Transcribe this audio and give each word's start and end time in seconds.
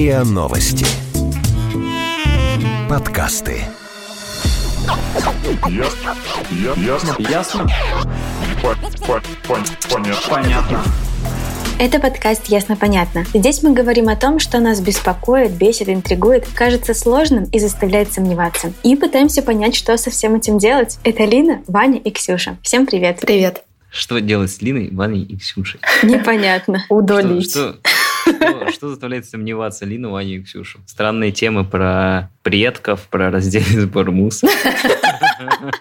РИА 0.00 0.24
Новости. 0.24 0.86
Подкасты. 2.88 3.58
Ясно. 5.68 6.16
Ясно. 6.78 7.16
Ясно? 7.18 7.68
По- 8.62 8.76
по- 9.06 9.22
пон- 9.46 9.66
Понятно. 9.92 10.30
Понятно. 10.30 10.82
Это 11.78 11.98
подкаст 12.00 12.46
«Ясно-понятно». 12.46 13.26
Здесь 13.34 13.62
мы 13.62 13.74
говорим 13.74 14.08
о 14.08 14.16
том, 14.16 14.38
что 14.38 14.58
нас 14.58 14.80
беспокоит, 14.80 15.50
бесит, 15.50 15.90
интригует, 15.90 16.46
кажется 16.54 16.94
сложным 16.94 17.44
и 17.44 17.58
заставляет 17.58 18.10
сомневаться. 18.10 18.72
И 18.82 18.96
пытаемся 18.96 19.42
понять, 19.42 19.76
что 19.76 19.94
со 19.98 20.10
всем 20.10 20.34
этим 20.34 20.56
делать. 20.56 20.98
Это 21.04 21.24
Лина, 21.26 21.60
Ваня 21.68 21.98
и 21.98 22.10
Ксюша. 22.10 22.56
Всем 22.62 22.86
привет. 22.86 23.20
Привет. 23.20 23.64
Что 23.90 24.18
делать 24.20 24.52
с 24.52 24.62
Линой, 24.62 24.88
Ваней 24.92 25.24
и 25.24 25.36
Ксюшей? 25.36 25.80
Непонятно. 26.02 26.86
Удалить. 26.88 27.50
Что, 27.50 27.72
что, 27.72 27.90
что 28.72 28.88
заставляет 28.88 29.26
сомневаться 29.26 29.84
Лину, 29.84 30.10
Ваню 30.10 30.40
и 30.40 30.42
Ксюшу? 30.42 30.80
Странные 30.86 31.32
темы 31.32 31.64
про 31.64 32.30
предков, 32.42 33.08
про 33.08 33.30
раздельный 33.30 33.80
сбор 33.80 34.10
мусора. 34.10 34.52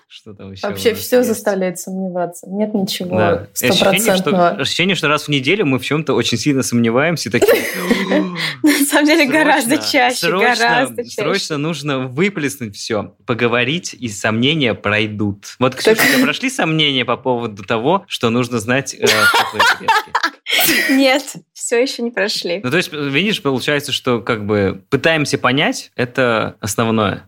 Что 0.08 0.34
там 0.34 0.52
еще? 0.52 0.68
Вообще 0.68 0.94
все 0.94 1.24
заставляет 1.24 1.80
сомневаться. 1.80 2.48
Нет 2.50 2.74
ничего 2.74 3.48
стопроцентного. 3.54 4.50
ощущение, 4.50 4.96
что 4.96 5.08
раз 5.08 5.24
в 5.24 5.28
неделю 5.30 5.66
мы 5.66 5.80
в 5.80 5.84
чем-то 5.84 6.14
очень 6.14 6.38
сильно 6.38 6.64
сомневаемся. 6.64 7.32
Такие, 7.32 7.64
На 8.64 8.86
самом 8.86 9.06
деле 9.06 9.26
гораздо 9.28 9.76
«Срочно, 9.76 9.92
чаще, 9.92 10.32
гораздо 10.32 11.04
чаще. 11.04 11.22
Срочно 11.22 11.58
нужно 11.58 12.00
выплеснуть 12.00 12.76
все, 12.76 13.16
поговорить, 13.26 13.94
и 13.94 14.10
сомнения 14.10 14.74
пройдут. 14.74 15.56
Вот, 15.60 15.76
Ксюша, 15.76 16.02
у 16.18 16.24
прошли 16.24 16.50
сомнения 16.50 17.06
по 17.06 17.18
поводу 17.18 17.64
того, 17.64 18.06
что 18.08 18.30
нужно 18.30 18.60
знать 18.60 18.96
э? 18.96 19.08
Нет, 20.90 21.24
все 21.54 21.82
еще 21.82 22.02
не 22.02 22.12
прошли. 22.12 22.62
Ну, 22.64 22.72
то 22.72 22.78
есть, 22.78 22.92
видишь, 22.92 23.42
получается, 23.42 23.92
что 23.92 24.22
как 24.22 24.46
бы 24.46 24.84
пытаемся 24.90 25.38
понять, 25.38 25.92
это 25.96 26.56
основное. 26.60 27.26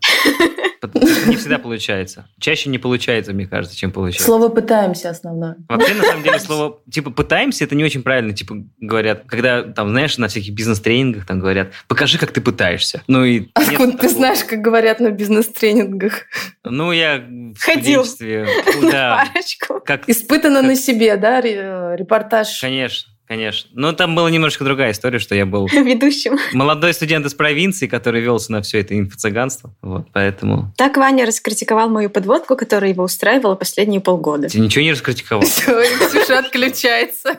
Не 1.26 1.36
всегда 1.36 1.58
получается. 1.58 2.26
Чаще 2.40 2.70
не 2.70 2.78
получается, 2.78 3.32
мне 3.32 3.46
кажется, 3.46 3.76
чем 3.76 3.92
получается. 3.92 4.24
Слово 4.26 4.48
«пытаемся» 4.48 5.10
основное. 5.10 5.56
Вообще, 5.68 5.94
на 5.94 6.02
самом 6.02 6.22
деле, 6.22 6.38
слово, 6.40 6.80
типа, 6.90 7.10
пытаемся, 7.10 7.64
это 7.64 7.74
не 7.74 7.84
очень 7.84 8.02
правильно, 8.02 8.32
типа, 8.32 8.56
говорят, 8.80 9.22
когда, 9.26 9.62
там, 9.62 9.90
знаешь, 9.90 10.18
на 10.18 10.28
всяких 10.28 10.52
бизнес-тренингах 10.52 11.26
там 11.26 11.40
говорят, 11.40 11.72
покажи, 11.88 12.18
как 12.18 12.32
ты 12.32 12.40
пытаешься. 12.40 13.02
Ну, 13.06 13.24
и... 13.24 13.40
нет 13.40 13.50
Откуда 13.54 13.98
ты 13.98 14.08
знаешь, 14.08 14.44
как 14.44 14.60
говорят 14.60 15.00
на 15.00 15.10
бизнес-тренингах? 15.10 16.22
Ну, 16.64 16.92
я 16.92 17.18
в 17.18 17.58
Ходил. 17.60 18.04
да, 18.90 19.28
Парочку. 19.32 19.80
как, 19.84 20.08
Испытано 20.08 20.62
на 20.62 20.76
себе, 20.76 21.16
да, 21.16 21.40
ре- 21.40 21.96
репортаж? 21.96 22.60
конечно, 22.60 23.11
конечно. 23.32 23.70
Но 23.72 23.92
там 23.92 24.14
была 24.14 24.30
немножко 24.30 24.62
другая 24.62 24.92
история, 24.92 25.18
что 25.18 25.34
я 25.34 25.46
был 25.46 25.66
Ведущим. 25.72 26.38
молодой 26.52 26.92
студент 26.92 27.24
из 27.24 27.34
провинции, 27.34 27.86
который 27.86 28.20
велся 28.20 28.52
на 28.52 28.60
все 28.60 28.80
это 28.80 28.98
инфо-цыганство. 28.98 29.74
Вот, 29.80 30.08
поэтому... 30.12 30.72
Так 30.76 30.98
Ваня 30.98 31.24
раскритиковал 31.24 31.88
мою 31.88 32.10
подводку, 32.10 32.56
которая 32.56 32.90
его 32.90 33.04
устраивала 33.04 33.54
последние 33.54 34.00
полгода. 34.00 34.48
Ты 34.48 34.60
ничего 34.60 34.84
не 34.84 34.92
раскритиковал. 34.92 35.42
Все, 35.46 35.82
Ксюша 36.08 36.40
отключается. 36.40 37.38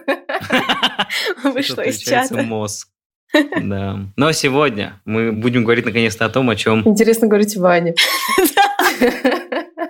Вышло 1.44 1.81
из 1.81 2.00
чата. 2.00 2.41
мозг. 2.41 2.88
Да. 3.61 4.00
Но 4.16 4.31
сегодня 4.31 5.00
мы 5.05 5.31
будем 5.31 5.63
говорить 5.63 5.85
наконец-то 5.85 6.25
о 6.25 6.30
том, 6.30 6.50
о 6.50 6.55
чем... 6.55 6.88
Интересно 6.88 7.28
говорить 7.28 7.55
Ване. 7.55 7.94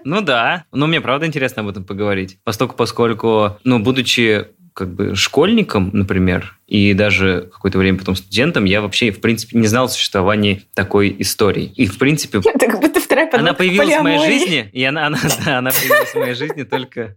Ну 0.06 0.20
да, 0.22 0.66
но 0.74 0.88
мне 0.88 1.00
правда 1.00 1.28
интересно 1.28 1.62
об 1.62 1.70
этом 1.70 1.86
поговорить. 1.86 2.38
Поскольку, 2.44 2.76
поскольку 2.76 3.58
ну, 3.64 3.80
будучи 3.80 4.48
как 4.74 4.94
бы 4.94 5.16
школьником, 5.16 5.90
например, 5.94 6.58
и 6.68 6.94
даже 6.94 7.50
какое-то 7.54 7.78
время 7.78 8.00
потом 8.00 8.16
студентом, 8.16 8.66
я 8.66 8.82
вообще, 8.82 9.12
в 9.12 9.22
принципе, 9.22 9.58
не 9.60 9.68
знал 9.68 9.86
о 9.86 9.90
существовании 9.90 10.64
такой 10.74 11.16
истории. 11.20 11.72
И, 11.76 11.86
в 11.86 11.98
принципе, 11.98 12.40
Это 12.44 12.68
как 12.68 12.80
будто 12.80 13.00
вторая 13.00 13.30
она 13.34 13.54
появилась 13.54 13.96
в 13.96 14.02
моей 14.02 14.18
полиамории. 14.18 14.40
жизни, 14.40 14.70
и 14.74 14.84
она, 14.84 15.08
она, 15.08 15.20
да, 15.46 15.58
она 15.60 15.72
появилась 15.72 16.10
в 16.10 16.16
моей 16.16 16.34
жизни 16.34 16.64
только 16.64 17.16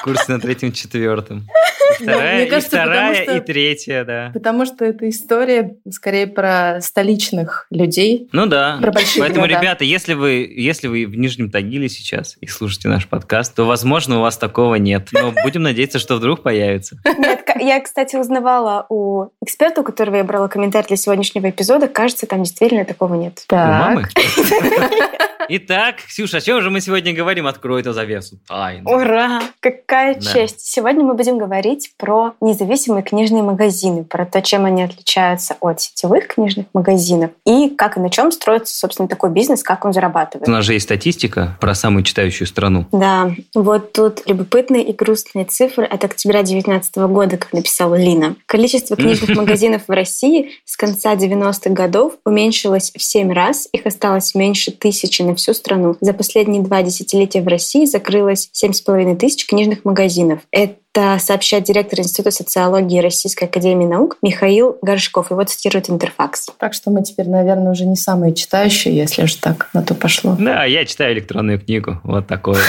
в 0.00 0.02
курсе 0.02 0.24
на 0.32 0.40
третьем-четвертом. 0.40 1.46
И 2.00 2.02
вторая, 2.04 2.34
мне 2.36 2.46
и, 2.46 2.50
кажется, 2.50 2.70
потому 2.76 2.92
вторая 2.92 3.22
что- 3.24 3.36
и 3.36 3.40
третья, 3.40 4.04
да. 4.04 4.30
Потому 4.34 4.66
что 4.66 4.84
это 4.84 5.08
история 5.08 5.76
скорее 5.90 6.26
про 6.26 6.80
столичных 6.80 7.66
людей. 7.70 8.28
Ну 8.32 8.46
да. 8.46 8.78
Про 8.80 8.92
большие 8.92 9.20
Поэтому, 9.20 9.42
города. 9.42 9.60
ребята, 9.60 9.84
если 9.84 10.14
вы, 10.14 10.52
если 10.56 10.88
вы 10.88 11.06
в 11.06 11.16
Нижнем 11.16 11.50
Тагиле 11.50 11.88
сейчас 11.88 12.36
и 12.40 12.46
слушаете 12.46 12.88
наш 12.88 13.06
подкаст, 13.06 13.54
то, 13.54 13.64
возможно, 13.64 14.18
у 14.18 14.22
вас 14.22 14.36
такого 14.38 14.74
нет. 14.76 15.08
Но 15.12 15.32
будем 15.44 15.62
надеяться, 15.62 15.98
что 15.98 16.16
вдруг 16.16 16.42
появится. 16.42 16.98
Нет, 17.18 17.40
я, 17.60 17.80
кстати, 17.80 18.16
узнавала 18.16 18.86
у 18.88 19.26
эксперта, 19.42 19.80
у 19.80 19.84
которого 19.84 20.16
я 20.16 20.24
брала 20.24 20.48
комментарий 20.48 20.88
для 20.88 20.96
сегодняшнего 20.96 21.50
эпизода. 21.50 21.88
Кажется, 21.88 22.26
там 22.26 22.42
действительно 22.42 22.84
такого 22.84 23.14
нет. 23.14 23.44
Так. 23.48 24.08
Итак, 25.48 25.96
Ксюша, 26.08 26.38
о 26.38 26.40
чем 26.40 26.60
же 26.60 26.70
мы 26.70 26.80
сегодня 26.80 27.14
говорим? 27.14 27.46
Открой 27.46 27.80
эту 27.80 27.92
завесу 27.92 28.38
тайны. 28.48 28.82
Ура! 28.90 29.42
Какая 29.60 30.14
Да. 30.14 30.20
честь! 30.20 30.60
Сегодня 30.60 31.04
мы 31.04 31.14
будем 31.14 31.38
говорить 31.38 31.92
про 31.96 32.34
независимые 32.40 33.04
книжные 33.04 33.44
магазины, 33.44 34.02
про 34.02 34.26
то, 34.26 34.42
чем 34.42 34.64
они 34.64 34.82
отличаются 34.82 35.56
от 35.60 35.80
сетевых 35.80 36.26
книжных 36.26 36.66
магазинов 36.74 37.30
и 37.44 37.70
как 37.70 37.96
и 37.96 38.00
на 38.00 38.10
чем 38.10 38.32
строится, 38.32 38.76
собственно, 38.76 39.06
такой 39.08 39.30
бизнес, 39.30 39.62
как 39.62 39.84
он 39.84 39.92
зарабатывает. 39.92 40.48
У 40.48 40.50
нас 40.50 40.64
же 40.64 40.72
есть 40.72 40.84
статистика 40.86 41.56
про 41.60 41.74
самую 41.76 42.02
читающую 42.02 42.48
страну. 42.48 42.86
Да, 42.90 43.30
вот 43.54 43.92
тут 43.92 44.22
любопытные 44.26 44.82
и 44.82 44.92
грустные 44.92 45.44
цифры 45.44 45.84
от 45.84 46.02
октября 46.02 46.40
2019 46.40 46.96
года, 46.96 47.36
как 47.46 47.52
написала 47.52 47.94
Лина. 47.94 48.36
Количество 48.46 48.96
книжных 48.96 49.36
магазинов 49.36 49.82
в 49.86 49.90
России 49.90 50.52
с 50.64 50.76
конца 50.76 51.14
90-х 51.14 51.70
годов 51.70 52.14
уменьшилось 52.24 52.92
в 52.96 53.02
7 53.02 53.32
раз. 53.32 53.68
Их 53.72 53.86
осталось 53.86 54.34
меньше 54.34 54.72
тысячи 54.72 55.22
на 55.22 55.34
всю 55.34 55.54
страну. 55.54 55.96
За 56.00 56.12
последние 56.12 56.62
два 56.62 56.82
десятилетия 56.82 57.40
в 57.40 57.48
России 57.48 57.84
закрылось 57.84 58.50
7,5 58.52 59.16
тысяч 59.16 59.46
книжных 59.46 59.84
магазинов. 59.84 60.40
Это 60.50 61.18
сообщает 61.18 61.64
директор 61.64 62.00
Института 62.00 62.30
социологии 62.30 63.00
Российской 63.00 63.44
Академии 63.44 63.84
Наук 63.84 64.16
Михаил 64.22 64.78
Горшков. 64.82 65.30
Его 65.30 65.44
цитирует 65.44 65.90
Интерфакс. 65.90 66.48
Так 66.58 66.74
что 66.74 66.90
мы 66.90 67.02
теперь, 67.02 67.28
наверное, 67.28 67.72
уже 67.72 67.84
не 67.84 67.96
самые 67.96 68.34
читающие, 68.34 68.96
если 68.96 69.24
уж 69.24 69.34
так 69.34 69.68
на 69.74 69.82
то 69.82 69.94
пошло. 69.94 70.36
Да, 70.38 70.64
я 70.64 70.84
читаю 70.86 71.14
электронную 71.14 71.60
книгу. 71.60 72.00
Вот 72.02 72.26
такое. 72.26 72.60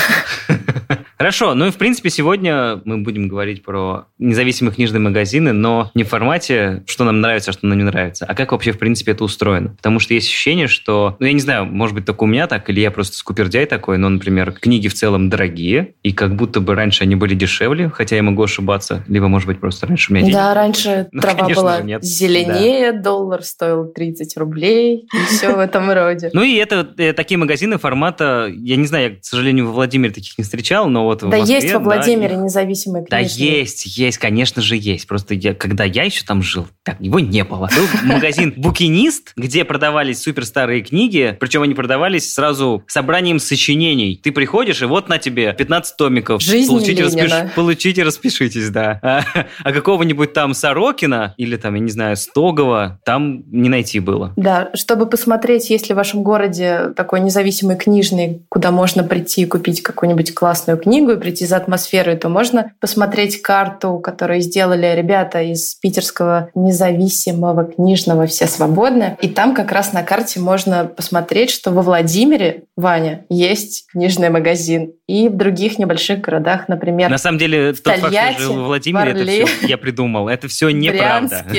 Хорошо, 1.18 1.56
ну 1.56 1.66
и 1.66 1.72
в 1.72 1.78
принципе 1.78 2.12
сегодня 2.12 2.80
мы 2.86 3.00
будем 3.00 3.28
говорить 3.28 3.64
про 3.64 4.06
независимые 4.20 4.74
книжные 4.74 5.00
магазины, 5.00 5.52
но 5.52 5.90
не 5.96 6.04
в 6.04 6.10
формате, 6.10 6.84
что 6.86 7.06
нам 7.06 7.22
нравится, 7.22 7.50
а 7.50 7.54
что 7.54 7.66
нам 7.66 7.78
не 7.78 7.84
нравится, 7.84 8.26
а 8.26 8.36
как 8.36 8.52
вообще 8.52 8.72
в 8.72 8.78
принципе 8.78 9.14
это 9.14 9.24
устроено. 9.24 9.70
Потому 9.78 10.00
что 10.00 10.14
есть 10.14 10.28
ощущение, 10.28 10.68
что, 10.68 11.16
ну 11.20 11.26
я 11.26 11.34
не 11.34 11.40
знаю, 11.40 11.66
может 11.66 11.96
быть 11.96 12.06
только 12.06 12.24
у 12.24 12.28
меня 12.28 12.46
так, 12.46 12.70
или 12.70 12.82
я 12.82 12.92
просто 12.92 13.18
скупердяй 13.18 13.66
такой, 13.66 13.98
но, 13.98 14.10
например, 14.10 14.52
книги 14.52 14.88
в 14.88 14.94
целом 14.94 15.30
дорогие, 15.30 15.96
и 16.04 16.14
как 16.14 16.36
будто 16.36 16.62
бы 16.62 16.76
раньше 16.76 17.04
они 17.04 17.16
были 17.16 17.34
дешевле, 17.34 17.90
хотя 17.90 18.16
я 18.16 18.22
могу 18.22 18.44
ошибаться, 18.44 19.04
либо, 19.08 19.28
может 19.28 19.48
быть, 19.48 19.60
просто 19.60 19.88
раньше 19.88 20.12
у 20.12 20.16
меня 20.16 20.24
денег 20.24 20.38
Да, 20.38 20.54
раньше 20.54 21.08
Ну, 21.12 21.22
трава 21.22 21.40
конечно 21.40 21.62
была 21.64 21.82
нет. 21.82 22.04
зеленее, 22.04 22.92
доллар 22.92 23.42
стоил 23.42 23.86
30 23.86 24.38
рублей, 24.38 25.08
и 25.12 25.26
все 25.26 25.56
в 25.56 25.60
этом 25.60 25.92
роде. 25.92 26.30
Ну 26.34 26.44
и 26.44 26.56
это 26.58 26.88
э, 26.98 27.14
такие 27.14 27.40
магазины 27.40 27.80
формата, 27.80 28.52
я 28.56 28.76
не 28.76 28.86
знаю, 28.86 29.10
я, 29.10 29.16
к 29.16 29.26
сожалению, 29.26 29.66
во 29.66 29.72
Владимире 29.72 30.14
таких 30.14 30.38
не 30.38 30.44
встречал, 30.44 30.88
но 30.88 31.07
вот 31.08 31.24
в 31.24 31.30
Да 31.30 31.38
Москве, 31.38 31.56
есть 31.56 31.74
во 31.74 31.80
да, 31.80 31.86
Владимире 31.86 32.36
их- 32.36 32.40
независимые 32.42 33.06
Да 33.10 33.20
книжные. 33.20 33.60
есть, 33.60 33.98
есть, 33.98 34.18
конечно 34.18 34.62
же 34.62 34.76
есть. 34.78 35.08
Просто 35.08 35.34
я, 35.34 35.54
когда 35.54 35.84
я 35.84 36.04
еще 36.04 36.24
там 36.24 36.42
жил, 36.42 36.68
так 36.84 37.00
его 37.02 37.20
не 37.20 37.44
было. 37.44 37.70
Был 37.76 37.86
магазин 38.14 38.54
«Букинист», 38.56 39.34
где 39.36 39.66
продавались 39.66 40.22
суперстарые 40.22 40.82
книги, 40.84 41.36
причем 41.40 41.62
они 41.64 41.74
продавались 41.74 42.34
сразу 42.34 42.84
собранием 42.88 43.40
сочинений. 43.40 44.20
Ты 44.22 44.32
приходишь, 44.32 44.82
и 44.82 44.86
вот 44.86 45.10
на 45.10 45.18
тебе 45.18 45.54
15 45.54 45.98
томиков. 45.98 46.42
Жизнь 46.42 46.68
получите, 46.70 47.04
Ленина. 47.04 47.52
получите, 47.56 48.04
распишитесь, 48.04 48.70
да. 48.70 49.00
А, 49.02 49.24
а 49.64 49.72
какого-нибудь 49.72 50.34
там 50.34 50.54
Сорокина 50.54 51.34
или 51.38 51.56
там, 51.56 51.76
я 51.76 51.80
не 51.82 51.92
знаю, 51.92 52.16
Стогова 52.18 53.00
там 53.06 53.44
не 53.52 53.70
найти 53.70 54.00
было. 54.00 54.34
Да, 54.36 54.70
чтобы 54.74 55.06
посмотреть, 55.08 55.70
есть 55.70 55.90
ли 55.90 55.94
в 55.94 55.98
вашем 55.98 56.24
городе 56.24 56.94
такой 56.96 57.20
независимый 57.22 57.76
книжный, 57.78 58.42
куда 58.50 58.72
можно 58.72 59.04
прийти 59.04 59.42
и 59.42 59.46
купить 59.46 59.82
какую-нибудь 59.82 60.34
классную 60.34 60.78
книгу 60.78 60.97
и 61.06 61.18
прийти 61.18 61.46
за 61.46 61.58
атмосферой, 61.58 62.18
то 62.18 62.30
можно 62.30 62.72
посмотреть 62.80 63.42
карту, 63.42 64.00
которую 64.00 64.42
сделали 64.42 64.94
ребята 64.96 65.42
из 65.42 65.76
питерского 65.76 66.50
независимого 66.56 67.66
книжного 67.66 68.26
«Все 68.28 68.48
свободны». 68.48 69.18
И 69.22 69.28
там 69.30 69.54
как 69.54 69.72
раз 69.72 69.94
на 69.94 70.04
карте 70.04 70.40
можно 70.40 70.86
посмотреть, 70.86 71.52
что 71.52 71.72
во 71.72 71.82
Владимире, 71.82 72.64
Ваня, 72.76 73.26
есть 73.30 73.88
книжный 73.92 74.30
магазин. 74.30 74.94
И 75.08 75.30
в 75.30 75.38
других 75.38 75.80
небольших 75.80 76.20
городах, 76.22 76.68
например, 76.68 77.10
На 77.10 77.18
самом 77.18 77.38
деле, 77.38 77.74
тот 77.74 77.96
факт, 77.96 78.14
что 78.14 78.40
жил 78.42 78.54
во 78.56 78.64
Владимире, 78.66 79.12
это 79.12 79.20
Орле. 79.22 79.46
все 79.46 79.68
я 79.68 79.78
придумал. 79.78 80.28
Это 80.28 80.48
все 80.48 80.70
неправда. 80.70 81.46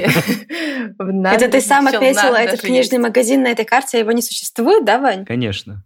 В 0.99 1.25
Это 1.27 1.49
ты 1.49 1.61
сам 1.61 1.89
Челнах 1.91 2.41
этот 2.41 2.61
книжный 2.61 2.99
магазин 2.99 3.43
на 3.43 3.49
этой 3.49 3.65
карте, 3.65 3.99
а 3.99 4.01
его 4.01 4.13
не 4.13 4.23
существует, 4.23 4.85
да, 4.85 4.99
Вань? 4.99 5.25
Конечно. 5.25 5.83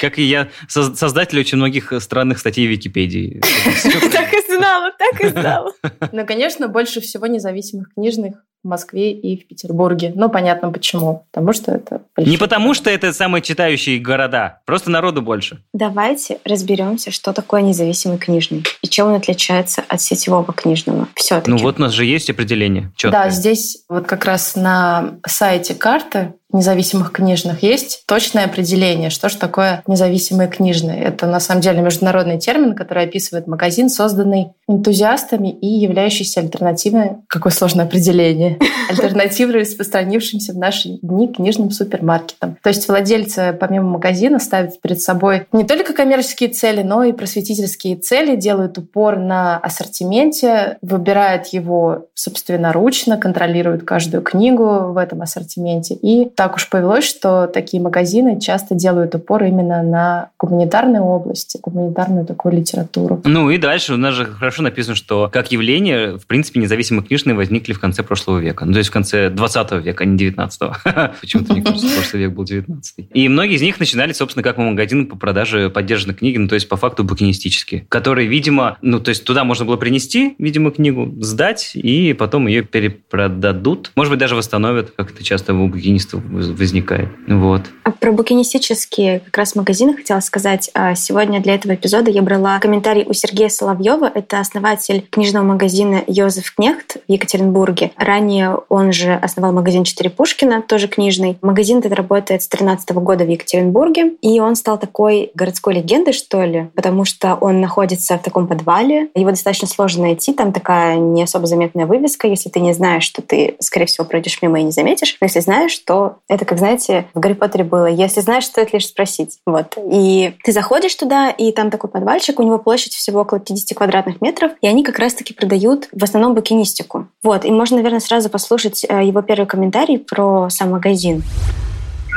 Как, 0.00 0.18
и- 0.18 0.22
я, 0.22 0.48
соз- 0.68 0.96
создатель 0.96 1.38
очень 1.38 1.58
многих 1.58 1.92
странных 2.00 2.38
статей 2.38 2.66
в 2.66 2.70
Википедии. 2.78 3.40
Так 4.12 4.32
и 4.32 4.56
знала, 4.56 4.92
так 4.98 5.20
и 5.20 5.28
знала. 5.28 5.72
Ну, 6.12 6.26
конечно, 6.26 6.68
больше 6.68 7.00
всего 7.00 7.26
независимых 7.26 7.92
книжных 7.94 8.44
в 8.62 8.68
Москве 8.68 9.12
и 9.12 9.40
в 9.40 9.46
Петербурге. 9.46 10.12
Ну, 10.14 10.28
понятно 10.28 10.70
почему. 10.70 11.26
Потому 11.30 11.52
что 11.52 11.72
это... 11.72 12.02
Не 12.16 12.36
потому 12.36 12.74
что 12.74 12.90
это 12.90 13.12
самые 13.12 13.42
читающие 13.42 13.98
города, 13.98 14.60
просто 14.66 14.90
народу 14.90 15.22
больше. 15.22 15.62
Давайте 15.72 16.38
разберемся, 16.44 17.10
что 17.10 17.32
такое 17.32 17.62
независимый 17.62 18.18
книжный 18.18 18.64
и 18.82 18.88
чем 18.88 19.08
он 19.08 19.14
отличается 19.14 19.84
от 19.88 20.00
сетевого 20.00 20.52
книжного. 20.52 21.08
Все-таки. 21.14 21.50
Ну 21.50 21.58
вот 21.58 21.78
у 21.78 21.82
нас 21.82 21.92
же 21.92 22.04
есть 22.04 22.30
определение. 22.30 22.92
Четкое. 22.96 23.24
Да, 23.24 23.30
здесь 23.30 23.84
вот 23.88 24.06
как 24.06 24.24
раз 24.24 24.56
на 24.56 25.18
сайте 25.26 25.74
карты 25.74 26.32
независимых 26.52 27.12
книжных 27.12 27.62
есть 27.62 28.04
точное 28.06 28.46
определение, 28.46 29.10
что 29.10 29.28
же 29.28 29.36
такое 29.36 29.82
независимые 29.86 30.48
книжные. 30.48 31.02
Это 31.02 31.26
на 31.26 31.40
самом 31.40 31.60
деле 31.60 31.82
международный 31.82 32.38
термин, 32.38 32.74
который 32.74 33.04
описывает 33.04 33.46
магазин, 33.46 33.90
созданный 33.90 34.52
энтузиастами 34.66 35.50
и 35.50 35.66
являющийся 35.66 36.40
альтернативой, 36.40 37.16
какое 37.28 37.52
сложное 37.52 37.84
определение, 37.84 38.47
альтернативой 38.88 39.60
распространившимся 39.60 40.52
в 40.52 40.56
наши 40.56 40.98
дни 41.02 41.32
книжным 41.32 41.70
супермаркетам. 41.70 42.56
То 42.62 42.68
есть 42.68 42.88
владельцы 42.88 43.56
помимо 43.58 43.90
магазина 43.90 44.38
ставят 44.38 44.80
перед 44.80 45.00
собой 45.00 45.46
не 45.52 45.64
только 45.64 45.92
коммерческие 45.92 46.50
цели, 46.50 46.82
но 46.82 47.04
и 47.04 47.12
просветительские 47.12 47.96
цели, 47.96 48.36
делают 48.36 48.78
упор 48.78 49.18
на 49.18 49.58
ассортименте, 49.58 50.78
выбирают 50.82 51.46
его 51.48 52.06
собственноручно, 52.14 53.18
контролируют 53.18 53.84
каждую 53.84 54.22
книгу 54.22 54.92
в 54.92 54.96
этом 54.96 55.22
ассортименте 55.22 55.94
и 55.94 56.28
так 56.28 56.56
уж 56.56 56.68
повелось, 56.68 57.04
что 57.04 57.46
такие 57.46 57.82
магазины 57.82 58.40
часто 58.40 58.74
делают 58.74 59.14
упор 59.14 59.44
именно 59.44 59.82
на 59.82 60.30
гуманитарной 60.38 61.00
области, 61.00 61.58
гуманитарную 61.62 62.24
такую 62.26 62.56
литературу. 62.56 63.20
Ну 63.24 63.50
и 63.50 63.58
дальше 63.58 63.94
у 63.94 63.96
нас 63.96 64.14
же 64.14 64.24
хорошо 64.24 64.62
написано, 64.62 64.94
что 64.94 65.28
как 65.32 65.52
явление, 65.52 66.18
в 66.18 66.26
принципе, 66.26 66.60
независимые 66.60 67.04
книжные 67.04 67.34
возникли 67.34 67.72
в 67.72 67.80
конце 67.80 68.02
прошлого 68.02 68.37
века. 68.38 68.64
Ну, 68.64 68.72
то 68.72 68.78
есть 68.78 68.90
в 68.90 68.92
конце 68.92 69.30
20 69.30 69.72
века, 69.84 70.04
а 70.04 70.06
не 70.06 70.16
19 70.16 70.60
Почему-то 71.20 71.52
мне 71.52 71.62
кажется, 71.62 71.88
прошлый 71.94 72.22
век 72.22 72.32
был 72.32 72.44
19 72.44 73.08
И 73.14 73.28
многие 73.28 73.54
из 73.54 73.62
них 73.62 73.78
начинали, 73.78 74.12
собственно, 74.12 74.42
как 74.42 74.58
магазины 74.58 75.06
по 75.06 75.16
продаже 75.16 75.70
поддержанной 75.70 76.14
книги, 76.14 76.38
ну, 76.38 76.48
то 76.48 76.54
есть 76.54 76.68
по 76.68 76.76
факту 76.76 77.04
букинистические, 77.04 77.86
которые, 77.88 78.28
видимо, 78.28 78.78
ну, 78.82 79.00
то 79.00 79.10
есть 79.10 79.24
туда 79.24 79.44
можно 79.44 79.64
было 79.64 79.76
принести, 79.76 80.34
видимо, 80.38 80.70
книгу, 80.70 81.14
сдать, 81.20 81.72
и 81.74 82.12
потом 82.12 82.46
ее 82.46 82.62
перепродадут. 82.62 83.92
Может 83.94 84.10
быть, 84.10 84.20
даже 84.20 84.34
восстановят, 84.34 84.92
как 84.96 85.10
это 85.12 85.22
часто 85.24 85.54
у 85.54 85.68
букинистов 85.68 86.22
возникает. 86.24 87.08
Вот. 87.26 87.62
А 87.84 87.90
про 87.90 88.12
букинистические 88.12 89.20
как 89.20 89.38
раз 89.38 89.54
магазины 89.54 89.94
хотела 89.94 90.20
сказать. 90.20 90.70
А 90.74 90.94
сегодня 90.94 91.40
для 91.40 91.54
этого 91.54 91.74
эпизода 91.74 92.10
я 92.10 92.22
брала 92.22 92.58
комментарий 92.58 93.04
у 93.04 93.12
Сергея 93.12 93.48
Соловьева. 93.48 94.10
Это 94.14 94.40
основатель 94.40 95.06
книжного 95.10 95.44
магазина 95.44 96.02
Йозеф 96.06 96.54
Кнехт 96.54 96.96
в 97.08 97.12
Екатеринбурге. 97.12 97.92
Ранее 97.96 98.27
он 98.68 98.92
же 98.92 99.14
основал 99.14 99.52
магазин 99.52 99.84
«Четыре 99.84 100.10
Пушкина», 100.10 100.62
тоже 100.62 100.88
книжный. 100.88 101.38
Магазин 101.42 101.78
этот 101.78 101.92
работает 101.92 102.42
с 102.42 102.48
13 102.48 102.90
года 102.92 103.24
в 103.24 103.28
Екатеринбурге. 103.28 104.12
И 104.20 104.40
он 104.40 104.56
стал 104.56 104.78
такой 104.78 105.30
городской 105.34 105.74
легендой, 105.74 106.12
что 106.12 106.42
ли, 106.44 106.70
потому 106.74 107.04
что 107.04 107.34
он 107.34 107.60
находится 107.60 108.18
в 108.18 108.22
таком 108.22 108.46
подвале. 108.46 109.08
Его 109.14 109.30
достаточно 109.30 109.68
сложно 109.68 110.04
найти. 110.04 110.32
Там 110.32 110.52
такая 110.52 110.96
не 110.96 111.22
особо 111.22 111.46
заметная 111.46 111.86
вывеска. 111.86 112.26
Если 112.26 112.48
ты 112.48 112.60
не 112.60 112.72
знаешь, 112.72 113.04
что 113.04 113.22
ты, 113.22 113.56
скорее 113.60 113.86
всего, 113.86 114.04
пройдешь 114.04 114.40
мимо 114.42 114.60
и 114.60 114.64
не 114.64 114.72
заметишь. 114.72 115.16
Но 115.20 115.26
если 115.26 115.40
знаешь, 115.40 115.76
то 115.78 116.16
это, 116.28 116.44
как 116.44 116.58
знаете, 116.58 117.06
в 117.14 117.20
Гарри 117.20 117.34
Поттере 117.34 117.64
было. 117.64 117.86
Если 117.86 118.20
знаешь, 118.20 118.46
стоит 118.46 118.72
лишь 118.72 118.86
спросить. 118.86 119.38
Вот. 119.46 119.76
И 119.90 120.34
ты 120.42 120.52
заходишь 120.52 120.94
туда, 120.94 121.30
и 121.30 121.52
там 121.52 121.70
такой 121.70 121.90
подвальчик, 121.90 122.40
у 122.40 122.42
него 122.42 122.58
площадь 122.58 122.94
всего 122.94 123.20
около 123.20 123.38
50 123.38 123.76
квадратных 123.76 124.20
метров, 124.20 124.52
и 124.60 124.66
они 124.66 124.82
как 124.82 124.98
раз-таки 124.98 125.34
продают 125.34 125.88
в 125.92 126.02
основном 126.02 126.34
букинистику. 126.34 127.06
Вот. 127.22 127.44
И 127.44 127.50
можно, 127.50 127.76
наверное, 127.76 128.00
сразу 128.00 128.17
послушать 128.26 128.82
э, 128.82 129.06
его 129.06 129.22
первый 129.22 129.46
комментарий 129.46 130.02
про 130.02 130.50
сам 130.50 130.74
магазин. 130.74 131.22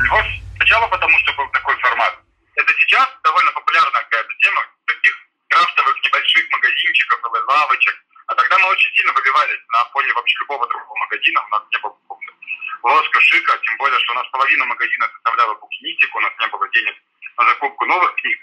Вот 0.10 0.26
сначала 0.58 0.90
потому, 0.90 1.14
что 1.22 1.30
был 1.38 1.46
такой 1.54 1.78
формат. 1.78 2.18
Это 2.58 2.74
сейчас 2.82 3.06
довольно 3.24 3.52
популярная 3.54 4.02
какая-то 4.10 4.34
тема 4.42 4.62
таких 4.90 5.14
крафтовых 5.54 5.96
небольших 6.02 6.44
магазинчиков 6.50 7.22
или 7.22 7.44
лавочек. 7.46 7.96
А 8.26 8.34
тогда 8.34 8.58
мы 8.58 8.68
очень 8.74 8.92
сильно 8.98 9.14
выбивались 9.14 9.62
на 9.70 9.86
фоне 9.94 10.14
вообще 10.14 10.36
любого 10.42 10.66
другого 10.68 10.98
магазина. 11.06 11.46
У 11.46 11.50
нас 11.54 11.64
не 11.72 11.80
было 11.80 11.94
лоска 12.84 13.20
шика, 13.22 13.58
тем 13.64 13.78
более, 13.78 14.00
что 14.00 14.14
у 14.14 14.16
нас 14.16 14.28
половина 14.32 14.66
магазина 14.66 15.08
составляла 15.14 15.54
букинистику, 15.56 16.18
у 16.18 16.22
нас 16.22 16.34
не 16.40 16.48
было 16.48 16.68
денег 16.70 16.96
на 17.38 17.46
закупку 17.48 17.86
новых 17.86 18.16
книг. 18.16 18.40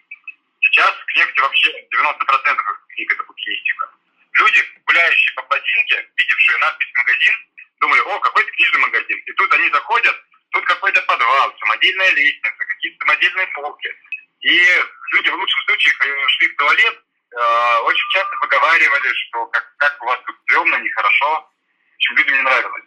Сейчас 0.60 0.90
в 0.90 1.04
Кнехте 1.06 1.42
вообще 1.42 1.70
90% 1.70 2.58
книг 2.94 3.12
это 3.12 3.24
букинистика. 3.24 3.90
Люди, 4.32 4.60
гуляющие 4.86 5.34
по 5.34 5.42
плотинке, 5.58 6.08
видевшие 6.16 6.58
надпись 6.58 6.92
«магазин», 6.94 7.34
думали, 7.80 8.00
о, 8.00 8.20
какой-то 8.20 8.50
книжный 8.52 8.80
магазин. 8.80 9.18
И 9.18 9.32
тут 9.32 9.52
они 9.52 9.70
заходят, 9.70 10.16
тут 10.50 10.64
какой-то 10.64 11.02
подвал, 11.02 11.56
самодельная 11.58 12.10
лестница, 12.10 12.64
какие-то 12.64 13.04
самодельные 13.04 13.46
полки. 13.48 13.94
И 14.40 14.82
люди 15.12 15.28
в 15.30 15.34
лучшем 15.34 15.62
случае 15.64 15.94
шли 16.28 16.48
в 16.48 16.56
туалет, 16.56 17.02
э, 17.32 17.78
очень 17.82 18.08
часто 18.10 18.36
выговаривали, 18.40 19.12
что 19.12 19.46
как, 19.46 19.76
как 19.76 20.02
у 20.02 20.06
вас 20.06 20.20
тут 20.26 20.36
стрёмно, 20.42 20.76
нехорошо. 20.76 21.40
В 21.40 21.94
общем, 21.94 22.16
людям 22.16 22.34
не 22.34 22.42
нравилось. 22.42 22.84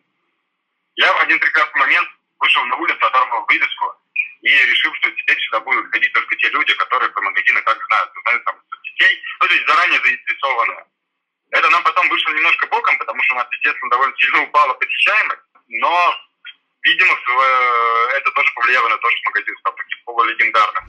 Я 0.96 1.14
в 1.14 1.20
один 1.20 1.40
прекрасный 1.40 1.80
момент 1.80 2.10
вышел 2.40 2.64
на 2.66 2.76
улицу, 2.78 3.06
оторвал 3.06 3.46
вывеску 3.48 3.96
и 4.42 4.50
решил, 4.50 4.94
что 4.96 5.12
теперь 5.12 5.40
сюда 5.40 5.60
будут 5.60 5.92
ходить 5.92 6.12
только 6.14 6.36
те 6.38 6.50
люди, 6.50 6.74
которые 6.74 7.12
про 7.12 7.22
магазины 7.22 7.62
как 7.62 7.86
знают, 7.86 8.12
знают 8.24 8.44
там 8.46 8.56
соцсетей, 8.70 9.22
ну, 9.42 9.48
то 9.48 9.54
есть 9.54 9.68
заранее 9.68 10.02
заинтересованы. 10.02 10.86
Это 11.52 11.70
нам 11.70 11.84
потом 11.84 12.08
вышло 12.10 12.32
немножко 12.32 12.68
боком, 12.68 12.98
потому 12.98 13.22
что 13.24 13.36
у 13.36 13.38
нас, 13.38 13.48
естественно, 13.52 13.90
довольно 13.92 14.14
сильно 14.18 14.44
упала 14.44 14.74
посещаемость, 14.74 15.42
но, 15.68 16.16
видимо, 16.84 17.14
э, 17.14 18.18
это 18.18 18.32
тоже 18.32 18.52
повлияло 18.56 18.88
на 18.88 18.98
то, 18.98 19.10
что 19.10 19.30
магазин 19.30 19.56
стал 19.60 19.74
таким 19.76 19.98
полулегендарным. 20.06 20.84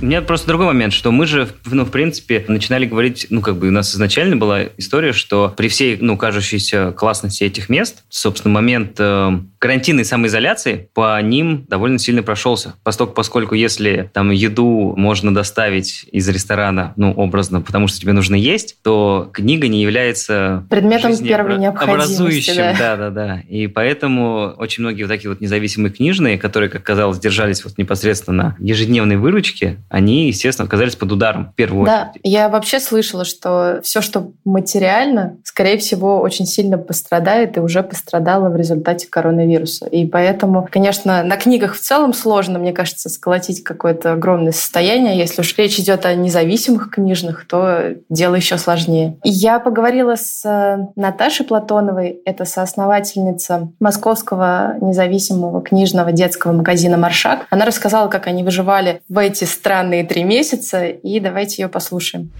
У 0.00 0.04
меня 0.04 0.20
просто 0.22 0.48
другой 0.48 0.66
момент, 0.66 0.92
что 0.92 1.12
мы 1.12 1.26
же, 1.26 1.48
ну, 1.64 1.84
в 1.84 1.90
принципе, 1.90 2.44
начинали 2.48 2.86
говорить, 2.86 3.26
ну, 3.30 3.40
как 3.40 3.56
бы 3.56 3.68
у 3.68 3.70
нас 3.70 3.94
изначально 3.94 4.36
была 4.36 4.64
история, 4.76 5.12
что 5.12 5.48
при 5.56 5.68
всей, 5.68 5.96
ну, 6.00 6.16
кажущейся 6.16 6.92
классности 6.92 7.44
этих 7.44 7.68
мест, 7.68 8.04
собственно, 8.08 8.52
момент 8.52 8.96
э, 8.98 9.30
карантинной 9.62 10.04
самоизоляции 10.04 10.88
по 10.92 11.22
ним 11.22 11.66
довольно 11.68 12.00
сильно 12.00 12.24
прошелся. 12.24 12.74
Поскольку, 12.82 13.12
поскольку 13.12 13.54
если 13.54 14.10
там 14.12 14.32
еду 14.32 14.94
можно 14.96 15.32
доставить 15.32 16.04
из 16.10 16.28
ресторана, 16.28 16.94
ну, 16.96 17.12
образно, 17.12 17.60
потому 17.60 17.86
что 17.86 18.00
тебе 18.00 18.12
нужно 18.12 18.34
есть, 18.34 18.78
то 18.82 19.30
книга 19.32 19.68
не 19.68 19.80
является 19.80 20.66
предметом 20.68 21.16
первой 21.16 21.58
необходимости. 21.58 22.56
Да. 22.56 22.74
да, 22.76 22.96
да, 22.96 23.10
да. 23.10 23.40
И 23.48 23.68
поэтому 23.68 24.52
очень 24.58 24.82
многие 24.82 25.04
вот 25.04 25.10
такие 25.10 25.30
вот 25.30 25.40
независимые 25.40 25.92
книжные, 25.92 26.38
которые, 26.38 26.68
как 26.68 26.82
казалось, 26.82 27.20
держались 27.20 27.64
вот 27.64 27.78
непосредственно 27.78 28.42
на 28.42 28.56
ежедневной 28.58 29.16
выручке, 29.16 29.78
они, 29.88 30.26
естественно, 30.26 30.66
оказались 30.66 30.96
под 30.96 31.12
ударом 31.12 31.52
в 31.52 31.54
первую 31.54 31.86
да, 31.86 32.10
очередь. 32.10 32.20
Я 32.24 32.48
вообще 32.48 32.80
слышала, 32.80 33.24
что 33.24 33.78
все, 33.84 34.00
что 34.00 34.32
материально, 34.44 35.36
скорее 35.44 35.78
всего, 35.78 36.20
очень 36.20 36.46
сильно 36.46 36.78
пострадает 36.78 37.56
и 37.58 37.60
уже 37.60 37.84
пострадало 37.84 38.48
в 38.48 38.56
результате 38.56 39.06
коронавируса. 39.06 39.51
И 39.86 40.06
поэтому, 40.06 40.68
конечно, 40.70 41.22
на 41.22 41.36
книгах 41.36 41.74
в 41.74 41.80
целом 41.80 42.12
сложно, 42.14 42.58
мне 42.58 42.72
кажется, 42.72 43.08
сколотить 43.08 43.62
какое-то 43.62 44.12
огромное 44.12 44.52
состояние. 44.52 45.18
Если 45.18 45.40
уж 45.40 45.56
речь 45.56 45.78
идет 45.78 46.06
о 46.06 46.14
независимых 46.14 46.90
книжных, 46.90 47.46
то 47.46 47.94
дело 48.08 48.34
еще 48.34 48.58
сложнее. 48.58 49.18
Я 49.24 49.60
поговорила 49.60 50.16
с 50.16 50.44
э, 50.44 50.78
Наташей 50.96 51.46
Платоновой, 51.46 52.20
это 52.24 52.44
соосновательница 52.44 53.70
Московского 53.80 54.76
независимого 54.80 55.62
книжного 55.62 56.12
детского 56.12 56.52
магазина 56.52 56.96
«Маршак». 56.96 57.46
Она 57.50 57.64
рассказала, 57.64 58.08
как 58.08 58.26
они 58.26 58.44
выживали 58.44 59.02
в 59.08 59.18
эти 59.18 59.44
странные 59.44 60.04
три 60.04 60.24
месяца, 60.24 60.86
и 60.86 61.20
давайте 61.20 61.62
ее 61.62 61.68
послушаем. 61.68 62.30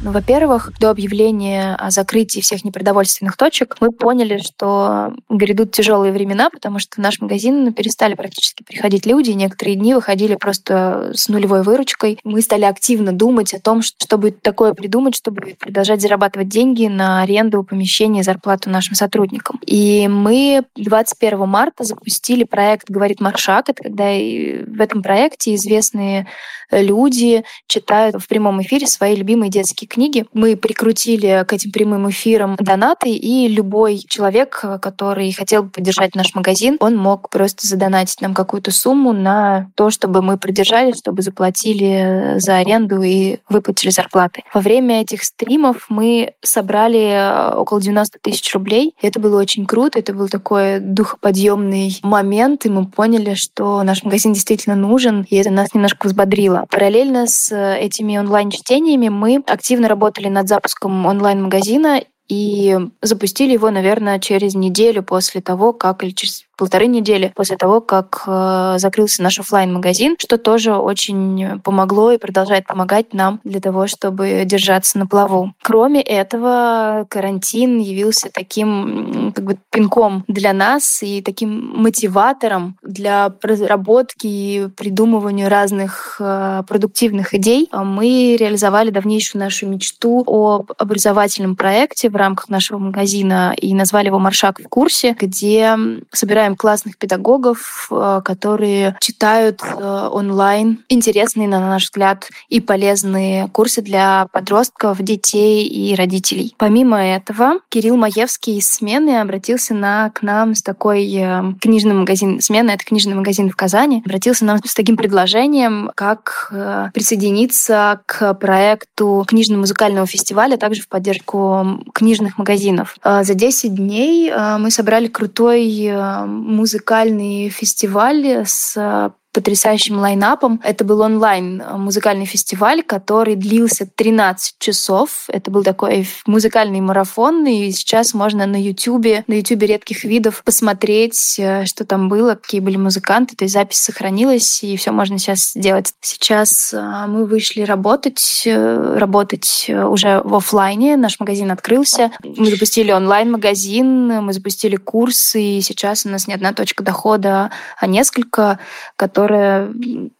Ну, 0.00 0.12
во-первых, 0.12 0.72
до 0.78 0.90
объявления 0.90 1.74
о 1.74 1.90
закрытии 1.90 2.40
всех 2.40 2.64
непродовольственных 2.64 3.36
точек 3.36 3.76
мы 3.80 3.90
поняли, 3.90 4.38
что 4.38 5.12
грядут 5.28 5.72
тяжелые 5.72 6.12
времена, 6.12 6.50
потому 6.50 6.78
что 6.78 6.96
в 6.96 6.98
наш 6.98 7.20
магазин 7.20 7.64
ну, 7.64 7.72
перестали 7.72 8.14
практически 8.14 8.62
приходить 8.62 9.06
люди. 9.06 9.30
Некоторые 9.32 9.74
дни 9.74 9.94
выходили 9.94 10.36
просто 10.36 11.10
с 11.14 11.28
нулевой 11.28 11.62
выручкой. 11.62 12.20
Мы 12.22 12.42
стали 12.42 12.64
активно 12.64 13.12
думать 13.12 13.54
о 13.54 13.60
том, 13.60 13.82
что 13.82 14.18
будет 14.18 14.40
такое 14.40 14.72
придумать, 14.72 15.16
чтобы 15.16 15.56
продолжать 15.58 16.00
зарабатывать 16.00 16.48
деньги 16.48 16.86
на 16.86 17.22
аренду 17.22 17.64
помещения 17.64 18.20
и 18.20 18.24
зарплату 18.24 18.70
нашим 18.70 18.94
сотрудникам. 18.94 19.60
И 19.66 20.06
мы 20.06 20.62
21 20.76 21.48
марта 21.48 21.82
запустили 21.82 22.44
проект 22.44 22.88
«Говорит 22.88 23.20
Маршак». 23.20 23.68
Это 23.70 23.82
когда 23.82 24.04
в 24.10 24.80
этом 24.80 25.02
проекте 25.02 25.56
известные 25.56 26.28
люди 26.70 27.44
читают 27.66 28.16
в 28.16 28.28
прямом 28.28 28.62
эфире 28.62 28.86
свои 28.86 29.14
любимые 29.14 29.50
детские 29.50 29.88
книги. 29.88 30.26
Мы 30.32 30.56
прикрутили 30.56 31.44
к 31.46 31.52
этим 31.52 31.72
прямым 31.72 32.10
эфирам 32.10 32.56
донаты, 32.56 33.10
и 33.10 33.48
любой 33.48 33.98
человек, 34.08 34.64
который 34.80 35.32
хотел 35.32 35.64
бы 35.64 35.70
поддержать 35.70 36.14
наш 36.14 36.34
магазин, 36.34 36.76
он 36.80 36.96
мог 36.96 37.30
просто 37.30 37.66
задонатить 37.66 38.20
нам 38.20 38.34
какую-то 38.34 38.70
сумму 38.70 39.12
на 39.12 39.70
то, 39.74 39.90
чтобы 39.90 40.22
мы 40.22 40.38
продержали, 40.38 40.92
чтобы 40.92 41.22
заплатили 41.22 42.34
за 42.38 42.56
аренду 42.56 43.02
и 43.02 43.38
выплатили 43.48 43.90
зарплаты. 43.90 44.42
Во 44.52 44.60
время 44.60 45.00
этих 45.02 45.24
стримов 45.24 45.86
мы 45.88 46.32
собрали 46.42 47.54
около 47.56 47.80
90 47.80 48.18
тысяч 48.20 48.52
рублей. 48.54 48.94
Это 49.00 49.20
было 49.20 49.40
очень 49.40 49.66
круто, 49.66 49.98
это 49.98 50.12
был 50.12 50.28
такой 50.28 50.80
духоподъемный 50.80 51.98
момент, 52.02 52.66
и 52.66 52.68
мы 52.68 52.86
поняли, 52.86 53.34
что 53.34 53.82
наш 53.82 54.02
магазин 54.02 54.32
действительно 54.32 54.76
нужен, 54.76 55.26
и 55.28 55.36
это 55.36 55.50
нас 55.50 55.74
немножко 55.74 56.06
взбодрило. 56.06 56.57
Параллельно 56.66 57.26
с 57.26 57.54
этими 57.54 58.18
онлайн-чтениями 58.18 59.08
мы 59.08 59.42
активно 59.46 59.88
работали 59.88 60.28
над 60.28 60.48
запуском 60.48 61.06
онлайн-магазина, 61.06 62.02
и 62.28 62.78
запустили 63.00 63.52
его, 63.52 63.70
наверное, 63.70 64.18
через 64.18 64.54
неделю 64.54 65.02
после 65.02 65.40
того, 65.40 65.72
как, 65.72 66.04
или 66.04 66.10
через 66.10 66.44
полторы 66.58 66.86
недели 66.86 67.32
после 67.34 67.56
того, 67.56 67.80
как 67.80 68.24
э, 68.26 68.74
закрылся 68.78 69.22
наш 69.22 69.38
офлайн 69.38 69.72
магазин 69.72 70.16
что 70.18 70.36
тоже 70.36 70.74
очень 70.74 71.60
помогло 71.60 72.12
и 72.12 72.18
продолжает 72.18 72.66
помогать 72.66 73.14
нам 73.14 73.40
для 73.44 73.60
того, 73.60 73.86
чтобы 73.86 74.42
держаться 74.44 74.98
на 74.98 75.06
плаву. 75.06 75.54
Кроме 75.62 76.02
этого, 76.02 77.06
карантин 77.08 77.78
явился 77.78 78.30
таким 78.32 79.32
как 79.34 79.44
бы 79.44 79.58
пинком 79.70 80.24
для 80.28 80.52
нас 80.52 81.02
и 81.02 81.22
таким 81.22 81.72
мотиватором 81.76 82.76
для 82.82 83.32
разработки 83.42 84.26
и 84.26 84.68
придумывания 84.76 85.48
разных 85.48 86.16
э, 86.20 86.62
продуктивных 86.66 87.34
идей. 87.34 87.68
Мы 87.72 88.36
реализовали 88.38 88.90
давнейшую 88.90 89.42
нашу 89.42 89.66
мечту 89.66 90.24
об 90.26 90.72
образовательном 90.76 91.56
проекте 91.56 92.10
в 92.10 92.16
рамках 92.16 92.48
нашего 92.48 92.78
магазина 92.78 93.54
и 93.56 93.74
назвали 93.74 94.06
его 94.06 94.18
«Маршак 94.18 94.60
в 94.60 94.68
курсе», 94.68 95.16
где 95.18 95.76
собираем 96.12 96.47
собираем 96.48 96.56
классных 96.56 96.96
педагогов, 96.98 97.88
э, 97.90 98.20
которые 98.24 98.96
читают 99.00 99.60
э, 99.62 100.08
онлайн 100.12 100.84
интересные, 100.88 101.48
на 101.48 101.60
наш 101.60 101.84
взгляд, 101.84 102.28
и 102.48 102.60
полезные 102.60 103.48
курсы 103.48 103.82
для 103.82 104.26
подростков, 104.32 105.02
детей 105.02 105.66
и 105.66 105.94
родителей. 105.94 106.54
Помимо 106.58 106.98
этого, 106.98 107.60
Кирилл 107.68 107.96
Маевский 107.96 108.58
из 108.58 108.70
«Смены» 108.70 109.20
обратился 109.20 109.74
на, 109.74 110.10
к 110.10 110.22
нам 110.22 110.54
с 110.54 110.62
такой 110.62 111.12
э, 111.14 111.42
книжным 111.60 112.00
магазин 112.00 112.40
«Смена»— 112.40 112.70
это 112.72 112.84
книжный 112.84 113.14
магазин 113.14 113.50
в 113.50 113.56
Казани, 113.56 114.02
обратился 114.04 114.44
нам 114.44 114.58
с 114.64 114.74
таким 114.74 114.96
предложением, 114.96 115.90
как 115.94 116.52
присоединиться 116.94 118.00
к 118.06 118.34
проекту 118.34 119.24
книжно-музыкального 119.26 120.06
фестиваля, 120.06 120.54
а 120.54 120.58
также 120.58 120.82
в 120.82 120.88
поддержку 120.88 121.82
книжных 121.92 122.38
магазинов. 122.38 122.96
За 123.04 123.34
10 123.34 123.74
дней 123.74 124.32
мы 124.58 124.70
собрали 124.70 125.08
крутой 125.08 125.90
музыкальный 126.38 127.48
фестиваль 127.50 128.44
с 128.46 129.12
потрясающим 129.38 130.00
лайнапом. 130.00 130.60
Это 130.64 130.84
был 130.84 131.00
онлайн 131.00 131.62
э, 131.62 131.76
музыкальный 131.76 132.24
фестиваль, 132.24 132.82
который 132.82 133.36
длился 133.36 133.88
13 133.94 134.56
часов. 134.58 135.26
Это 135.28 135.48
был 135.52 135.62
такой 135.62 136.08
музыкальный 136.26 136.80
марафон, 136.80 137.46
и 137.46 137.70
сейчас 137.70 138.14
можно 138.14 138.46
на 138.46 138.60
Ютубе, 138.60 139.22
на 139.28 139.34
Ютубе 139.34 139.68
редких 139.68 140.02
видов 140.02 140.42
посмотреть, 140.44 141.36
э, 141.38 141.66
что 141.66 141.84
там 141.84 142.08
было, 142.08 142.34
какие 142.34 142.60
были 142.60 142.76
музыканты. 142.76 143.36
То 143.36 143.44
есть 143.44 143.54
запись 143.54 143.78
сохранилась, 143.78 144.64
и 144.64 144.76
все 144.76 144.90
можно 144.90 145.18
сейчас 145.18 145.52
сделать. 145.52 145.94
Сейчас 146.00 146.74
э, 146.74 147.04
мы 147.06 147.24
вышли 147.24 147.62
работать, 147.62 148.42
работать 148.44 149.66
уже 149.70 150.20
в 150.24 150.34
офлайне. 150.34 150.96
Наш 150.96 151.20
магазин 151.20 151.52
открылся. 151.52 152.10
Мы 152.24 152.50
запустили 152.50 152.90
онлайн-магазин, 152.90 154.20
мы 154.20 154.32
запустили 154.32 154.74
курсы, 154.74 155.40
и 155.40 155.60
сейчас 155.60 156.04
у 156.06 156.08
нас 156.08 156.26
не 156.26 156.34
одна 156.34 156.52
точка 156.52 156.82
дохода, 156.82 157.52
а 157.78 157.86
несколько, 157.86 158.58
которые 158.96 159.27
которая 159.28 159.68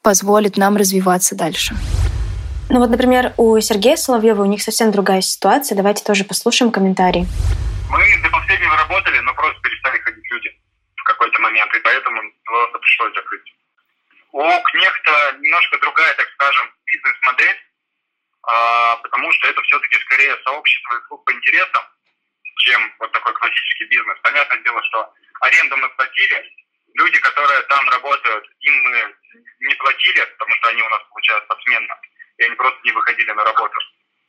позволит 0.02 0.56
нам 0.56 0.76
развиваться 0.76 1.34
дальше. 1.34 1.74
Ну 2.68 2.80
вот, 2.80 2.90
например, 2.90 3.32
у 3.38 3.58
Сергея 3.60 3.96
Соловьева 3.96 4.42
у 4.42 4.46
них 4.46 4.60
совсем 4.62 4.92
другая 4.92 5.22
ситуация. 5.22 5.76
Давайте 5.76 6.04
тоже 6.04 6.24
послушаем 6.24 6.70
комментарий. 6.70 7.24
Мы 7.90 8.22
до 8.22 8.28
последнего 8.28 8.76
работали, 8.76 9.18
но 9.20 9.32
просто 9.32 9.58
перестали 9.62 9.98
ходить 10.00 10.24
люди 10.30 10.50
в 10.96 11.02
какой-то 11.04 11.40
момент, 11.40 11.74
и 11.74 11.80
поэтому 11.80 12.20
просто 12.44 12.78
пришлось 12.78 13.14
закрыть. 13.14 13.48
У 14.32 14.44
Кнехта 14.44 15.12
немножко 15.40 15.78
другая, 15.80 16.14
так 16.14 16.28
скажем, 16.34 16.66
бизнес-модель, 16.84 17.56
а, 18.42 18.96
потому 18.96 19.32
что 19.32 19.48
это 19.48 19.62
все-таки 19.62 19.96
скорее 20.04 20.36
сообщество 20.44 20.92
и 20.96 21.08
клуб 21.08 21.24
по 21.24 21.32
интересам, 21.32 21.82
чем 22.58 22.92
вот 22.98 23.10
такой 23.12 23.32
классический 23.32 23.86
бизнес. 23.86 24.18
Понятное 24.22 24.58
дело, 24.58 24.82
что 24.84 25.10
аренду 25.40 25.76
мы 25.78 25.88
платили, 25.96 26.44
люди, 26.98 27.18
которые 27.20 27.62
там 27.62 27.88
работают, 27.90 28.44
им 28.60 28.74
мы 28.82 29.14
не 29.60 29.74
платили, 29.76 30.24
потому 30.38 30.54
что 30.56 30.68
они 30.68 30.82
у 30.82 30.88
нас 30.88 31.02
получают 31.08 31.46
подсменно, 31.46 31.94
и 32.38 32.44
они 32.44 32.54
просто 32.56 32.80
не 32.84 32.92
выходили 32.92 33.32
на 33.32 33.44
работу. 33.44 33.78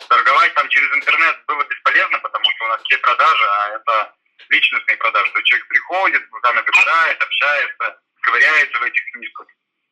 Торговать 0.07 0.53
там 0.53 0.69
через 0.69 0.91
интернет 0.93 1.35
было 1.47 1.63
бесполезно, 1.63 2.19
потому 2.19 2.45
что 2.51 2.65
у 2.65 2.67
нас 2.67 2.81
все 2.83 2.97
продажи, 2.99 3.45
а 3.45 3.69
это 3.75 4.15
личностные 4.49 4.97
продажи. 4.97 5.31
То 5.31 5.39
есть 5.39 5.47
человек 5.47 5.67
приходит, 5.67 6.23
там 6.43 6.55
наблюдает, 6.55 7.21
общается, 7.21 8.01
ковыряется 8.21 8.79
в 8.79 8.83
этих 8.83 9.03
книжках. 9.11 9.47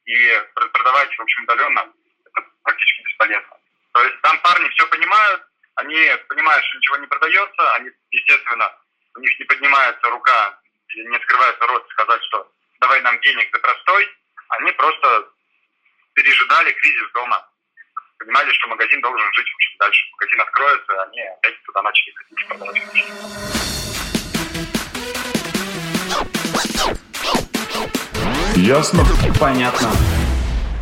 И 0.05 0.41
продавать, 0.53 1.17
в 1.17 1.21
общем, 1.21 1.43
удаленно, 1.43 1.93
это 2.25 2.47
практически 2.63 3.01
бесполезно. 3.03 3.57
То 3.93 4.03
есть 4.03 4.21
там 4.21 4.39
парни 4.39 4.69
все 4.69 4.85
понимают, 4.87 5.41
они 5.75 6.15
понимают, 6.29 6.63
что 6.65 6.77
ничего 6.77 6.97
не 6.97 7.07
продается, 7.07 7.73
они, 7.73 7.91
естественно, 8.11 8.71
у 9.15 9.19
них 9.19 9.39
не 9.39 9.45
поднимается 9.45 10.09
рука, 10.09 10.59
не 10.95 11.15
открывается 11.15 11.67
рот 11.67 11.87
сказать, 11.89 12.23
что 12.23 12.51
давай 12.79 13.01
нам 13.01 13.19
денег 13.21 13.49
за 13.51 13.59
простой, 13.59 14.07
они 14.49 14.71
просто 14.71 15.29
пережидали 16.13 16.71
кризис 16.71 17.11
дома. 17.13 17.47
Понимали, 18.19 18.51
что 18.53 18.67
магазин 18.67 19.01
должен 19.01 19.33
жить 19.33 19.47
в 19.47 19.55
общем, 19.55 19.77
дальше. 19.79 20.05
Магазин 20.13 20.41
откроется, 20.41 21.03
они 21.03 21.21
опять 21.21 21.63
туда 21.63 21.81
начали 21.83 22.13
ходить 22.13 22.41
и 22.41 22.45
продавать. 22.45 22.81
Ясно? 28.55 29.03
Понятно. 29.39 29.91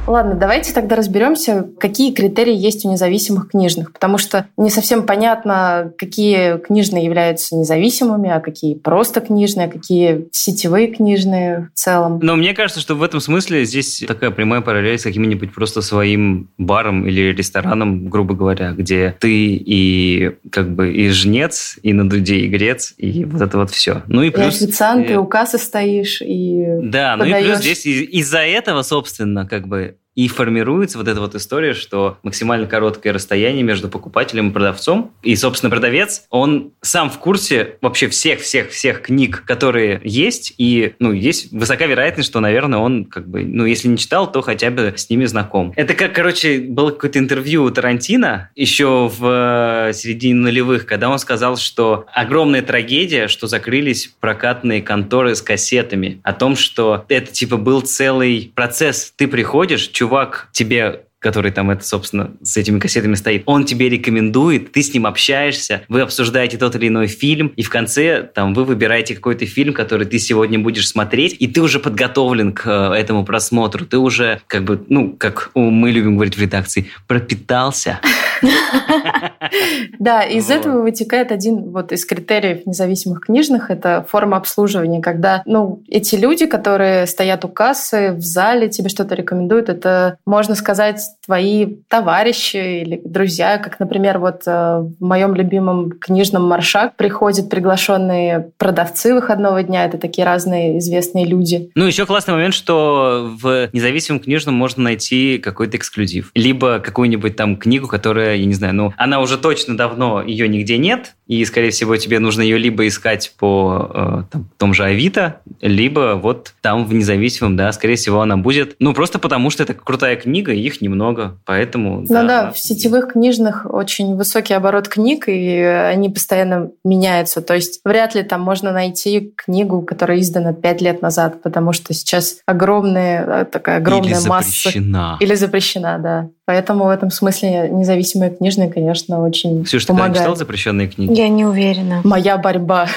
Ладно, 0.07 0.35
давайте 0.35 0.73
тогда 0.73 0.95
разберемся, 0.95 1.67
какие 1.79 2.13
критерии 2.13 2.55
есть 2.55 2.85
у 2.85 2.91
независимых 2.91 3.49
книжных, 3.49 3.91
потому 3.91 4.17
что 4.17 4.47
не 4.55 4.69
совсем 4.69 5.03
понятно, 5.03 5.93
какие 5.97 6.57
книжные 6.59 7.05
являются 7.05 7.55
независимыми, 7.55 8.29
а 8.29 8.39
какие 8.39 8.75
просто 8.75 9.21
книжные, 9.21 9.67
а 9.67 9.71
какие 9.71 10.27
сетевые 10.31 10.87
книжные 10.87 11.69
в 11.73 11.77
целом. 11.77 12.19
Но 12.21 12.35
мне 12.35 12.53
кажется, 12.53 12.81
что 12.81 12.95
в 12.95 13.01
этом 13.01 13.19
смысле 13.19 13.65
здесь 13.65 14.03
такая 14.07 14.29
прямая 14.29 14.61
параллель 14.61 14.99
с 14.99 15.03
каким-нибудь 15.03 15.53
просто 15.53 15.81
своим 15.81 16.49
баром 16.57 17.07
или 17.07 17.33
рестораном, 17.33 18.07
грубо 18.09 18.35
говоря, 18.35 18.71
где 18.71 19.15
ты 19.19 19.55
и 19.55 20.35
как 20.51 20.73
бы 20.75 20.93
и 20.93 21.09
жнец, 21.09 21.79
и 21.81 21.93
на 21.93 22.07
дуде 22.07 22.37
и 22.37 22.47
грец, 22.47 22.93
и 22.97 23.25
вот 23.25 23.41
это 23.41 23.57
вот 23.57 23.71
все. 23.71 24.03
Ну 24.07 24.21
и 24.21 24.29
плюс... 24.29 24.61
И 24.61 24.65
официант, 24.65 25.09
и 25.09 25.15
у 25.15 25.25
кассы 25.25 25.57
стоишь, 25.57 26.21
и 26.21 26.63
Да, 26.83 27.17
подаешь. 27.17 27.33
ну 27.33 27.39
и 27.39 27.43
плюс 27.43 27.59
здесь 27.59 27.85
из-за 27.85 28.39
этого, 28.39 28.83
собственно, 28.83 29.47
как 29.47 29.67
бы 29.67 29.94
и 30.15 30.27
формируется 30.27 30.97
вот 30.97 31.07
эта 31.07 31.19
вот 31.19 31.35
история, 31.35 31.73
что 31.73 32.17
максимально 32.23 32.67
короткое 32.67 33.13
расстояние 33.13 33.63
между 33.63 33.89
покупателем 33.89 34.49
и 34.49 34.53
продавцом. 34.53 35.11
И, 35.21 35.35
собственно, 35.35 35.69
продавец, 35.69 36.25
он 36.29 36.71
сам 36.81 37.09
в 37.09 37.19
курсе 37.19 37.77
вообще 37.81 38.07
всех-всех-всех 38.07 39.01
книг, 39.01 39.43
которые 39.45 39.99
есть. 40.03 40.53
И, 40.57 40.93
ну, 40.99 41.11
есть 41.11 41.51
высока 41.51 41.85
вероятность, 41.85 42.29
что, 42.29 42.39
наверное, 42.39 42.79
он 42.79 43.05
как 43.05 43.27
бы, 43.27 43.43
ну, 43.43 43.65
если 43.65 43.89
не 43.89 43.97
читал, 43.97 44.31
то 44.31 44.41
хотя 44.41 44.71
бы 44.71 44.93
с 44.95 45.09
ними 45.09 45.25
знаком. 45.25 45.73
Это 45.75 45.93
как, 45.93 46.13
короче, 46.13 46.59
было 46.59 46.91
какое-то 46.91 47.19
интервью 47.19 47.63
у 47.63 47.71
Тарантино 47.71 48.49
еще 48.55 49.11
в 49.13 49.89
э, 49.89 49.93
середине 49.93 50.35
нулевых, 50.35 50.85
когда 50.85 51.09
он 51.09 51.19
сказал, 51.19 51.57
что 51.57 52.05
огромная 52.13 52.61
трагедия, 52.61 53.27
что 53.27 53.47
закрылись 53.47 54.13
прокатные 54.19 54.81
конторы 54.81 55.35
с 55.35 55.41
кассетами. 55.41 56.21
О 56.23 56.31
том, 56.31 56.55
что 56.55 57.05
это, 57.09 57.31
типа, 57.31 57.57
был 57.57 57.81
целый 57.81 58.51
процесс. 58.55 59.13
Ты 59.15 59.27
приходишь, 59.27 59.89
чувак 59.89 60.04
тебе 60.51 61.05
который 61.25 61.49
там 61.49 61.71
это, 61.71 61.83
собственно, 61.83 62.33
с 62.43 62.55
этими 62.55 62.77
кассетами 62.77 63.15
стоит, 63.15 63.41
он 63.47 63.65
тебе 63.65 63.89
рекомендует, 63.89 64.71
ты 64.71 64.83
с 64.83 64.93
ним 64.93 65.07
общаешься, 65.07 65.81
вы 65.89 66.01
обсуждаете 66.01 66.59
тот 66.59 66.75
или 66.75 66.87
иной 66.87 67.07
фильм, 67.07 67.47
и 67.47 67.63
в 67.63 67.69
конце 67.71 68.21
там 68.21 68.53
вы 68.53 68.63
выбираете 68.63 69.15
какой-то 69.15 69.47
фильм, 69.47 69.73
который 69.73 70.05
ты 70.05 70.19
сегодня 70.19 70.59
будешь 70.59 70.87
смотреть, 70.87 71.35
и 71.39 71.47
ты 71.47 71.63
уже 71.63 71.79
подготовлен 71.79 72.53
к 72.53 72.67
э, 72.67 72.93
этому 72.93 73.25
просмотру, 73.25 73.87
ты 73.87 73.97
уже 73.97 74.41
как 74.45 74.65
бы, 74.65 74.85
ну, 74.87 75.15
как 75.17 75.49
мы 75.55 75.89
любим 75.89 76.13
говорить 76.13 76.37
в 76.37 76.41
редакции, 76.41 76.91
пропитался 77.07 77.99
Да, 79.99 80.23
из 80.23 80.49
этого 80.49 80.81
вытекает 80.81 81.31
один 81.31 81.71
вот 81.71 81.91
из 81.91 82.05
критериев 82.05 82.65
независимых 82.65 83.21
книжных, 83.21 83.71
это 83.71 84.05
форма 84.09 84.37
обслуживания, 84.37 85.01
когда, 85.01 85.41
ну, 85.45 85.81
эти 85.87 86.15
люди, 86.15 86.45
которые 86.45 87.07
стоят 87.07 87.45
у 87.45 87.47
кассы 87.47 88.11
в 88.11 88.21
зале, 88.21 88.69
тебе 88.69 88.89
что-то 88.89 89.15
рекомендуют, 89.15 89.69
это, 89.69 90.17
можно 90.25 90.55
сказать, 90.55 91.01
твои 91.25 91.77
товарищи 91.87 92.81
или 92.81 93.01
друзья, 93.03 93.57
как, 93.57 93.79
например, 93.79 94.19
вот 94.19 94.43
э, 94.45 94.51
в 94.51 95.03
моем 95.03 95.35
любимом 95.35 95.91
книжном 95.91 96.47
«Маршак» 96.47 96.95
приходят 96.95 97.49
приглашенные 97.49 98.51
продавцы 98.57 99.13
выходного 99.13 99.63
дня, 99.63 99.85
это 99.85 99.97
такие 99.97 100.25
разные 100.25 100.79
известные 100.79 101.25
люди. 101.25 101.69
Ну, 101.75 101.85
еще 101.85 102.05
классный 102.05 102.33
момент, 102.33 102.53
что 102.53 103.31
в 103.41 103.69
независимом 103.73 104.19
книжном 104.19 104.55
можно 104.55 104.83
найти 104.83 105.37
какой-то 105.37 105.77
эксклюзив. 105.77 106.31
Либо 106.35 106.79
какую-нибудь 106.79 107.35
там 107.35 107.57
книгу, 107.57 107.87
которая, 107.87 108.34
я 108.35 108.45
не 108.45 108.53
знаю, 108.53 108.75
ну, 108.75 108.93
она 108.97 109.19
уже 109.19 109.37
точно 109.37 109.77
давно, 109.77 110.21
ее 110.21 110.47
нигде 110.47 110.77
нет, 110.77 111.15
и, 111.27 111.43
скорее 111.45 111.71
всего, 111.71 111.97
тебе 111.97 112.19
нужно 112.19 112.41
ее 112.41 112.57
либо 112.57 112.87
искать 112.87 113.33
по 113.39 113.89
э, 113.93 114.23
там, 114.31 114.49
том 114.57 114.73
же 114.73 114.83
Авито, 114.83 115.41
либо 115.59 116.19
вот 116.21 116.53
там 116.61 116.85
в 116.85 116.93
независимом, 116.93 117.57
да, 117.57 117.71
скорее 117.71 117.95
всего, 117.95 118.21
она 118.21 118.37
будет. 118.37 118.75
Ну, 118.79 118.93
просто 118.93 119.17
потому, 119.17 119.49
что 119.49 119.63
это 119.63 119.73
крутая 119.73 120.17
книга, 120.17 120.53
и 120.53 120.59
их 120.59 120.81
немного, 120.81 121.37
поэтому... 121.45 122.01
Ну 122.01 122.07
да, 122.07 122.23
да 122.23 122.51
в 122.51 122.59
сетевых 122.59 123.13
книжных 123.13 123.65
очень 123.67 124.15
высокий 124.15 124.53
оборот 124.53 124.87
книг, 124.87 125.27
и 125.27 125.57
они 125.61 126.09
постоянно 126.09 126.69
меняются. 126.83 127.41
То 127.41 127.55
есть 127.55 127.81
вряд 127.83 128.13
ли 128.13 128.21
там 128.21 128.41
можно 128.41 128.71
найти 128.71 129.33
книгу, 129.35 129.81
которая 129.81 130.19
издана 130.19 130.53
пять 130.53 130.81
лет 130.81 131.01
назад, 131.01 131.41
потому 131.41 131.73
что 131.73 131.93
сейчас 131.93 132.37
огромная 132.45 133.41
э, 133.41 133.45
такая 133.45 133.77
огромная 133.77 134.19
Или 134.19 134.27
масса... 134.27 134.49
запрещена. 134.49 135.17
Или 135.19 135.35
запрещена, 135.35 135.99
да. 135.99 136.29
Поэтому 136.45 136.85
в 136.85 136.89
этом 136.89 137.09
смысле 137.09 137.69
независимые 138.15 138.35
книжные, 138.35 138.69
конечно, 138.71 139.23
очень 139.23 139.63
Ксюша, 139.63 139.87
помогают. 139.87 140.13
ты 140.15 140.19
читал 140.21 140.35
запрещенные 140.35 140.87
книги? 140.87 141.13
Я 141.13 141.29
не 141.29 141.45
уверена. 141.45 142.01
Моя 142.03 142.37
борьба. 142.37 142.87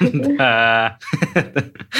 Да. 0.00 0.98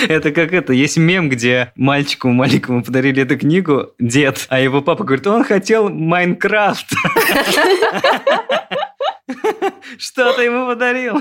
Это 0.09 0.33
как 0.33 0.53
это, 0.53 0.73
есть 0.73 0.97
мем, 0.97 1.29
где 1.29 1.73
мальчику 1.77 2.29
маленькому 2.29 2.83
подарили 2.83 3.23
эту 3.23 3.39
книгу, 3.39 3.91
дед, 4.01 4.47
а 4.49 4.59
его 4.59 4.83
папа 4.83 5.05
говорит, 5.05 5.27
он 5.27 5.45
хотел 5.45 5.89
Майнкрафт. 5.91 6.87
Что 9.99 10.33
ты 10.33 10.43
ему 10.43 10.67
подарил? 10.67 11.21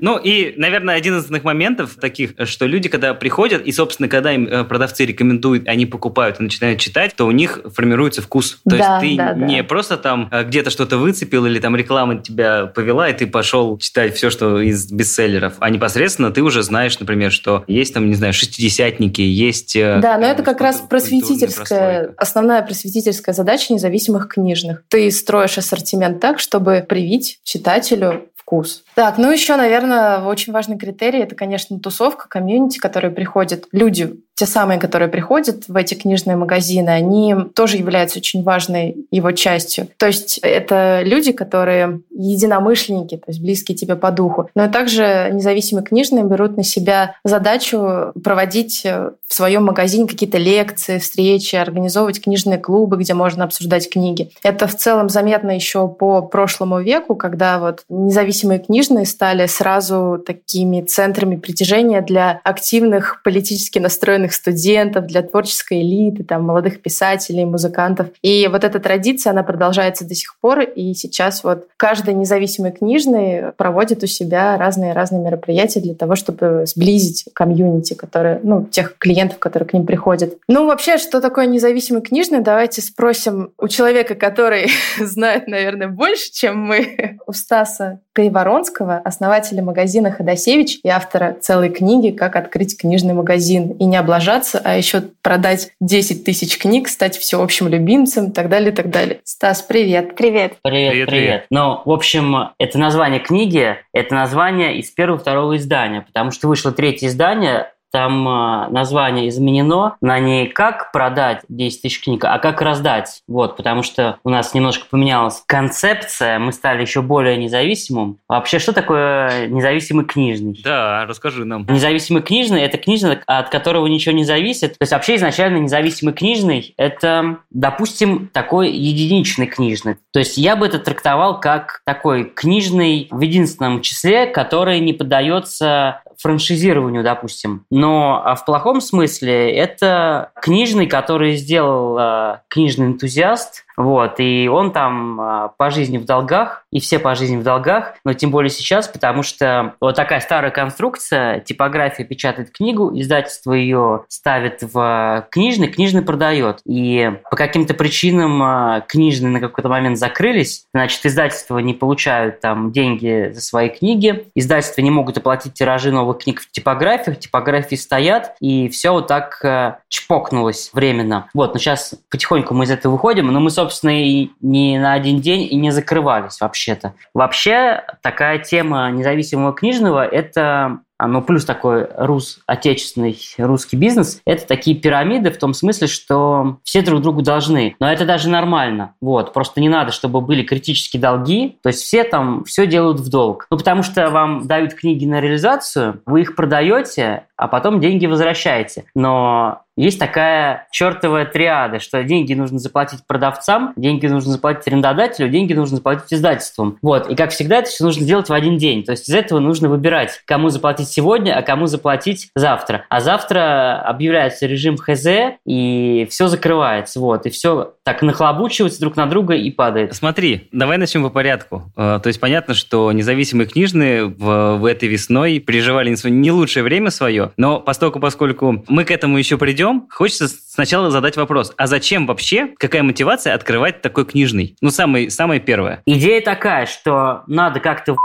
Ну 0.00 0.16
и, 0.18 0.54
наверное, 0.56 0.94
один 0.94 1.14
из 1.14 1.20
основных 1.24 1.44
моментов 1.44 1.96
таких, 2.00 2.30
что 2.44 2.66
люди, 2.66 2.88
когда 2.88 3.12
приходят, 3.14 3.62
и, 3.66 3.72
собственно, 3.72 4.08
когда 4.08 4.32
им 4.32 4.46
э, 4.46 4.64
продавцы 4.64 5.04
рекомендуют, 5.04 5.68
они 5.68 5.86
покупают 5.86 6.40
и 6.40 6.42
начинают 6.42 6.80
читать, 6.80 7.14
то 7.14 7.26
у 7.26 7.30
них 7.30 7.60
формируется 7.74 8.22
вкус. 8.22 8.60
То 8.68 8.76
Да, 8.76 8.98
есть 9.00 9.12
ты 9.12 9.16
да, 9.16 9.34
да. 9.34 9.46
не 9.46 9.62
просто 9.62 9.96
там 9.96 10.28
э, 10.30 10.44
где-то 10.44 10.70
что-то 10.70 10.96
выцепил 10.96 11.46
или 11.46 11.58
там 11.60 11.76
реклама 11.76 12.18
тебя 12.18 12.66
повела, 12.66 13.08
и 13.08 13.12
ты 13.12 13.26
пошел 13.26 13.78
читать 13.78 14.14
все, 14.16 14.30
что 14.30 14.60
из 14.60 14.90
бестселлеров, 14.90 15.54
а 15.60 15.70
непосредственно 15.70 16.30
ты 16.30 16.42
уже 16.42 16.62
знаешь, 16.62 16.98
например, 16.98 17.30
что 17.32 17.64
есть 17.66 17.94
там, 17.94 18.08
не 18.08 18.14
знаю, 18.14 18.32
шестидесятники, 18.32 19.20
есть... 19.20 19.76
э, 19.76 19.98
Да, 20.00 20.16
но 20.16 20.22
там 20.22 20.30
это 20.32 20.42
как 20.42 20.60
раз 20.60 20.80
просветительская, 20.88 22.14
основная 22.16 22.62
просветительская 22.62 23.34
задача 23.34 23.72
независимых 23.72 24.28
книжных. 24.28 24.82
Ты 24.88 25.10
строишь 25.10 25.58
ассортимент 25.58 26.20
так, 26.20 26.27
чтобы 26.36 26.84
привить 26.86 27.40
читателю 27.44 28.30
вкус. 28.36 28.84
Так, 28.98 29.16
ну 29.16 29.30
еще, 29.30 29.54
наверное, 29.54 30.24
очень 30.24 30.52
важный 30.52 30.76
критерий– 30.76 31.20
это, 31.20 31.36
конечно, 31.36 31.78
тусовка, 31.78 32.28
комьюнити, 32.28 32.78
которые 32.78 33.12
приходят. 33.12 33.66
Люди, 33.70 34.16
те 34.34 34.44
самые, 34.44 34.80
которые 34.80 35.08
приходят 35.08 35.68
в 35.68 35.76
эти 35.76 35.94
книжные 35.94 36.36
магазины, 36.36 36.90
они 36.90 37.34
тоже 37.54 37.76
являются 37.76 38.18
очень 38.18 38.42
важной 38.42 39.06
его 39.12 39.30
частью. 39.30 39.86
То 39.98 40.06
есть 40.06 40.38
это 40.38 41.02
люди, 41.04 41.30
которые 41.30 42.00
единомышленники, 42.10 43.16
то 43.16 43.26
есть 43.28 43.40
близкие 43.40 43.76
тебе 43.76 43.94
по 43.94 44.10
духу. 44.10 44.50
Но 44.56 44.68
также 44.68 45.30
независимые 45.32 45.84
книжные 45.84 46.24
берут 46.24 46.56
на 46.56 46.64
себя 46.64 47.14
задачу 47.22 48.12
проводить 48.24 48.84
в 48.84 49.34
своем 49.34 49.66
магазине 49.66 50.08
какие-то 50.08 50.38
лекции, 50.38 50.98
встречи, 50.98 51.54
организовывать 51.54 52.20
книжные 52.20 52.58
клубы, 52.58 52.96
где 52.96 53.14
можно 53.14 53.44
обсуждать 53.44 53.88
книги. 53.88 54.30
Это 54.42 54.66
в 54.66 54.74
целом 54.74 55.08
заметно 55.08 55.52
еще 55.52 55.86
по 55.86 56.22
прошлому 56.22 56.80
веку, 56.80 57.14
когда 57.14 57.58
вот 57.58 57.84
независимые 57.88 58.58
книжные 58.58 58.87
стали 59.04 59.46
сразу 59.46 60.22
такими 60.24 60.82
центрами 60.82 61.36
притяжения 61.36 62.00
для 62.00 62.40
активных 62.44 63.22
политически 63.22 63.78
настроенных 63.78 64.32
студентов, 64.32 65.06
для 65.06 65.22
творческой 65.22 65.82
элиты, 65.82 66.24
там, 66.24 66.44
молодых 66.44 66.80
писателей, 66.82 67.44
музыкантов. 67.44 68.08
И 68.22 68.48
вот 68.48 68.64
эта 68.64 68.78
традиция, 68.80 69.30
она 69.30 69.42
продолжается 69.42 70.04
до 70.04 70.14
сих 70.14 70.36
пор, 70.40 70.60
и 70.60 70.94
сейчас 70.94 71.44
вот 71.44 71.66
каждый 71.76 72.14
независимый 72.14 72.72
книжный 72.72 73.52
проводит 73.56 74.02
у 74.02 74.06
себя 74.06 74.56
разные-разные 74.56 75.22
мероприятия 75.22 75.80
для 75.80 75.94
того, 75.94 76.16
чтобы 76.16 76.64
сблизить 76.66 77.26
комьюнити, 77.34 77.94
которые, 77.94 78.40
ну, 78.42 78.64
тех 78.64 78.96
клиентов, 78.98 79.38
которые 79.38 79.68
к 79.68 79.72
ним 79.72 79.86
приходят. 79.86 80.34
Ну, 80.48 80.66
вообще, 80.66 80.98
что 80.98 81.20
такое 81.20 81.46
независимый 81.46 82.02
книжный? 82.02 82.40
Давайте 82.40 82.82
спросим 82.82 83.52
у 83.58 83.68
человека, 83.68 84.14
который 84.14 84.70
знает, 84.98 85.48
наверное, 85.48 85.88
больше, 85.88 86.32
чем 86.32 86.58
мы, 86.58 87.18
у 87.26 87.32
Стаса 87.32 88.00
Кайворонского, 88.18 88.96
основателя 89.04 89.62
магазина 89.62 90.10
Ходосевич 90.10 90.80
и 90.82 90.88
автора 90.88 91.36
целой 91.40 91.68
книги 91.68 92.10
«Как 92.10 92.34
открыть 92.34 92.76
книжный 92.76 93.14
магазин 93.14 93.70
и 93.78 93.84
не 93.84 93.96
облажаться, 93.96 94.60
а 94.64 94.76
еще 94.76 95.02
продать 95.22 95.70
10 95.80 96.24
тысяч 96.24 96.58
книг, 96.58 96.88
стать 96.88 97.16
всеобщим 97.16 97.68
любимцем» 97.68 98.30
и 98.30 98.32
так 98.32 98.48
далее, 98.48 98.72
и 98.72 98.74
так 98.74 98.90
далее. 98.90 99.20
Стас, 99.22 99.62
привет! 99.62 100.16
Привет. 100.16 100.54
Привет, 100.64 100.90
Привет, 100.90 100.90
привет, 100.90 101.08
привет. 101.08 101.46
Ну, 101.50 101.80
в 101.84 101.92
общем, 101.92 102.50
это 102.58 102.76
название 102.76 103.20
книги, 103.20 103.76
это 103.92 104.12
название 104.16 104.78
из 104.78 104.90
первого-второго 104.90 105.56
издания, 105.56 106.00
потому 106.00 106.32
что 106.32 106.48
вышло 106.48 106.72
третье 106.72 107.06
издание, 107.06 107.70
там 107.90 108.28
э, 108.28 108.68
название 108.70 109.28
изменено 109.28 109.96
на 110.00 110.18
не 110.18 110.46
как 110.46 110.92
продать 110.92 111.42
10 111.48 111.82
тысяч 111.82 112.02
книг, 112.02 112.24
а 112.24 112.38
как 112.38 112.60
раздать. 112.62 113.22
Вот, 113.26 113.56
потому 113.56 113.82
что 113.82 114.18
у 114.24 114.30
нас 114.30 114.54
немножко 114.54 114.86
поменялась 114.90 115.42
концепция, 115.46 116.38
мы 116.38 116.52
стали 116.52 116.82
еще 116.82 117.02
более 117.02 117.36
независимым. 117.36 118.18
Вообще, 118.28 118.58
что 118.58 118.72
такое 118.72 119.48
независимый 119.48 120.04
книжный? 120.04 120.60
Да, 120.62 121.06
расскажи 121.06 121.44
нам. 121.44 121.66
Независимый 121.68 122.22
книжный– 122.22 122.62
это 122.62 122.78
книжный, 122.78 123.18
от 123.26 123.48
которого 123.48 123.86
ничего 123.86 124.14
не 124.14 124.24
зависит. 124.24 124.72
То 124.72 124.82
есть 124.82 124.92
вообще 124.92 125.16
изначально 125.16 125.58
независимый 125.58 126.14
книжный– 126.14 126.74
это, 126.76 127.38
допустим, 127.50 128.28
такой 128.32 128.70
единичный 128.70 129.46
книжный. 129.46 129.96
То 130.12 130.18
есть 130.18 130.36
я 130.36 130.56
бы 130.56 130.66
это 130.66 130.78
трактовал 130.78 131.40
как 131.40 131.80
такой 131.84 132.24
книжный 132.24 133.08
в 133.10 133.20
единственном 133.20 133.80
числе, 133.80 134.26
который 134.26 134.80
не 134.80 134.92
поддается 134.92 136.02
франшизированию, 136.18 137.02
допустим. 137.02 137.64
Но 137.70 138.22
а 138.24 138.34
в 138.34 138.44
плохом 138.44 138.80
смысле 138.80 139.52
это 139.52 140.32
книжный, 140.42 140.86
который 140.86 141.36
сделал 141.36 141.96
э, 141.98 142.40
книжный 142.48 142.86
энтузиаст, 142.86 143.64
вот, 143.78 144.18
и 144.18 144.48
он 144.48 144.72
там 144.72 145.20
а, 145.20 145.48
по 145.56 145.70
жизни 145.70 145.98
в 145.98 146.04
долгах, 146.04 146.64
и 146.72 146.80
все 146.80 146.98
по 146.98 147.14
жизни 147.14 147.36
в 147.36 147.44
долгах, 147.44 147.94
но 148.04 148.12
тем 148.12 148.32
более 148.32 148.50
сейчас, 148.50 148.88
потому 148.88 149.22
что 149.22 149.74
вот 149.80 149.94
такая 149.94 150.18
старая 150.18 150.50
конструкция, 150.50 151.38
типография 151.38 152.02
печатает 152.02 152.50
книгу, 152.50 152.90
издательство 152.98 153.52
ее 153.52 154.04
ставит 154.08 154.62
в 154.62 155.28
книжный, 155.30 155.68
книжный 155.68 156.02
продает. 156.02 156.58
И 156.66 157.12
по 157.30 157.36
каким-то 157.36 157.72
причинам 157.72 158.42
а, 158.42 158.80
книжные 158.80 159.30
на 159.30 159.38
какой-то 159.38 159.68
момент 159.68 159.96
закрылись, 159.96 160.66
значит, 160.74 161.06
издательства 161.06 161.58
не 161.58 161.72
получают 161.72 162.40
там 162.40 162.72
деньги 162.72 163.30
за 163.32 163.40
свои 163.40 163.68
книги, 163.68 164.26
издательства 164.34 164.80
не 164.80 164.90
могут 164.90 165.18
оплатить 165.18 165.54
тиражи 165.54 165.92
новых 165.92 166.18
книг 166.18 166.40
в 166.40 166.50
типографиях, 166.50 167.20
типографии 167.20 167.76
стоят, 167.76 168.34
и 168.40 168.68
все 168.70 168.90
вот 168.90 169.06
так 169.06 169.78
чпокнулось 169.88 170.70
временно. 170.72 171.28
Вот, 171.32 171.54
но 171.54 171.60
сейчас 171.60 171.94
потихоньку 172.10 172.54
мы 172.54 172.64
из 172.64 172.72
этого 172.72 172.94
выходим, 172.94 173.28
но 173.28 173.38
мы, 173.38 173.50
собственно, 173.50 173.67
и 173.72 174.30
не 174.40 174.78
на 174.78 174.94
один 174.94 175.20
день 175.20 175.48
и 175.50 175.56
не 175.56 175.70
закрывались 175.70 176.40
вообще-то. 176.40 176.94
Вообще, 177.14 177.84
такая 178.02 178.38
тема 178.38 178.90
независимого 178.90 179.52
книжного– 179.52 180.06
это 180.06 180.80
ну, 181.06 181.22
плюс 181.22 181.44
такой 181.44 181.86
рус, 181.96 182.40
отечественный 182.46 183.16
русский 183.38 183.76
бизнес, 183.76 184.20
это 184.24 184.46
такие 184.46 184.76
пирамиды 184.76 185.30
в 185.30 185.38
том 185.38 185.54
смысле, 185.54 185.86
что 185.86 186.58
все 186.64 186.82
друг 186.82 187.02
другу 187.02 187.22
должны. 187.22 187.76
Но 187.78 187.90
это 187.90 188.04
даже 188.04 188.28
нормально. 188.28 188.94
Вот. 189.00 189.32
Просто 189.32 189.60
не 189.60 189.68
надо, 189.68 189.92
чтобы 189.92 190.20
были 190.20 190.42
критические 190.42 191.00
долги. 191.00 191.58
То 191.62 191.68
есть 191.68 191.82
все 191.82 192.02
там 192.02 192.44
все 192.44 192.66
делают 192.66 192.98
в 192.98 193.08
долг. 193.10 193.46
Ну, 193.50 193.58
потому 193.58 193.82
что 193.82 194.10
вам 194.10 194.48
дают 194.48 194.74
книги 194.74 195.06
на 195.06 195.20
реализацию, 195.20 196.02
вы 196.04 196.22
их 196.22 196.34
продаете, 196.34 197.26
а 197.36 197.46
потом 197.46 197.78
деньги 197.80 198.06
возвращаете. 198.06 198.84
Но 198.96 199.62
есть 199.84 199.98
такая 199.98 200.66
чертовая 200.70 201.24
триада, 201.24 201.78
что 201.78 202.02
деньги 202.02 202.34
нужно 202.34 202.58
заплатить 202.58 203.00
продавцам, 203.06 203.72
деньги 203.76 204.06
нужно 204.06 204.32
заплатить 204.32 204.66
арендодателю, 204.66 205.28
деньги 205.28 205.52
нужно 205.52 205.76
заплатить 205.76 206.12
издательствам. 206.12 206.78
Вот. 206.82 207.08
И, 207.08 207.14
как 207.14 207.30
всегда, 207.30 207.58
это 207.58 207.70
все 207.70 207.84
нужно 207.84 208.04
делать 208.04 208.28
в 208.28 208.32
один 208.32 208.58
день. 208.58 208.84
То 208.84 208.92
есть 208.92 209.08
из 209.08 209.14
этого 209.14 209.38
нужно 209.38 209.68
выбирать, 209.68 210.20
кому 210.24 210.48
заплатить 210.48 210.88
сегодня, 210.88 211.36
а 211.36 211.42
кому 211.42 211.66
заплатить 211.66 212.30
завтра. 212.34 212.84
А 212.88 213.00
завтра 213.00 213.80
объявляется 213.82 214.46
режим 214.46 214.76
ХЗ, 214.76 215.36
и 215.46 216.06
все 216.10 216.28
закрывается. 216.28 217.00
Вот. 217.00 217.26
И 217.26 217.30
все 217.30 217.74
так 217.84 218.02
нахлобучивается 218.02 218.80
друг 218.80 218.96
на 218.96 219.06
друга 219.06 219.34
и 219.34 219.50
падает. 219.50 219.94
Смотри, 219.94 220.48
давай 220.52 220.76
начнем 220.78 221.02
по 221.02 221.10
порядку. 221.10 221.72
Э, 221.76 222.00
то 222.02 222.08
есть 222.08 222.20
понятно, 222.20 222.54
что 222.54 222.90
независимые 222.92 223.46
книжные 223.46 224.06
в, 224.06 224.56
в 224.56 224.64
этой 224.64 224.88
весной 224.88 225.38
переживали 225.38 225.94
не 226.08 226.30
лучшее 226.30 226.62
время 226.62 226.90
свое, 226.90 227.32
но 227.36 227.60
поскольку, 227.60 228.00
поскольку 228.00 228.64
мы 228.68 228.84
к 228.84 228.90
этому 228.90 229.16
еще 229.16 229.38
придем, 229.38 229.67
хочется 229.90 230.28
сначала 230.28 230.90
задать 230.90 231.16
вопрос, 231.16 231.52
а 231.56 231.66
зачем 231.66 232.06
вообще, 232.06 232.48
какая 232.58 232.82
мотивация 232.82 233.34
открывать 233.34 233.82
такой 233.82 234.04
книжный? 234.04 234.54
Ну, 234.60 234.70
самый, 234.70 235.10
самое 235.10 235.40
первое. 235.40 235.82
Идея 235.86 236.20
такая, 236.20 236.66
что 236.66 237.22
надо 237.26 237.60
как-то 237.60 237.96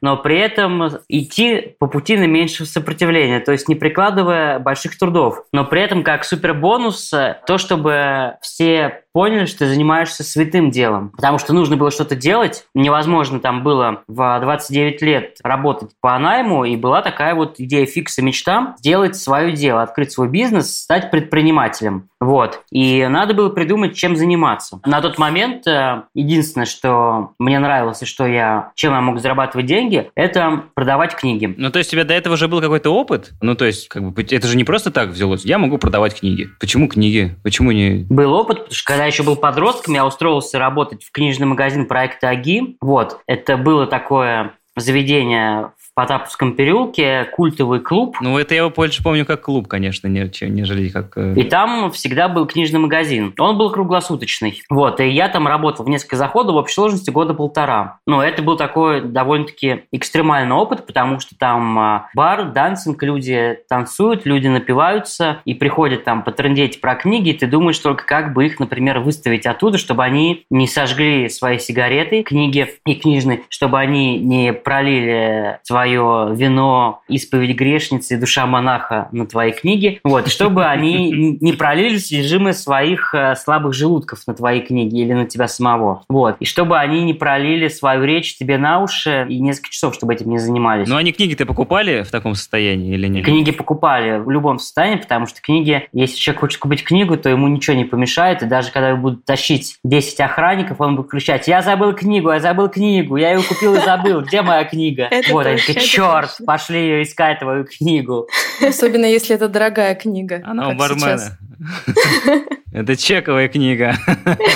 но 0.00 0.16
при 0.16 0.38
этом 0.38 0.88
идти 1.08 1.76
по 1.78 1.86
пути 1.86 2.16
на 2.16 2.26
меньшего 2.26 2.66
сопротивления, 2.66 3.40
то 3.40 3.52
есть 3.52 3.68
не 3.68 3.74
прикладывая 3.74 4.58
больших 4.58 4.98
трудов. 4.98 5.44
Но 5.52 5.64
при 5.64 5.82
этом 5.82 6.02
как 6.02 6.24
супербонус 6.24 7.10
то, 7.10 7.58
чтобы 7.58 8.34
все 8.40 9.02
поняли, 9.12 9.46
что 9.46 9.60
ты 9.60 9.66
занимаешься 9.68 10.22
святым 10.22 10.70
делом. 10.70 11.10
Потому 11.10 11.38
что 11.38 11.52
нужно 11.52 11.76
было 11.76 11.90
что-то 11.90 12.14
делать. 12.14 12.66
Невозможно 12.74 13.40
там 13.40 13.62
было 13.62 14.02
в 14.06 14.40
29 14.40 15.02
лет 15.02 15.38
работать 15.42 15.90
по 16.00 16.18
найму, 16.18 16.64
и 16.64 16.76
была 16.76 17.02
такая 17.02 17.34
вот 17.34 17.56
идея 17.58 17.86
фикса 17.86 18.22
мечта 18.22 18.74
сделать 18.78 19.16
свое 19.16 19.52
дело, 19.52 19.82
открыть 19.82 20.12
свой 20.12 20.28
бизнес, 20.28 20.82
стать 20.82 21.10
предпринимателем. 21.10 22.08
Вот. 22.20 22.62
И 22.70 23.06
надо 23.06 23.34
было 23.34 23.48
придумать, 23.48 23.96
чем 23.96 24.14
заниматься. 24.14 24.80
На 24.84 25.00
тот 25.00 25.18
момент 25.18 25.66
э, 25.66 26.02
единственное, 26.14 26.66
что 26.66 27.30
мне 27.38 27.58
нравилось, 27.58 28.02
и 28.02 28.06
что 28.06 28.26
я, 28.26 28.72
чем 28.74 28.92
я 28.92 29.00
мог 29.00 29.20
зарабатывать 29.20 29.59
деньги, 29.62 30.10
это 30.14 30.64
продавать 30.74 31.14
книги. 31.14 31.52
Ну, 31.56 31.70
то 31.70 31.78
есть 31.78 31.90
у 31.90 31.92
тебя 31.92 32.04
до 32.04 32.14
этого 32.14 32.34
уже 32.34 32.48
был 32.48 32.60
какой-то 32.60 32.90
опыт? 32.90 33.32
Ну, 33.40 33.54
то 33.54 33.64
есть, 33.64 33.88
как 33.88 34.02
бы, 34.02 34.22
это 34.22 34.46
же 34.46 34.56
не 34.56 34.64
просто 34.64 34.90
так 34.90 35.10
взялось. 35.10 35.44
Я 35.44 35.58
могу 35.58 35.78
продавать 35.78 36.18
книги. 36.20 36.48
Почему 36.58 36.88
книги? 36.88 37.36
Почему 37.42 37.72
не... 37.72 38.06
Был 38.08 38.32
опыт, 38.32 38.58
потому 38.58 38.74
что 38.74 38.84
когда 38.84 39.02
я 39.04 39.06
еще 39.08 39.22
был 39.22 39.36
подростком, 39.36 39.94
я 39.94 40.06
устроился 40.06 40.58
работать 40.58 41.04
в 41.04 41.12
книжный 41.12 41.46
магазин 41.46 41.86
проекта 41.86 42.30
АГИ. 42.30 42.78
Вот. 42.80 43.20
Это 43.26 43.56
было 43.56 43.86
такое 43.86 44.54
заведение 44.76 45.72
Потаповском 46.00 46.54
переулке 46.54 47.28
культовый 47.30 47.80
клуб. 47.80 48.16
Ну, 48.22 48.38
это 48.38 48.54
я 48.54 48.62
его 48.62 48.70
больше 48.70 49.02
помню 49.02 49.26
как 49.26 49.42
клуб, 49.42 49.68
конечно, 49.68 50.08
нежели 50.08 50.88
как... 50.88 51.12
Э, 51.18 51.34
и 51.36 51.42
там 51.42 51.90
всегда 51.90 52.30
был 52.30 52.46
книжный 52.46 52.80
магазин. 52.80 53.34
Он 53.38 53.58
был 53.58 53.70
круглосуточный. 53.70 54.62
Вот, 54.70 54.98
и 55.00 55.08
я 55.10 55.28
там 55.28 55.46
работал 55.46 55.84
в 55.84 55.90
несколько 55.90 56.16
заходов 56.16 56.54
в 56.54 56.56
общей 56.56 56.72
сложности 56.72 57.10
года 57.10 57.34
полтора. 57.34 57.98
Но 58.06 58.24
это 58.24 58.40
был 58.40 58.56
такой 58.56 59.02
довольно-таки 59.02 59.82
экстремальный 59.92 60.54
опыт, 60.56 60.86
потому 60.86 61.20
что 61.20 61.36
там 61.36 61.78
а, 61.78 62.08
бар, 62.14 62.50
дансинг, 62.50 63.02
люди 63.02 63.58
танцуют, 63.68 64.24
люди 64.24 64.48
напиваются 64.48 65.42
и 65.44 65.52
приходят 65.52 66.04
там 66.04 66.22
потрындеть 66.22 66.80
про 66.80 66.94
книги, 66.94 67.28
и 67.28 67.34
ты 67.34 67.46
думаешь 67.46 67.78
только, 67.78 68.06
как 68.06 68.32
бы 68.32 68.46
их, 68.46 68.58
например, 68.58 69.00
выставить 69.00 69.44
оттуда, 69.44 69.76
чтобы 69.76 70.02
они 70.02 70.46
не 70.48 70.66
сожгли 70.66 71.28
свои 71.28 71.58
сигареты, 71.58 72.22
книги 72.22 72.66
и 72.86 72.94
книжные, 72.94 73.42
чтобы 73.50 73.78
они 73.78 74.18
не 74.18 74.54
пролили 74.54 75.58
свои 75.62 75.89
свое 75.90 76.34
вино 76.34 77.02
«Исповедь 77.08 77.56
грешницы» 77.56 78.18
«Душа 78.18 78.46
монаха» 78.46 79.08
на 79.12 79.26
твои 79.26 79.52
книги, 79.52 80.00
вот, 80.04 80.28
чтобы 80.28 80.66
они 80.66 81.10
не 81.40 81.52
пролили 81.52 81.98
содержимое 81.98 82.52
своих 82.52 83.14
э, 83.14 83.34
слабых 83.36 83.74
желудков 83.74 84.26
на 84.26 84.34
твои 84.34 84.60
книги 84.60 85.00
или 85.00 85.12
на 85.12 85.26
тебя 85.26 85.48
самого. 85.48 86.04
Вот. 86.08 86.36
И 86.40 86.44
чтобы 86.44 86.78
они 86.78 87.02
не 87.02 87.14
пролили 87.14 87.68
свою 87.68 88.04
речь 88.04 88.36
тебе 88.36 88.58
на 88.58 88.82
уши 88.82 89.26
и 89.28 89.40
несколько 89.40 89.70
часов, 89.70 89.94
чтобы 89.94 90.14
этим 90.14 90.30
не 90.30 90.38
занимались. 90.38 90.88
Ну, 90.88 90.96
они 90.96 91.12
книги-то 91.12 91.46
покупали 91.46 92.02
в 92.02 92.10
таком 92.10 92.34
состоянии 92.34 92.94
или 92.94 93.08
нет? 93.08 93.24
Книги 93.24 93.50
покупали 93.50 94.18
в 94.18 94.30
любом 94.30 94.58
состоянии, 94.58 94.96
потому 94.96 95.26
что 95.26 95.40
книги, 95.40 95.88
если 95.92 96.16
человек 96.16 96.40
хочет 96.40 96.60
купить 96.60 96.84
книгу, 96.84 97.16
то 97.16 97.28
ему 97.28 97.48
ничего 97.48 97.76
не 97.76 97.84
помешает, 97.84 98.42
и 98.42 98.46
даже 98.46 98.70
когда 98.70 98.90
его 98.90 98.98
будут 98.98 99.24
тащить 99.24 99.78
10 99.84 100.20
охранников, 100.20 100.80
он 100.80 100.96
будет 100.96 101.10
кричать, 101.10 101.48
я 101.48 101.62
забыл 101.62 101.92
книгу, 101.92 102.30
я 102.30 102.40
забыл 102.40 102.68
книгу, 102.68 103.16
я 103.16 103.32
ее 103.32 103.42
купил 103.42 103.74
и 103.74 103.80
забыл, 103.80 104.22
где 104.22 104.42
моя 104.42 104.64
книга? 104.64 105.08
Вот, 105.30 105.46
они 105.46 105.58
такие, 105.74 105.88
черт, 105.88 106.38
пошли 106.46 106.80
ее 106.80 107.02
искать, 107.02 107.38
твою 107.40 107.64
книгу. 107.64 108.28
Особенно, 108.66 109.04
если 109.04 109.34
это 109.34 109.48
дорогая 109.48 109.94
книга. 109.94 110.42
Она 110.44 110.68
у 110.68 110.74
бармена. 110.74 111.38
Это 112.72 112.96
чековая 112.96 113.48
книга. 113.48 113.96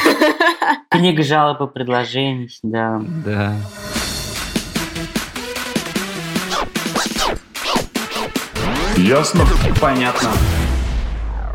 Книга 0.88 1.22
жалоб 1.24 1.60
и 1.60 1.72
предложений, 1.72 2.60
да. 2.62 3.02
Да. 3.24 3.56
Ясно? 8.96 9.44
Понятно. 9.80 10.30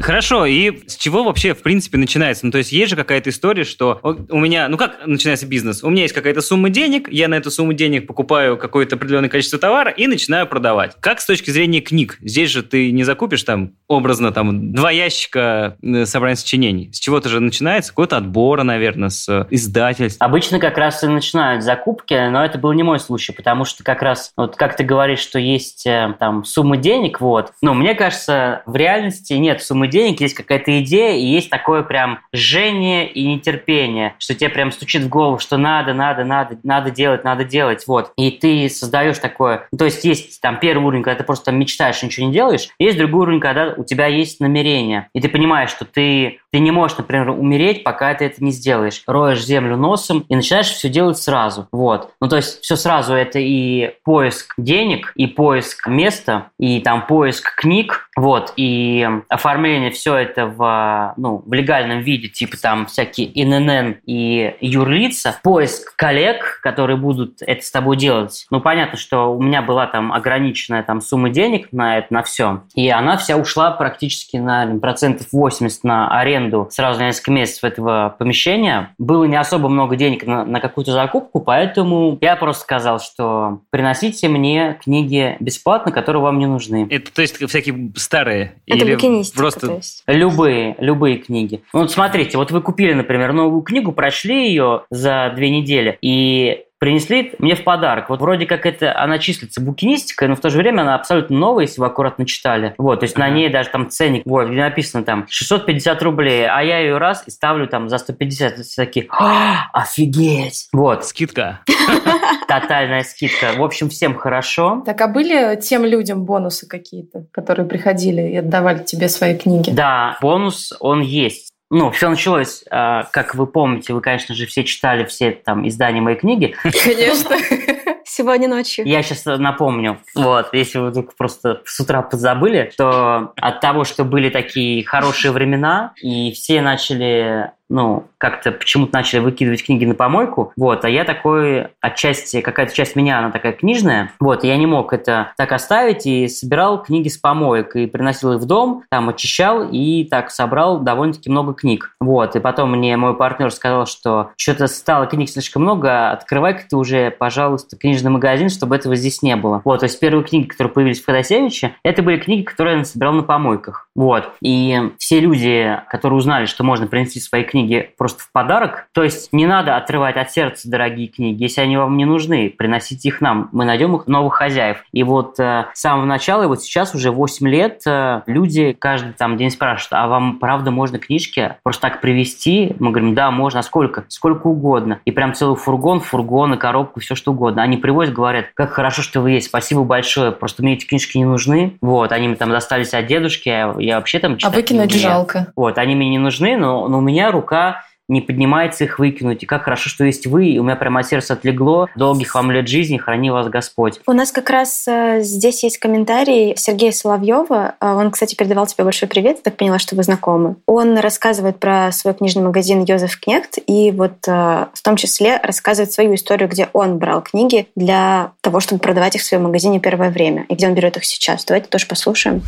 Хорошо, 0.01 0.45
и 0.45 0.87
с 0.87 0.95
чего 0.95 1.23
вообще, 1.23 1.53
в 1.53 1.61
принципе, 1.61 1.97
начинается? 1.97 2.45
Ну, 2.45 2.51
то 2.51 2.57
есть 2.57 2.71
есть 2.71 2.89
же 2.89 2.95
какая-то 2.95 3.29
история, 3.29 3.63
что 3.63 3.99
у 4.03 4.39
меня, 4.39 4.67
ну 4.69 4.77
как 4.77 5.05
начинается 5.05 5.45
бизнес? 5.45 5.83
У 5.83 5.89
меня 5.89 6.03
есть 6.03 6.13
какая-то 6.13 6.41
сумма 6.41 6.69
денег, 6.69 7.09
я 7.11 7.27
на 7.27 7.35
эту 7.35 7.51
сумму 7.51 7.73
денег 7.73 8.07
покупаю 8.07 8.57
какое-то 8.57 8.95
определенное 8.95 9.29
количество 9.29 9.59
товара 9.59 9.91
и 9.91 10.07
начинаю 10.07 10.47
продавать. 10.47 10.95
Как 10.99 11.19
с 11.19 11.25
точки 11.25 11.51
зрения 11.51 11.81
книг? 11.81 12.17
Здесь 12.21 12.49
же 12.49 12.63
ты 12.63 12.91
не 12.91 13.03
закупишь 13.03 13.43
там 13.43 13.73
образно 13.87 14.31
там 14.31 14.73
два 14.73 14.91
ящика 14.91 15.77
э, 15.81 16.05
собрания 16.05 16.37
сочинений. 16.37 16.89
С 16.93 16.99
чего-то 16.99 17.29
же 17.29 17.39
начинается, 17.39 17.91
какой-то 17.91 18.17
отбора, 18.17 18.63
наверное, 18.63 19.09
с 19.09 19.47
издательств. 19.49 20.21
Обычно 20.21 20.59
как 20.59 20.77
раз 20.77 21.03
и 21.03 21.07
начинают 21.07 21.63
закупки, 21.63 22.29
но 22.29 22.43
это 22.45 22.57
был 22.57 22.71
не 22.73 22.83
мой 22.83 22.99
случай, 22.99 23.33
потому 23.33 23.65
что 23.65 23.83
как 23.83 24.01
раз, 24.01 24.31
вот 24.37 24.55
как 24.55 24.77
ты 24.77 24.83
говоришь, 24.83 25.19
что 25.19 25.39
есть 25.39 25.85
э, 25.85 26.15
там 26.19 26.45
суммы 26.45 26.77
денег, 26.77 27.19
вот, 27.19 27.51
но 27.61 27.73
мне 27.73 27.95
кажется, 27.95 28.63
в 28.65 28.75
реальности 28.75 29.33
нет 29.33 29.61
суммы 29.61 29.88
денег, 29.89 30.21
есть 30.21 30.35
какая-то 30.35 30.81
идея, 30.81 31.15
и 31.15 31.25
есть 31.25 31.49
такое 31.49 31.83
прям 31.83 32.19
жжение 32.33 33.09
и 33.09 33.25
нетерпение, 33.25 34.15
что 34.19 34.35
тебе 34.35 34.49
прям 34.49 34.71
стучит 34.71 35.03
в 35.03 35.09
голову, 35.09 35.39
что 35.39 35.57
надо, 35.57 35.93
надо, 35.93 36.23
надо, 36.23 36.57
надо 36.63 36.91
делать, 36.91 37.23
надо 37.23 37.43
делать, 37.43 37.85
вот. 37.87 38.11
И 38.17 38.31
ты 38.31 38.69
создаешь 38.69 39.19
такое, 39.19 39.67
то 39.77 39.85
есть 39.85 40.03
есть 40.05 40.41
там 40.41 40.59
первый 40.59 40.85
уровень, 40.85 41.03
когда 41.03 41.17
ты 41.17 41.23
просто 41.23 41.51
мечтаешь, 41.51 42.01
ничего 42.03 42.27
не 42.27 42.33
делаешь, 42.33 42.69
есть 42.79 42.97
другой 42.97 43.21
уровень, 43.21 43.39
когда 43.39 43.73
у 43.75 43.83
тебя 43.83 44.07
есть 44.07 44.39
намерение, 44.39 45.09
и 45.13 45.21
ты 45.21 45.29
понимаешь, 45.29 45.69
что 45.69 45.85
ты, 45.85 46.39
ты 46.51 46.59
не 46.59 46.71
можешь, 46.71 46.97
например, 46.97 47.29
умереть, 47.29 47.83
пока 47.83 48.13
ты 48.13 48.25
это 48.25 48.43
не 48.43 48.51
сделаешь. 48.51 49.03
Роешь 49.07 49.43
землю 49.43 49.77
носом 49.77 50.25
и 50.29 50.35
начинаешь 50.35 50.67
все 50.67 50.89
делать 50.89 51.17
сразу, 51.17 51.67
вот. 51.71 52.11
Ну, 52.21 52.27
то 52.27 52.35
есть 52.35 52.61
все 52.61 52.75
сразу 52.75 53.13
это 53.13 53.39
и 53.39 53.93
поиск 54.03 54.53
денег, 54.57 55.11
и 55.15 55.27
поиск 55.27 55.87
места, 55.87 56.51
и 56.59 56.79
там 56.81 57.05
поиск 57.05 57.55
книг, 57.55 58.09
вот, 58.15 58.53
и 58.57 59.07
оформление 59.29 59.78
сожалению, 59.79 59.91
все 59.91 60.15
это 60.15 60.45
в, 60.45 61.13
ну, 61.17 61.43
в 61.45 61.53
легальном 61.53 62.01
виде, 62.01 62.27
типа 62.27 62.57
там 62.61 62.85
всякие 62.85 63.27
ИНН 63.41 63.97
и 64.05 64.55
юрлица, 64.59 65.39
поиск 65.43 65.95
коллег, 65.95 66.59
которые 66.61 66.97
будут 66.97 67.41
это 67.41 67.63
с 67.63 67.71
тобой 67.71 67.97
делать. 67.97 68.45
Ну, 68.51 68.61
понятно, 68.61 68.97
что 68.97 69.33
у 69.33 69.41
меня 69.41 69.61
была 69.61 69.87
там 69.87 70.11
ограниченная 70.11 70.83
там 70.83 71.01
сумма 71.01 71.29
денег 71.29 71.69
на 71.71 71.97
это, 71.97 72.13
на 72.13 72.23
все, 72.23 72.63
и 72.75 72.89
она 72.89 73.17
вся 73.17 73.37
ушла 73.37 73.71
практически 73.71 74.37
на 74.37 74.79
процентов 74.79 75.27
80 75.31 75.83
на 75.83 76.19
аренду 76.19 76.67
сразу 76.71 76.99
на 76.99 77.07
несколько 77.07 77.31
месяцев 77.31 77.63
этого 77.63 78.15
помещения. 78.17 78.93
Было 78.97 79.23
не 79.25 79.37
особо 79.37 79.69
много 79.69 79.95
денег 79.95 80.25
на, 80.25 80.45
на 80.45 80.59
какую-то 80.59 80.91
закупку, 80.91 81.39
поэтому 81.39 82.17
я 82.21 82.35
просто 82.35 82.63
сказал, 82.63 82.99
что 82.99 83.61
приносите 83.69 84.27
мне 84.27 84.77
книги 84.83 85.37
бесплатно, 85.39 85.91
которые 85.91 86.21
вам 86.21 86.39
не 86.39 86.47
нужны. 86.47 86.87
Это, 86.89 87.13
то 87.13 87.21
есть, 87.21 87.37
всякие 87.37 87.91
старые? 87.95 88.55
Это 88.65 88.85
или 88.85 88.95
просто 89.35 89.68
то 89.69 89.75
есть... 89.77 90.03
Любые, 90.07 90.75
любые 90.79 91.17
книги. 91.17 91.61
Вот 91.73 91.91
смотрите, 91.91 92.37
вот 92.37 92.51
вы 92.51 92.61
купили, 92.61 92.93
например, 92.93 93.33
новую 93.33 93.61
книгу, 93.61 93.91
прошли 93.91 94.47
ее 94.47 94.83
за 94.89 95.31
две 95.35 95.49
недели, 95.49 95.97
и 96.01 96.65
принесли 96.79 97.33
мне 97.37 97.55
в 97.55 97.63
подарок. 97.63 98.09
Вот 98.09 98.21
вроде 98.21 98.45
как 98.45 98.65
это 98.65 98.97
она 98.97 99.19
числится 99.19 99.61
букинистикой, 99.61 100.29
но 100.29 100.35
в 100.35 100.39
то 100.39 100.49
же 100.49 100.57
время 100.57 100.81
она 100.81 100.95
абсолютно 100.95 101.37
новая, 101.37 101.65
если 101.65 101.81
вы 101.81 101.87
аккуратно 101.87 102.25
читали. 102.25 102.73
Вот, 102.77 103.01
то 103.01 103.03
есть 103.03 103.17
на 103.17 103.29
ней 103.29 103.49
даже 103.49 103.69
там 103.69 103.89
ценник, 103.89 104.23
вот, 104.25 104.47
где 104.47 104.61
написано 104.61 105.03
там 105.03 105.25
650 105.29 106.01
рублей, 106.01 106.47
а 106.47 106.61
я 106.63 106.79
ее 106.79 106.97
раз 106.97 107.23
и 107.27 107.31
ставлю 107.31 107.67
там 107.67 107.89
за 107.89 107.97
150. 107.97 108.55
Такие, 108.75 109.07
«А, 109.09 109.69
офигеть! 109.73 110.69
Вот. 110.71 111.05
Скидка. 111.05 111.59
Тотальная 112.47 113.03
скидка. 113.03 113.51
В 113.57 113.63
общем, 113.63 113.89
всем 113.89 114.15
хорошо. 114.15 114.81
Так, 114.85 115.01
а 115.01 115.07
были 115.07 115.59
тем 115.59 115.85
людям 115.85 116.23
бонусы 116.23 116.67
какие-то, 116.67 117.25
которые 117.31 117.67
приходили 117.67 118.21
и 118.21 118.37
отдавали 118.37 118.83
тебе 118.83 119.09
свои 119.09 119.37
книги? 119.37 119.69
Да, 119.71 120.17
бонус, 120.21 120.73
он 120.79 121.01
есть. 121.01 121.48
Ну, 121.69 121.91
все 121.91 122.09
началось, 122.09 122.63
как 122.69 123.35
вы 123.35 123.45
помните, 123.45 123.93
вы, 123.93 124.01
конечно 124.01 124.33
же, 124.33 124.45
все 124.47 124.63
читали 124.63 125.05
все 125.05 125.31
там 125.31 125.67
издания 125.67 126.01
моей 126.01 126.17
книги. 126.17 126.55
Конечно. 126.63 127.35
сегодня 128.09 128.47
ночью. 128.47 128.85
Я 128.85 129.01
сейчас 129.03 129.23
напомню. 129.25 129.99
Вот, 130.15 130.53
если 130.53 130.79
вы 130.79 130.89
вдруг 130.89 131.15
просто 131.15 131.61
с 131.65 131.79
утра 131.79 132.01
позабыли, 132.01 132.71
то 132.75 133.33
от 133.35 133.61
того, 133.61 133.83
что 133.83 134.03
были 134.03 134.29
такие 134.29 134.83
хорошие 134.83 135.31
времена, 135.31 135.93
и 136.01 136.31
все 136.31 136.61
начали 136.61 137.51
ну, 137.69 138.07
как-то 138.17 138.51
почему-то 138.51 138.93
начали 138.93 139.19
выкидывать 139.19 139.63
книги 139.63 139.85
на 139.85 139.95
помойку, 139.95 140.51
вот, 140.57 140.83
а 140.83 140.89
я 140.89 141.03
такой, 141.03 141.67
отчасти, 141.79 142.41
какая-то 142.41 142.73
часть 142.73 142.95
меня, 142.95 143.19
она 143.19 143.31
такая 143.31 143.53
книжная, 143.53 144.11
вот, 144.19 144.43
я 144.43 144.57
не 144.57 144.65
мог 144.65 144.91
это 144.91 145.31
так 145.37 145.51
оставить, 145.51 146.05
и 146.05 146.27
собирал 146.27 146.81
книги 146.81 147.07
с 147.07 147.17
помоек, 147.17 147.75
и 147.75 147.85
приносил 147.85 148.33
их 148.33 148.41
в 148.41 148.45
дом, 148.45 148.83
там 148.89 149.09
очищал, 149.09 149.67
и 149.71 150.03
так 150.03 150.31
собрал 150.31 150.79
довольно-таки 150.79 151.29
много 151.29 151.53
книг, 151.53 151.95
вот, 152.01 152.35
и 152.35 152.39
потом 152.39 152.71
мне 152.71 152.97
мой 152.97 153.15
партнер 153.15 153.51
сказал, 153.51 153.85
что 153.85 154.31
что-то 154.35 154.67
стало 154.67 155.05
книг 155.05 155.29
слишком 155.29 155.61
много, 155.61 156.11
открывай-ка 156.11 156.63
ты 156.67 156.75
уже, 156.75 157.11
пожалуйста, 157.11 157.77
книжный 157.77 158.11
магазин, 158.11 158.49
чтобы 158.49 158.75
этого 158.75 158.95
здесь 158.95 159.21
не 159.21 159.35
было, 159.35 159.61
вот, 159.63 159.81
то 159.81 159.85
есть 159.85 159.99
первые 159.99 160.25
книги, 160.25 160.47
которые 160.47 160.73
появились 160.73 161.01
в 161.01 161.05
Ходосевиче, 161.05 161.75
это 161.83 162.01
были 162.01 162.17
книги, 162.17 162.43
которые 162.43 162.79
я 162.79 162.83
собирал 162.83 163.13
на 163.13 163.23
помойках, 163.23 163.87
вот, 163.95 164.31
и 164.41 164.91
все 164.97 165.19
люди, 165.19 165.79
которые 165.89 166.17
узнали, 166.17 166.45
что 166.45 166.63
можно 166.63 166.87
принести 166.87 167.19
свои 167.19 167.43
книги 167.43 167.58
книги 167.59 167.89
просто 167.97 168.23
в 168.23 168.31
подарок. 168.31 168.87
То 168.93 169.03
есть 169.03 169.29
не 169.33 169.45
надо 169.45 169.75
отрывать 169.75 170.17
от 170.17 170.31
сердца 170.31 170.69
дорогие 170.69 171.07
книги. 171.07 171.43
Если 171.43 171.61
они 171.61 171.77
вам 171.77 171.97
не 171.97 172.05
нужны, 172.05 172.53
приносите 172.55 173.09
их 173.09 173.21
нам. 173.21 173.49
Мы 173.51 173.65
найдем 173.65 173.95
их 173.95 174.07
новых 174.07 174.35
хозяев. 174.35 174.83
И 174.91 175.03
вот 175.03 175.39
э, 175.39 175.65
с 175.73 175.81
самого 175.81 176.05
начала, 176.05 176.43
и 176.43 176.47
вот 176.47 176.61
сейчас 176.61 176.95
уже 176.95 177.11
8 177.11 177.47
лет, 177.47 177.81
э, 177.85 178.21
люди 178.27 178.75
каждый 178.77 179.13
там 179.13 179.37
день 179.37 179.51
спрашивают, 179.51 179.93
а 179.93 180.07
вам 180.07 180.39
правда 180.39 180.71
можно 180.71 180.99
книжки 180.99 181.55
просто 181.63 181.81
так 181.83 182.01
привезти? 182.01 182.75
Мы 182.79 182.91
говорим, 182.91 183.13
да, 183.13 183.31
можно. 183.31 183.59
А 183.59 183.63
сколько? 183.63 184.05
Сколько 184.07 184.47
угодно. 184.47 184.99
И 185.05 185.11
прям 185.11 185.33
целый 185.33 185.57
фургон, 185.57 185.99
фургон, 185.99 186.53
и 186.53 186.57
коробку, 186.57 186.99
все 186.99 187.15
что 187.15 187.31
угодно. 187.31 187.61
Они 187.61 187.77
привозят, 187.77 188.13
говорят, 188.13 188.45
как 188.53 188.71
хорошо, 188.71 189.01
что 189.01 189.21
вы 189.21 189.31
есть, 189.31 189.47
спасибо 189.47 189.83
большое. 189.83 190.31
Просто 190.31 190.63
мне 190.63 190.73
эти 190.73 190.85
книжки 190.85 191.17
не 191.17 191.25
нужны. 191.25 191.77
Вот, 191.81 192.11
они 192.11 192.27
мне 192.27 192.37
там 192.37 192.49
достались 192.51 192.93
от 192.93 193.07
дедушки, 193.07 193.49
а 193.49 193.75
я 193.79 193.95
вообще 193.97 194.19
там 194.19 194.37
А 194.43 194.49
выкинуть 194.49 194.93
жалко. 194.93 195.51
Вот, 195.55 195.77
они 195.77 195.95
мне 195.95 196.09
не 196.09 196.19
нужны, 196.19 196.57
но, 196.57 196.87
но 196.87 196.99
у 196.99 197.01
меня 197.01 197.31
рука 197.31 197.48
рука 197.49 197.83
не 198.07 198.21
поднимается 198.21 198.85
их 198.85 198.97
выкинуть. 198.97 199.43
И 199.43 199.45
как 199.45 199.65
хорошо, 199.65 199.87
что 199.87 200.03
есть 200.03 200.25
вы. 200.25 200.47
И 200.47 200.57
у 200.57 200.63
меня 200.63 200.75
прямо 200.75 201.03
сердце 201.03 201.33
отлегло. 201.33 201.89
Долгих 201.95 202.33
вам 202.33 202.49
лет 202.49 202.67
жизни, 202.67 202.97
храни 202.97 203.29
вас 203.29 203.47
Господь. 203.49 203.99
У 204.07 204.13
нас 204.13 204.31
как 204.31 204.49
раз 204.49 204.87
э, 204.87 205.19
здесь 205.21 205.63
есть 205.63 205.77
комментарий 205.77 206.55
Сергея 206.57 206.91
Соловьева. 206.91 207.75
Э, 207.79 207.93
он, 207.93 208.09
кстати, 208.09 208.33
передавал 208.33 208.65
тебе 208.65 208.83
большой 208.83 209.07
привет. 209.07 209.37
Я 209.37 209.43
так 209.43 209.57
поняла, 209.57 209.77
что 209.77 209.95
вы 209.95 210.01
знакомы. 210.01 210.55
Он 210.65 210.97
рассказывает 210.97 211.59
про 211.59 211.91
свой 211.91 212.15
книжный 212.15 212.41
магазин 212.41 212.83
Йозеф 212.83 213.19
Кнехт. 213.19 213.59
И 213.67 213.91
вот 213.91 214.27
э, 214.27 214.31
в 214.73 214.81
том 214.83 214.95
числе 214.95 215.37
рассказывает 215.43 215.91
свою 215.91 216.15
историю, 216.15 216.49
где 216.49 216.67
он 216.73 216.97
брал 216.97 217.21
книги 217.21 217.67
для 217.75 218.31
того, 218.41 218.59
чтобы 218.59 218.81
продавать 218.81 219.17
их 219.17 219.21
в 219.21 219.25
своем 219.25 219.43
магазине 219.43 219.79
первое 219.79 220.09
время. 220.09 220.45
И 220.49 220.55
где 220.55 220.67
он 220.67 220.73
берет 220.73 220.97
их 220.97 221.05
сейчас. 221.05 221.45
Давайте 221.45 221.67
тоже 221.67 221.85
послушаем. 221.85 222.37
95% 222.37 222.41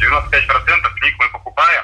книг 0.00 1.14
мы 1.18 1.30
покупаем. 1.30 1.82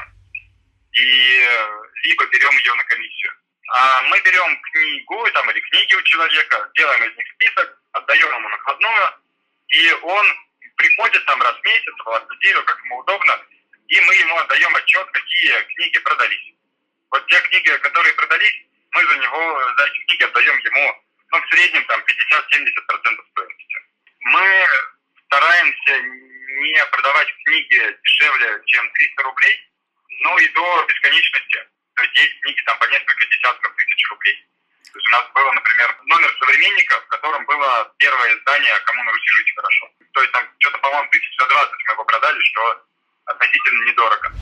И 0.93 1.90
либо 2.03 2.27
берем 2.27 2.51
ее 2.51 2.75
на 2.75 2.85
комиссию. 2.85 3.33
А 3.73 4.03
мы 4.03 4.21
берем 4.21 4.61
книгу 4.61 5.31
там, 5.33 5.51
или 5.51 5.61
книги 5.61 5.95
у 5.95 6.03
человека, 6.03 6.71
делаем 6.75 7.05
из 7.05 7.17
них 7.17 7.27
список, 7.35 7.79
отдаем 7.93 8.29
ему 8.35 8.49
накладную, 8.49 9.15
и 9.69 9.93
он 9.93 10.27
приходит 10.77 11.25
там 11.27 11.41
раз 11.43 11.57
в 11.57 11.65
месяц, 11.65 11.95
раз 12.07 12.25
в 12.25 12.31
неделю, 12.33 12.65
как 12.65 12.79
ему 12.85 12.99
удобно, 12.99 13.41
и 13.89 14.01
мы 14.01 14.15
ему 14.15 14.37
отдаем 14.39 14.75
отчет, 14.75 15.09
какие 15.13 15.63
книги 15.75 15.99
продались. 15.99 16.55
Вот 17.11 17.27
те 17.27 17.41
книги, 17.41 17.77
которые 17.79 18.13
продались, 18.15 18.63
мы 18.93 19.07
за 19.07 19.17
него, 19.19 19.75
за 19.77 19.87
эти 19.87 19.99
книги 20.05 20.23
отдаем 20.25 20.59
ему, 20.59 21.05
ну, 21.33 21.41
в 21.41 21.49
среднем 21.51 21.85
там 21.85 22.01
50-70% 22.01 23.31
стоимости. 23.31 23.77
Мы 24.21 24.67
стараемся 25.27 26.01
не 26.01 26.87
продавать 26.87 27.29
книги 27.45 27.99
дешевле, 28.03 28.61
чем 28.67 28.91
300 28.91 29.23
рублей, 29.23 29.71
но 30.23 30.39
и 30.39 30.49
до 30.49 30.87
бесконечности. 30.89 31.67
То 32.01 32.07
есть 32.07 32.17
есть 32.17 32.41
книги 32.41 32.61
там 32.65 32.79
по 32.79 32.87
несколько 32.89 33.27
десятков 33.29 33.77
тысяч 33.77 34.01
рублей. 34.09 34.37
То 34.89 34.97
есть 34.97 35.07
у 35.07 35.13
нас 35.13 35.25
было, 35.37 35.53
например, 35.53 35.89
номер 36.07 36.31
современника, 36.41 36.97
в 36.97 37.07
котором 37.09 37.45
было 37.45 37.93
первое 37.99 38.39
издание 38.39 38.73
«Кому 38.87 39.05
на 39.05 39.13
Руси 39.13 39.31
жить 39.37 39.53
хорошо». 39.55 39.85
То 40.15 40.21
есть 40.23 40.33
там 40.33 40.43
что-то, 40.59 40.79
по-моему, 40.79 41.11
тысяч 41.13 41.29
за 41.39 41.47
20 41.47 41.73
мы 41.87 41.93
его 41.93 42.05
продали, 42.05 42.41
что 42.41 42.61
относительно 43.27 43.85
недорого. 43.85 44.33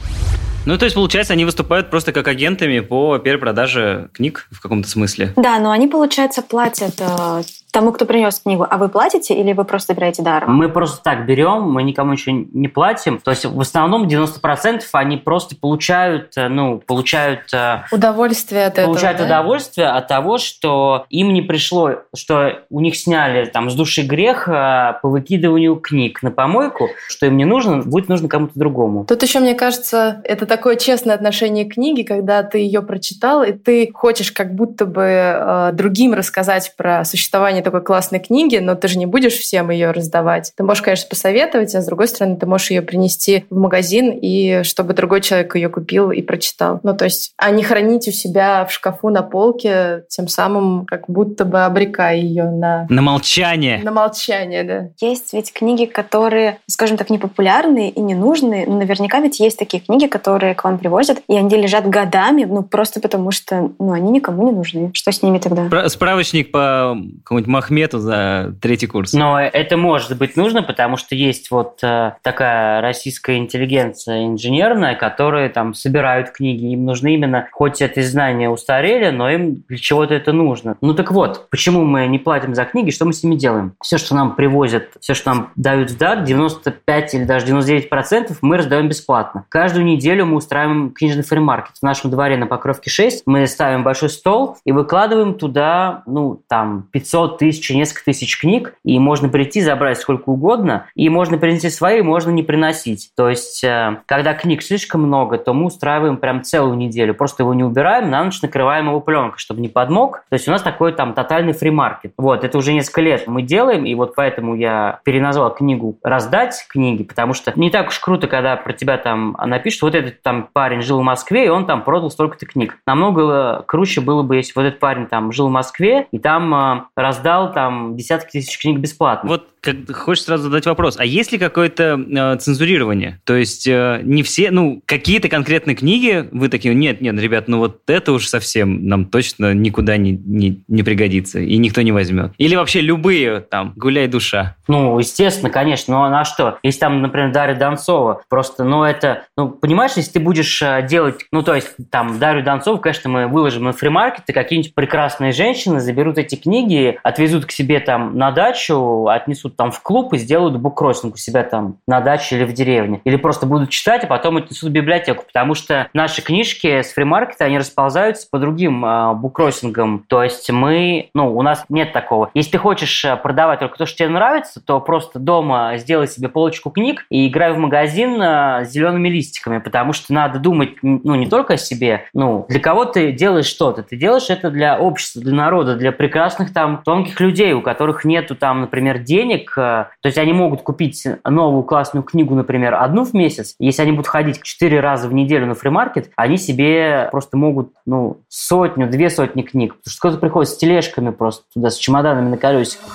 Ну, 0.66 0.78
то 0.78 0.84
есть, 0.84 0.94
получается, 0.94 1.32
они 1.32 1.44
выступают 1.44 1.90
просто 1.90 2.12
как 2.12 2.28
агентами 2.28 2.78
по 2.78 3.18
перепродаже 3.18 4.10
книг 4.14 4.46
в 4.52 4.60
каком-то 4.60 4.88
смысле. 4.88 5.32
Да, 5.34 5.58
но 5.58 5.72
они, 5.72 5.88
получается, 5.88 6.42
платят 6.42 6.94
э, 7.00 7.42
тому, 7.72 7.92
кто 7.92 8.04
принес 8.06 8.40
книгу, 8.40 8.66
а 8.68 8.78
вы 8.78 8.88
платите 8.88 9.34
или 9.34 9.52
вы 9.52 9.64
просто 9.64 9.94
берете 9.94 10.22
даром? 10.22 10.54
Мы 10.54 10.68
просто 10.68 11.02
так 11.02 11.26
берем, 11.26 11.62
мы 11.62 11.82
никому 11.82 12.12
еще 12.12 12.32
не 12.32 12.68
платим. 12.68 13.18
То 13.18 13.30
есть 13.30 13.44
в 13.44 13.60
основном 13.60 14.06
90% 14.06 14.82
они 14.92 15.16
просто 15.16 15.56
получают, 15.56 16.32
э, 16.36 16.48
ну, 16.48 16.78
получают... 16.78 17.52
Э, 17.52 17.84
удовольствие 17.92 18.66
от 18.66 18.78
этого, 18.78 18.86
Получают 18.86 19.18
да? 19.18 19.24
удовольствие 19.24 19.88
от 19.88 20.08
того, 20.08 20.38
что 20.38 21.04
им 21.10 21.32
не 21.32 21.42
пришло, 21.42 21.96
что 22.14 22.60
у 22.70 22.80
них 22.80 22.96
сняли 22.96 23.46
там 23.46 23.70
с 23.70 23.74
души 23.74 24.02
грех 24.02 24.48
э, 24.48 24.94
по 25.02 25.08
выкидыванию 25.08 25.76
книг 25.76 26.22
на 26.22 26.30
помойку, 26.30 26.88
что 27.08 27.26
им 27.26 27.36
не 27.36 27.44
нужно, 27.44 27.78
будет 27.78 28.08
нужно 28.08 28.28
кому-то 28.28 28.58
другому. 28.58 29.04
Тут 29.04 29.22
еще, 29.22 29.40
мне 29.40 29.54
кажется, 29.54 30.20
это 30.24 30.46
такое 30.46 30.76
честное 30.76 31.14
отношение 31.14 31.64
к 31.64 31.74
книге, 31.74 32.04
когда 32.04 32.42
ты 32.42 32.58
ее 32.58 32.82
прочитал, 32.82 33.42
и 33.42 33.52
ты 33.52 33.90
хочешь 33.92 34.32
как 34.32 34.54
будто 34.54 34.86
бы 34.86 35.02
э, 35.02 35.70
другим 35.72 36.14
рассказать 36.14 36.74
про 36.76 37.04
существование 37.04 37.57
название 37.58 37.62
такой 37.62 37.82
классной 37.82 38.20
книги, 38.20 38.58
но 38.58 38.74
ты 38.74 38.88
же 38.88 38.98
не 38.98 39.06
будешь 39.06 39.34
всем 39.34 39.70
ее 39.70 39.90
раздавать. 39.90 40.52
Ты 40.56 40.62
можешь, 40.62 40.82
конечно, 40.82 41.08
посоветовать, 41.08 41.74
а 41.74 41.80
с 41.80 41.86
другой 41.86 42.08
стороны, 42.08 42.36
ты 42.36 42.46
можешь 42.46 42.70
ее 42.70 42.82
принести 42.82 43.44
в 43.50 43.58
магазин, 43.58 44.10
и 44.10 44.62
чтобы 44.62 44.94
другой 44.94 45.20
человек 45.20 45.54
ее 45.56 45.68
купил 45.68 46.10
и 46.10 46.22
прочитал. 46.22 46.80
Ну, 46.82 46.96
то 46.96 47.04
есть, 47.04 47.32
а 47.36 47.50
не 47.50 47.62
хранить 47.62 48.08
у 48.08 48.12
себя 48.12 48.64
в 48.64 48.72
шкафу 48.72 49.10
на 49.10 49.22
полке, 49.22 50.04
тем 50.08 50.28
самым 50.28 50.86
как 50.86 51.04
будто 51.08 51.44
бы 51.44 51.64
обрекая 51.64 52.16
ее 52.16 52.44
на... 52.44 52.86
На 52.88 53.02
молчание. 53.02 53.80
На 53.82 53.90
молчание, 53.90 54.64
да. 54.64 54.88
Есть 55.00 55.32
ведь 55.32 55.52
книги, 55.52 55.84
которые, 55.84 56.58
скажем 56.66 56.96
так, 56.96 57.10
непопулярные 57.10 57.90
и 57.90 58.00
ненужные, 58.00 58.66
но 58.66 58.78
наверняка 58.78 59.20
ведь 59.20 59.40
есть 59.40 59.58
такие 59.58 59.82
книги, 59.82 60.06
которые 60.06 60.54
к 60.54 60.64
вам 60.64 60.78
привозят, 60.78 61.18
и 61.28 61.36
они 61.36 61.56
лежат 61.56 61.88
годами, 61.88 62.44
ну, 62.44 62.62
просто 62.62 63.00
потому 63.00 63.30
что, 63.30 63.70
ну, 63.78 63.92
они 63.92 64.10
никому 64.10 64.44
не 64.44 64.52
нужны. 64.52 64.90
Что 64.94 65.12
с 65.12 65.22
ними 65.22 65.38
тогда? 65.38 65.88
Справочник 65.88 66.52
по 66.52 66.96
какому-нибудь 67.24 67.47
Махмету 67.48 67.98
за 67.98 68.54
третий 68.60 68.86
курс. 68.86 69.12
Но 69.12 69.40
это 69.40 69.76
может 69.76 70.16
быть 70.16 70.36
нужно, 70.36 70.62
потому 70.62 70.96
что 70.96 71.14
есть 71.14 71.50
вот 71.50 71.78
э, 71.82 72.12
такая 72.22 72.80
российская 72.80 73.38
интеллигенция 73.38 74.26
инженерная, 74.26 74.94
которые 74.94 75.48
там 75.48 75.74
собирают 75.74 76.30
книги, 76.30 76.72
им 76.72 76.84
нужны 76.84 77.14
именно, 77.14 77.48
хоть 77.50 77.80
эти 77.80 78.00
знания 78.00 78.50
устарели, 78.50 79.10
но 79.10 79.30
им 79.30 79.64
для 79.68 79.78
чего-то 79.78 80.14
это 80.14 80.32
нужно. 80.32 80.76
Ну 80.80 80.94
так 80.94 81.10
вот, 81.10 81.48
почему 81.50 81.84
мы 81.84 82.06
не 82.06 82.18
платим 82.18 82.54
за 82.54 82.64
книги, 82.64 82.90
что 82.90 83.04
мы 83.04 83.12
с 83.12 83.22
ними 83.22 83.36
делаем? 83.36 83.72
Все, 83.82 83.98
что 83.98 84.14
нам 84.14 84.36
привозят, 84.36 84.90
все, 85.00 85.14
что 85.14 85.30
нам 85.32 85.52
дают 85.56 85.90
в 85.90 85.98
дар, 85.98 86.22
95 86.22 87.14
или 87.14 87.24
даже 87.24 87.46
99 87.46 87.88
процентов 87.88 88.38
мы 88.42 88.58
раздаем 88.58 88.88
бесплатно. 88.88 89.44
Каждую 89.48 89.84
неделю 89.84 90.26
мы 90.26 90.36
устраиваем 90.36 90.90
книжный 90.90 91.22
фримаркет. 91.22 91.76
В 91.78 91.82
нашем 91.82 92.10
дворе 92.10 92.36
на 92.36 92.46
Покровке 92.46 92.90
6 92.90 93.22
мы 93.26 93.46
ставим 93.46 93.82
большой 93.82 94.10
стол 94.10 94.56
и 94.64 94.72
выкладываем 94.72 95.34
туда, 95.34 96.02
ну, 96.06 96.40
там, 96.48 96.88
500 96.92 97.37
тысячи, 97.38 97.72
несколько 97.72 98.04
тысяч 98.04 98.38
книг, 98.38 98.74
и 98.84 98.98
можно 98.98 99.28
прийти, 99.28 99.60
забрать 99.60 99.98
сколько 99.98 100.28
угодно, 100.30 100.86
и 100.94 101.08
можно 101.08 101.38
принести 101.38 101.70
свои, 101.70 102.02
можно 102.02 102.30
не 102.30 102.42
приносить. 102.42 103.10
То 103.16 103.28
есть, 103.28 103.64
э, 103.64 103.98
когда 104.06 104.34
книг 104.34 104.62
слишком 104.62 105.02
много, 105.02 105.38
то 105.38 105.54
мы 105.54 105.66
устраиваем 105.66 106.16
прям 106.16 106.42
целую 106.42 106.76
неделю, 106.76 107.14
просто 107.14 107.42
его 107.42 107.54
не 107.54 107.64
убираем, 107.64 108.10
на 108.10 108.24
ночь 108.24 108.42
накрываем 108.42 108.88
его 108.88 109.00
пленкой, 109.00 109.38
чтобы 109.38 109.60
не 109.60 109.68
подмок. 109.68 110.24
То 110.28 110.34
есть 110.34 110.48
у 110.48 110.50
нас 110.50 110.62
такой 110.62 110.92
там 110.92 111.14
тотальный 111.14 111.52
фримаркет. 111.52 112.12
Вот, 112.18 112.44
это 112.44 112.58
уже 112.58 112.72
несколько 112.72 113.00
лет 113.00 113.26
мы 113.26 113.42
делаем, 113.42 113.84
и 113.84 113.94
вот 113.94 114.14
поэтому 114.14 114.54
я 114.54 115.00
переназвал 115.04 115.54
книгу 115.54 115.98
«Раздать 116.02 116.66
книги», 116.68 117.04
потому 117.04 117.34
что 117.34 117.52
не 117.56 117.70
так 117.70 117.88
уж 117.88 117.98
круто, 117.98 118.26
когда 118.26 118.56
про 118.56 118.72
тебя 118.72 118.96
там 118.98 119.36
напишут, 119.44 119.82
вот 119.82 119.94
этот 119.94 120.22
там 120.22 120.48
парень 120.52 120.82
жил 120.82 121.00
в 121.00 121.04
Москве, 121.04 121.46
и 121.46 121.48
он 121.48 121.66
там 121.66 121.82
продал 121.82 122.10
столько-то 122.10 122.46
книг. 122.46 122.78
Намного 122.86 123.62
круче 123.66 124.00
было 124.00 124.22
бы, 124.22 124.36
если 124.36 124.52
вот 124.54 124.62
этот 124.62 124.80
парень 124.80 125.06
там 125.06 125.32
жил 125.32 125.48
в 125.48 125.52
Москве, 125.52 126.06
и 126.10 126.18
там 126.18 126.54
э, 126.54 126.82
раздал 126.96 127.27
раздал 127.28 127.52
там 127.52 127.96
десятки 127.96 128.32
тысяч 128.32 128.58
книг 128.58 128.78
бесплатно. 128.78 129.28
Вот 129.28 129.48
как, 129.60 129.90
хочешь 129.92 130.24
сразу 130.24 130.44
задать 130.44 130.66
вопрос, 130.66 130.96
а 130.98 131.04
есть 131.04 131.32
ли 131.32 131.38
какое-то 131.38 131.98
э, 131.98 132.36
цензурирование? 132.38 133.20
То 133.24 133.34
есть 133.34 133.66
э, 133.66 134.00
не 134.02 134.22
все, 134.22 134.50
ну, 134.50 134.82
какие-то 134.86 135.28
конкретные 135.28 135.74
книги 135.74 136.28
вы 136.32 136.48
такие, 136.48 136.74
нет, 136.74 137.00
нет, 137.00 137.18
ребят, 137.18 137.48
ну 137.48 137.58
вот 137.58 137.80
это 137.88 138.12
уж 138.12 138.26
совсем 138.26 138.86
нам 138.86 139.06
точно 139.06 139.54
никуда 139.54 139.96
не, 139.96 140.12
не, 140.12 140.62
не 140.68 140.82
пригодится, 140.82 141.40
и 141.40 141.56
никто 141.58 141.82
не 141.82 141.92
возьмет. 141.92 142.32
Или 142.38 142.54
вообще 142.54 142.80
любые, 142.80 143.40
там, 143.40 143.72
гуляй 143.76 144.06
душа. 144.06 144.56
Ну, 144.68 144.98
естественно, 144.98 145.50
конечно, 145.50 145.94
но 145.94 146.08
на 146.08 146.24
что? 146.24 146.58
Если 146.62 146.80
там, 146.80 147.02
например, 147.02 147.32
Дарья 147.32 147.56
Донцова, 147.56 148.22
просто, 148.28 148.64
ну, 148.64 148.84
это, 148.84 149.24
ну, 149.36 149.48
понимаешь, 149.48 149.92
если 149.96 150.12
ты 150.12 150.20
будешь 150.20 150.62
э, 150.62 150.86
делать, 150.88 151.26
ну, 151.32 151.42
то 151.42 151.54
есть, 151.54 151.74
там, 151.90 152.18
Дарью 152.18 152.44
Донцову, 152.44 152.78
конечно, 152.78 153.10
мы 153.10 153.26
выложим 153.26 153.64
на 153.64 153.72
фримаркет, 153.72 154.24
и 154.28 154.32
какие-нибудь 154.32 154.74
прекрасные 154.74 155.32
женщины 155.32 155.80
заберут 155.80 156.18
эти 156.18 156.36
книги, 156.36 156.98
от 157.02 157.17
отвезут 157.18 157.46
к 157.46 157.50
себе 157.50 157.80
там 157.80 158.16
на 158.16 158.30
дачу, 158.30 159.08
отнесут 159.08 159.56
там 159.56 159.72
в 159.72 159.82
клуб 159.82 160.14
и 160.14 160.18
сделают 160.18 160.56
буккроссинг 160.56 161.14
у 161.14 161.16
себя 161.18 161.42
там 161.42 161.78
на 161.88 162.00
даче 162.00 162.36
или 162.36 162.44
в 162.44 162.52
деревне. 162.52 163.00
Или 163.04 163.16
просто 163.16 163.44
будут 163.44 163.70
читать, 163.70 164.04
а 164.04 164.06
потом 164.06 164.36
отнесут 164.36 164.70
в 164.70 164.72
библиотеку. 164.72 165.24
Потому 165.26 165.54
что 165.54 165.88
наши 165.92 166.22
книжки 166.22 166.82
с 166.82 166.92
фримаркета, 166.92 167.46
они 167.46 167.58
расползаются 167.58 168.28
по 168.30 168.38
другим 168.38 168.84
э, 168.84 169.14
буккроссингам. 169.14 170.04
То 170.06 170.22
есть 170.22 170.48
мы, 170.50 171.10
ну, 171.12 171.36
у 171.36 171.42
нас 171.42 171.64
нет 171.68 171.92
такого. 171.92 172.30
Если 172.34 172.52
ты 172.52 172.58
хочешь 172.58 173.04
э, 173.04 173.16
продавать 173.16 173.58
только 173.58 173.76
то, 173.76 173.86
что 173.86 173.98
тебе 173.98 174.10
нравится, 174.10 174.64
то 174.64 174.80
просто 174.80 175.18
дома 175.18 175.72
сделай 175.76 176.06
себе 176.06 176.28
полочку 176.28 176.70
книг 176.70 177.04
и 177.10 177.26
играй 177.26 177.52
в 177.52 177.58
магазин 177.58 178.22
э, 178.22 178.64
с 178.64 178.70
зелеными 178.70 179.08
листиками, 179.08 179.58
потому 179.58 179.92
что 179.92 180.12
надо 180.12 180.38
думать, 180.38 180.76
ну, 180.82 181.16
не 181.16 181.26
только 181.26 181.54
о 181.54 181.56
себе, 181.56 182.04
ну, 182.14 182.46
для 182.48 182.60
кого 182.60 182.84
ты 182.84 183.10
делаешь 183.10 183.46
что-то. 183.46 183.82
Ты 183.82 183.96
делаешь 183.96 184.30
это 184.30 184.50
для 184.50 184.78
общества, 184.78 185.20
для 185.20 185.34
народа, 185.34 185.74
для 185.74 185.90
прекрасных 185.90 186.52
там 186.52 186.82
тонких 186.84 187.07
людей, 187.18 187.52
у 187.52 187.62
которых 187.62 188.04
нету 188.04 188.34
там, 188.34 188.60
например, 188.62 188.98
денег. 188.98 189.52
Э, 189.56 189.86
то 190.00 190.06
есть 190.06 190.18
они 190.18 190.32
могут 190.32 190.62
купить 190.62 191.06
новую 191.24 191.62
классную 191.62 192.02
книгу, 192.02 192.34
например, 192.34 192.74
одну 192.74 193.04
в 193.04 193.14
месяц. 193.14 193.54
Если 193.58 193.82
они 193.82 193.92
будут 193.92 194.06
ходить 194.06 194.42
четыре 194.42 194.80
раза 194.80 195.08
в 195.08 195.12
неделю 195.12 195.46
на 195.46 195.54
фримаркет, 195.54 196.10
они 196.16 196.36
себе 196.36 197.08
просто 197.10 197.36
могут, 197.36 197.72
ну, 197.86 198.22
сотню, 198.28 198.88
две 198.88 199.10
сотни 199.10 199.42
книг. 199.42 199.76
Потому 199.76 199.90
что 199.90 200.00
кто-то 200.00 200.18
приходит 200.18 200.50
с 200.50 200.56
тележками 200.56 201.10
просто 201.10 201.44
туда, 201.52 201.70
с 201.70 201.76
чемоданами 201.76 202.28
на 202.28 202.36
колесиках. 202.36 202.88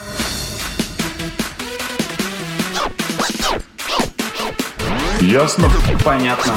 Ясно? 5.21 5.69
Понятно. 6.03 6.53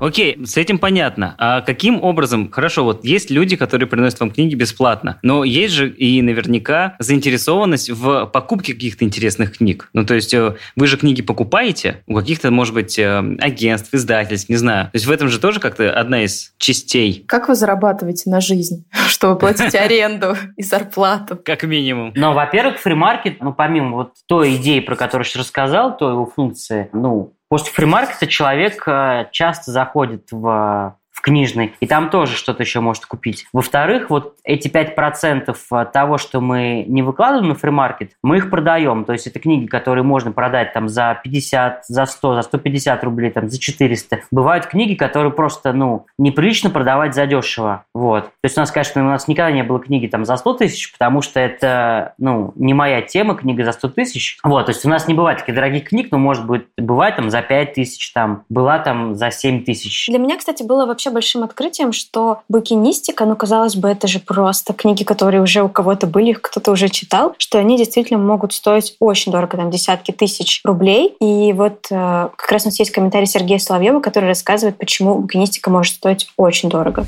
Окей, 0.00 0.44
с 0.44 0.56
этим 0.56 0.78
понятно. 0.78 1.34
А 1.38 1.60
каким 1.60 2.02
образом? 2.02 2.50
Хорошо, 2.50 2.84
вот 2.84 3.04
есть 3.04 3.30
люди, 3.30 3.56
которые 3.56 3.88
приносят 3.88 4.20
вам 4.20 4.30
книги 4.30 4.54
бесплатно, 4.54 5.18
но 5.22 5.44
есть 5.44 5.74
же 5.74 5.90
и 5.90 6.22
наверняка 6.22 6.94
заинтересованность 6.98 7.90
в 7.90 8.26
покупке 8.26 8.74
каких-то 8.74 9.04
интересных 9.04 9.56
книг. 9.58 9.90
Ну, 9.92 10.04
то 10.04 10.14
есть 10.14 10.32
э, 10.34 10.56
вы 10.76 10.86
же 10.86 10.96
книги 10.96 11.22
покупаете 11.22 12.02
у 12.06 12.14
каких-то, 12.14 12.50
может 12.50 12.74
быть, 12.74 12.98
э, 12.98 13.18
агентств, 13.40 13.92
издательств, 13.92 14.48
не 14.48 14.56
знаю. 14.56 14.86
То 14.86 14.96
есть 14.96 15.06
в 15.06 15.10
этом 15.10 15.28
же 15.28 15.40
тоже 15.40 15.60
как-то 15.60 15.92
одна 15.92 16.22
из 16.24 16.52
частей. 16.58 17.24
Как 17.26 17.48
вы 17.48 17.54
зарабатываете 17.54 18.30
на 18.30 18.40
жизнь, 18.40 18.84
чтобы 19.08 19.38
платить 19.38 19.74
аренду 19.74 20.36
и 20.56 20.62
зарплату? 20.62 21.38
Как 21.44 21.64
минимум. 21.64 22.12
Но, 22.14 22.34
во-первых, 22.34 22.78
фримаркет, 22.78 23.40
ну, 23.40 23.52
помимо 23.52 23.96
вот 23.96 24.12
той 24.26 24.56
идеи, 24.56 24.80
про 24.80 24.96
которую 24.96 25.26
я 25.34 25.40
рассказал, 25.40 25.96
той 25.96 26.12
его 26.12 26.26
функции, 26.26 26.88
ну, 26.92 27.34
После 27.48 27.72
фримаркета 27.72 28.26
человек 28.26 28.86
э, 28.86 29.28
часто 29.32 29.70
заходит 29.72 30.28
в 30.30 30.96
в 31.18 31.20
книжный, 31.20 31.74
и 31.80 31.86
там 31.86 32.10
тоже 32.10 32.36
что-то 32.36 32.62
еще 32.62 32.78
может 32.78 33.04
купить. 33.04 33.46
Во-вторых, 33.52 34.08
вот 34.08 34.36
эти 34.44 34.68
5% 34.68 35.56
э, 35.72 35.84
того, 35.92 36.16
что 36.16 36.40
мы 36.40 36.84
не 36.86 37.02
выкладываем 37.02 37.48
на 37.48 37.54
фримаркет, 37.56 38.12
мы 38.22 38.36
их 38.36 38.50
продаем. 38.50 39.04
То 39.04 39.14
есть 39.14 39.26
это 39.26 39.40
книги, 39.40 39.66
которые 39.66 40.04
можно 40.04 40.30
продать 40.30 40.72
там 40.72 40.88
за 40.88 41.20
50, 41.24 41.86
за 41.86 42.06
100, 42.06 42.34
за 42.36 42.42
150 42.42 43.02
рублей, 43.02 43.30
там 43.30 43.48
за 43.48 43.58
400. 43.58 44.20
Бывают 44.30 44.66
книги, 44.66 44.94
которые 44.94 45.32
просто, 45.32 45.72
ну, 45.72 46.06
неприлично 46.18 46.70
продавать 46.70 47.16
за 47.16 47.26
дешево. 47.26 47.84
Вот. 47.94 48.26
То 48.26 48.44
есть 48.44 48.56
у 48.56 48.60
нас, 48.60 48.70
конечно, 48.70 49.02
у 49.02 49.08
нас 49.08 49.26
никогда 49.26 49.50
не 49.50 49.64
было 49.64 49.80
книги 49.80 50.06
там 50.06 50.24
за 50.24 50.36
100 50.36 50.54
тысяч, 50.54 50.92
потому 50.92 51.20
что 51.20 51.40
это, 51.40 52.14
ну, 52.18 52.52
не 52.54 52.74
моя 52.74 53.02
тема, 53.02 53.34
книга 53.34 53.64
за 53.64 53.72
100 53.72 53.88
тысяч. 53.88 54.38
Вот, 54.44 54.66
то 54.66 54.70
есть 54.70 54.84
у 54.86 54.88
нас 54.88 55.08
не 55.08 55.14
бывает 55.14 55.40
таких 55.40 55.56
дорогих 55.56 55.88
книг, 55.88 56.08
но 56.12 56.18
может 56.18 56.46
быть 56.46 56.66
бывает 56.76 57.16
там 57.16 57.28
за 57.28 57.42
5 57.42 57.74
тысяч, 57.74 58.12
там, 58.12 58.44
была 58.48 58.78
там 58.78 59.16
за 59.16 59.32
7 59.32 59.64
тысяч. 59.64 60.06
Для 60.08 60.18
меня, 60.18 60.36
кстати, 60.36 60.62
было 60.62 60.86
вообще 60.86 61.07
вообще 61.08 61.14
большим 61.18 61.44
открытием, 61.44 61.92
что 61.92 62.42
букинистика, 62.48 63.24
ну, 63.24 63.36
казалось 63.36 63.76
бы, 63.76 63.88
это 63.88 64.06
же 64.06 64.20
просто 64.20 64.72
книги, 64.72 65.04
которые 65.04 65.42
уже 65.42 65.62
у 65.62 65.68
кого-то 65.68 66.06
были, 66.06 66.32
кто-то 66.32 66.70
уже 66.70 66.88
читал, 66.88 67.34
что 67.38 67.58
они 67.58 67.76
действительно 67.76 68.18
могут 68.18 68.52
стоить 68.54 68.96
очень 69.00 69.32
дорого, 69.32 69.56
там, 69.56 69.70
десятки 69.70 70.12
тысяч 70.12 70.60
рублей. 70.64 71.16
И 71.20 71.52
вот 71.52 71.86
э, 71.90 72.28
как 72.36 72.50
раз 72.50 72.64
у 72.64 72.68
нас 72.68 72.78
есть 72.78 72.92
комментарий 72.92 73.26
Сергея 73.26 73.58
Соловьева, 73.58 74.00
который 74.00 74.28
рассказывает, 74.28 74.78
почему 74.78 75.16
букинистика 75.16 75.70
может 75.70 75.94
стоить 75.94 76.30
очень 76.36 76.68
дорого. 76.68 77.04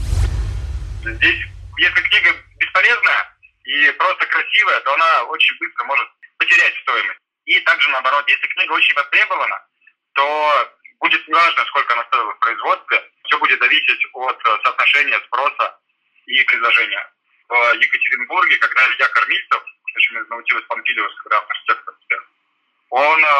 Здесь, 1.05 1.41
если 1.79 2.01
книга 2.01 2.31
бесполезная 2.59 3.21
и 3.65 3.91
просто 3.93 4.27
красивая, 4.27 4.81
то 4.81 4.95
она 4.95 5.25
очень 5.31 5.57
быстро 5.61 5.85
может 5.85 6.09
потерять 6.39 6.75
стоимость. 6.83 7.19
И 7.47 7.59
также 7.61 7.89
наоборот, 7.91 8.25
если 8.29 8.47
книга 8.49 8.73
очень 8.73 8.95
востребована, 8.95 9.57
то 10.15 10.25
будет 11.01 11.27
неважно, 11.29 11.65
сколько 11.67 11.95
она 11.95 12.05
стоила 12.05 12.33
в 12.33 12.39
производстве, 12.39 13.01
все 13.31 13.39
будет 13.39 13.61
зависеть 13.61 14.07
от 14.13 14.39
э, 14.45 14.59
соотношения 14.65 15.19
спроса 15.27 15.79
и 16.27 16.43
предложения. 16.45 17.13
В 17.49 17.75
Екатеринбурге, 17.75 18.57
когда 18.59 18.87
Илья 18.89 19.09
Кормильцев, 19.09 19.63
очень 19.95 20.19
из 20.19 20.29
Наутилус 20.29 20.65
Помпилиус, 20.65 21.15
когда 21.23 21.39
архитектор, 21.39 21.95
он 22.91 23.25
э, 23.25 23.31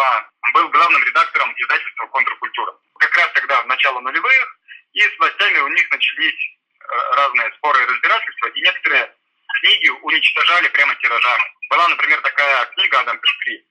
был 0.55 0.69
главным 0.69 1.03
редактором 1.03 1.53
издательства 1.57 2.07
«Контркультура». 2.07 2.73
Как 2.99 3.17
раз 3.17 3.33
тогда, 3.35 3.63
в 3.63 3.67
начало 3.67 4.01
нулевых, 4.01 4.59
и 4.93 5.01
с 5.01 5.19
властями 5.19 5.59
у 5.59 5.69
них 5.69 5.91
начались 5.91 6.59
э, 6.81 7.15
разные 7.17 7.53
споры 7.57 7.83
и 7.83 7.87
разбирательства, 7.87 8.47
и 8.49 8.61
некоторые 8.61 9.15
книги 9.61 9.89
уничтожали 9.89 10.69
прямо 10.69 10.95
тиражами. 10.97 11.45
Была, 11.69 11.89
например, 11.89 12.21
такая 12.21 12.65
книга 12.67 13.01
Адам 13.01 13.19
Пешкри 13.19 13.67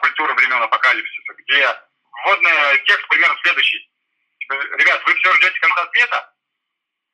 «Культура 0.00 0.32
времен 0.34 0.62
апокалипсиса», 0.62 1.34
где 1.38 1.76
вводный 2.24 2.78
текст 2.86 3.06
примерно 3.08 3.36
следующий. 3.42 3.91
Ребят, 4.52 5.02
вы 5.06 5.14
все 5.14 5.32
ждете 5.34 5.58
конца 5.60 5.88
света, 5.92 6.32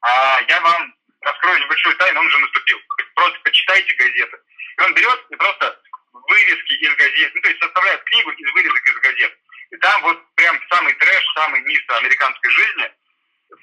а 0.03 0.41
я 0.49 0.61
вам 0.61 0.95
раскрою 1.21 1.61
небольшую 1.61 1.97
тайну, 1.97 2.21
он 2.21 2.27
уже 2.27 2.39
наступил. 2.39 2.81
Просто 3.15 3.41
почитайте 3.41 3.95
газеты. 3.95 4.39
И 4.79 4.81
он 4.83 4.95
берет 4.95 5.27
и 5.31 5.37
просто 5.37 5.81
вырезки 6.13 6.73
из 6.75 6.95
газет, 6.97 7.33
ну, 7.35 7.41
то 7.41 7.49
есть 7.49 7.63
составляет 7.63 8.03
книгу 8.05 8.31
из 8.31 8.53
вырезок 8.53 8.89
из 8.89 8.95
газет. 8.95 9.39
И 9.71 9.77
там 9.77 10.03
вот 10.03 10.35
прям 10.35 10.59
самый 10.71 10.93
трэш, 10.95 11.25
самый 11.35 11.61
низ 11.63 11.81
американской 11.89 12.51
жизни, 12.51 12.93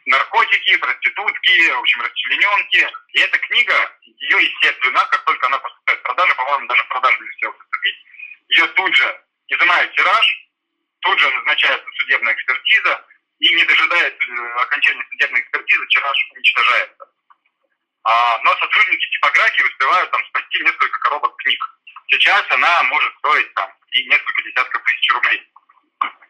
наркотики, 0.05 0.77
проститутки, 0.77 1.69
в 1.69 1.79
общем, 1.79 2.01
расчлененки. 2.01 2.91
И 3.13 3.19
эта 3.19 3.37
книга, 3.39 3.97
ее, 4.01 4.43
естественно, 4.43 5.05
как 5.11 5.23
только 5.25 5.47
она 5.47 5.57
поступает 5.59 5.99
в 5.99 6.03
продажу, 6.03 6.35
по-моему, 6.35 6.67
даже 6.67 6.83
в 6.83 6.87
продажу 6.87 7.23
не 7.23 7.29
успел 7.29 7.53
поступить, 7.53 7.95
ее 8.49 8.67
тут 8.67 8.95
же 8.95 9.21
изымают 9.47 9.95
тираж, 9.95 10.49
тут 11.01 11.19
же 11.19 11.29
назначается 11.31 11.87
судебная 11.97 12.33
экспертиза, 12.33 13.05
и 13.39 13.53
не 13.53 13.63
дожидаясь 13.65 14.13
э, 14.13 14.61
окончания 14.61 15.05
судебной 15.09 15.41
экспертизы, 15.41 15.87
тираж 15.87 16.17
уничтожается. 16.35 17.05
А, 18.03 18.39
но 18.43 18.55
сотрудники 18.57 19.09
типографии 19.09 19.63
успевают 19.63 20.11
там 20.11 20.23
спасти 20.25 20.63
несколько 20.63 20.99
коробок 20.99 21.35
книг. 21.37 21.59
Сейчас 22.07 22.45
она 22.49 22.83
может 22.83 23.13
стоить 23.17 23.53
там 23.55 23.71
и 23.91 24.05
несколько 24.05 24.43
десятков 24.43 24.83
тысяч 24.83 25.11
рублей. 25.11 25.41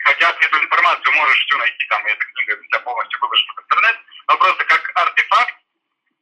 Хотя 0.05 0.31
ты 0.33 0.45
эту 0.45 0.63
информацию 0.63 1.13
можешь 1.13 1.45
всю 1.45 1.57
найти, 1.57 1.87
там, 1.89 2.07
и 2.07 2.11
эта 2.11 2.25
книга 2.25 2.61
вся 2.63 2.79
полностью 2.79 3.19
выложена 3.19 3.53
в 3.53 3.63
интернет, 3.63 3.99
но 4.27 4.37
просто 4.37 4.65
как 4.65 4.91
артефакт 4.95 5.55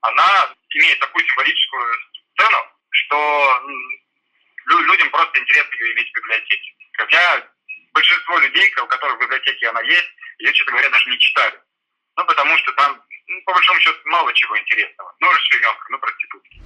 она 0.02 0.56
имеет 0.70 1.00
такую 1.00 1.26
символическую 1.28 1.98
цену, 2.38 2.58
что 2.90 3.64
людям 4.66 5.10
просто 5.12 5.40
интересно 5.40 5.74
ее 5.76 5.94
иметь 5.94 6.10
в 6.10 6.16
библиотеке. 6.16 6.76
Хотя 6.94 7.48
большинство 7.94 8.40
людей, 8.40 8.74
у 8.82 8.88
которых 8.88 9.18
в 9.18 9.22
библиотеке 9.22 9.70
она 9.70 9.82
есть, 9.82 10.10
ее, 10.40 10.54
честно 10.54 10.72
говоря, 10.74 10.90
даже 10.90 11.10
не 11.10 11.20
читали. 11.20 11.60
Ну, 12.18 12.26
потому 12.26 12.58
что 12.58 12.72
там, 12.74 13.02
ну, 13.28 13.42
по 13.46 13.54
большому 13.54 13.80
счету, 13.80 13.98
мало 14.06 14.34
чего 14.34 14.58
интересного. 14.60 15.14
Ну, 15.20 15.32
расчлененка, 15.32 15.86
ну, 15.90 15.98
проститутки 16.00 16.62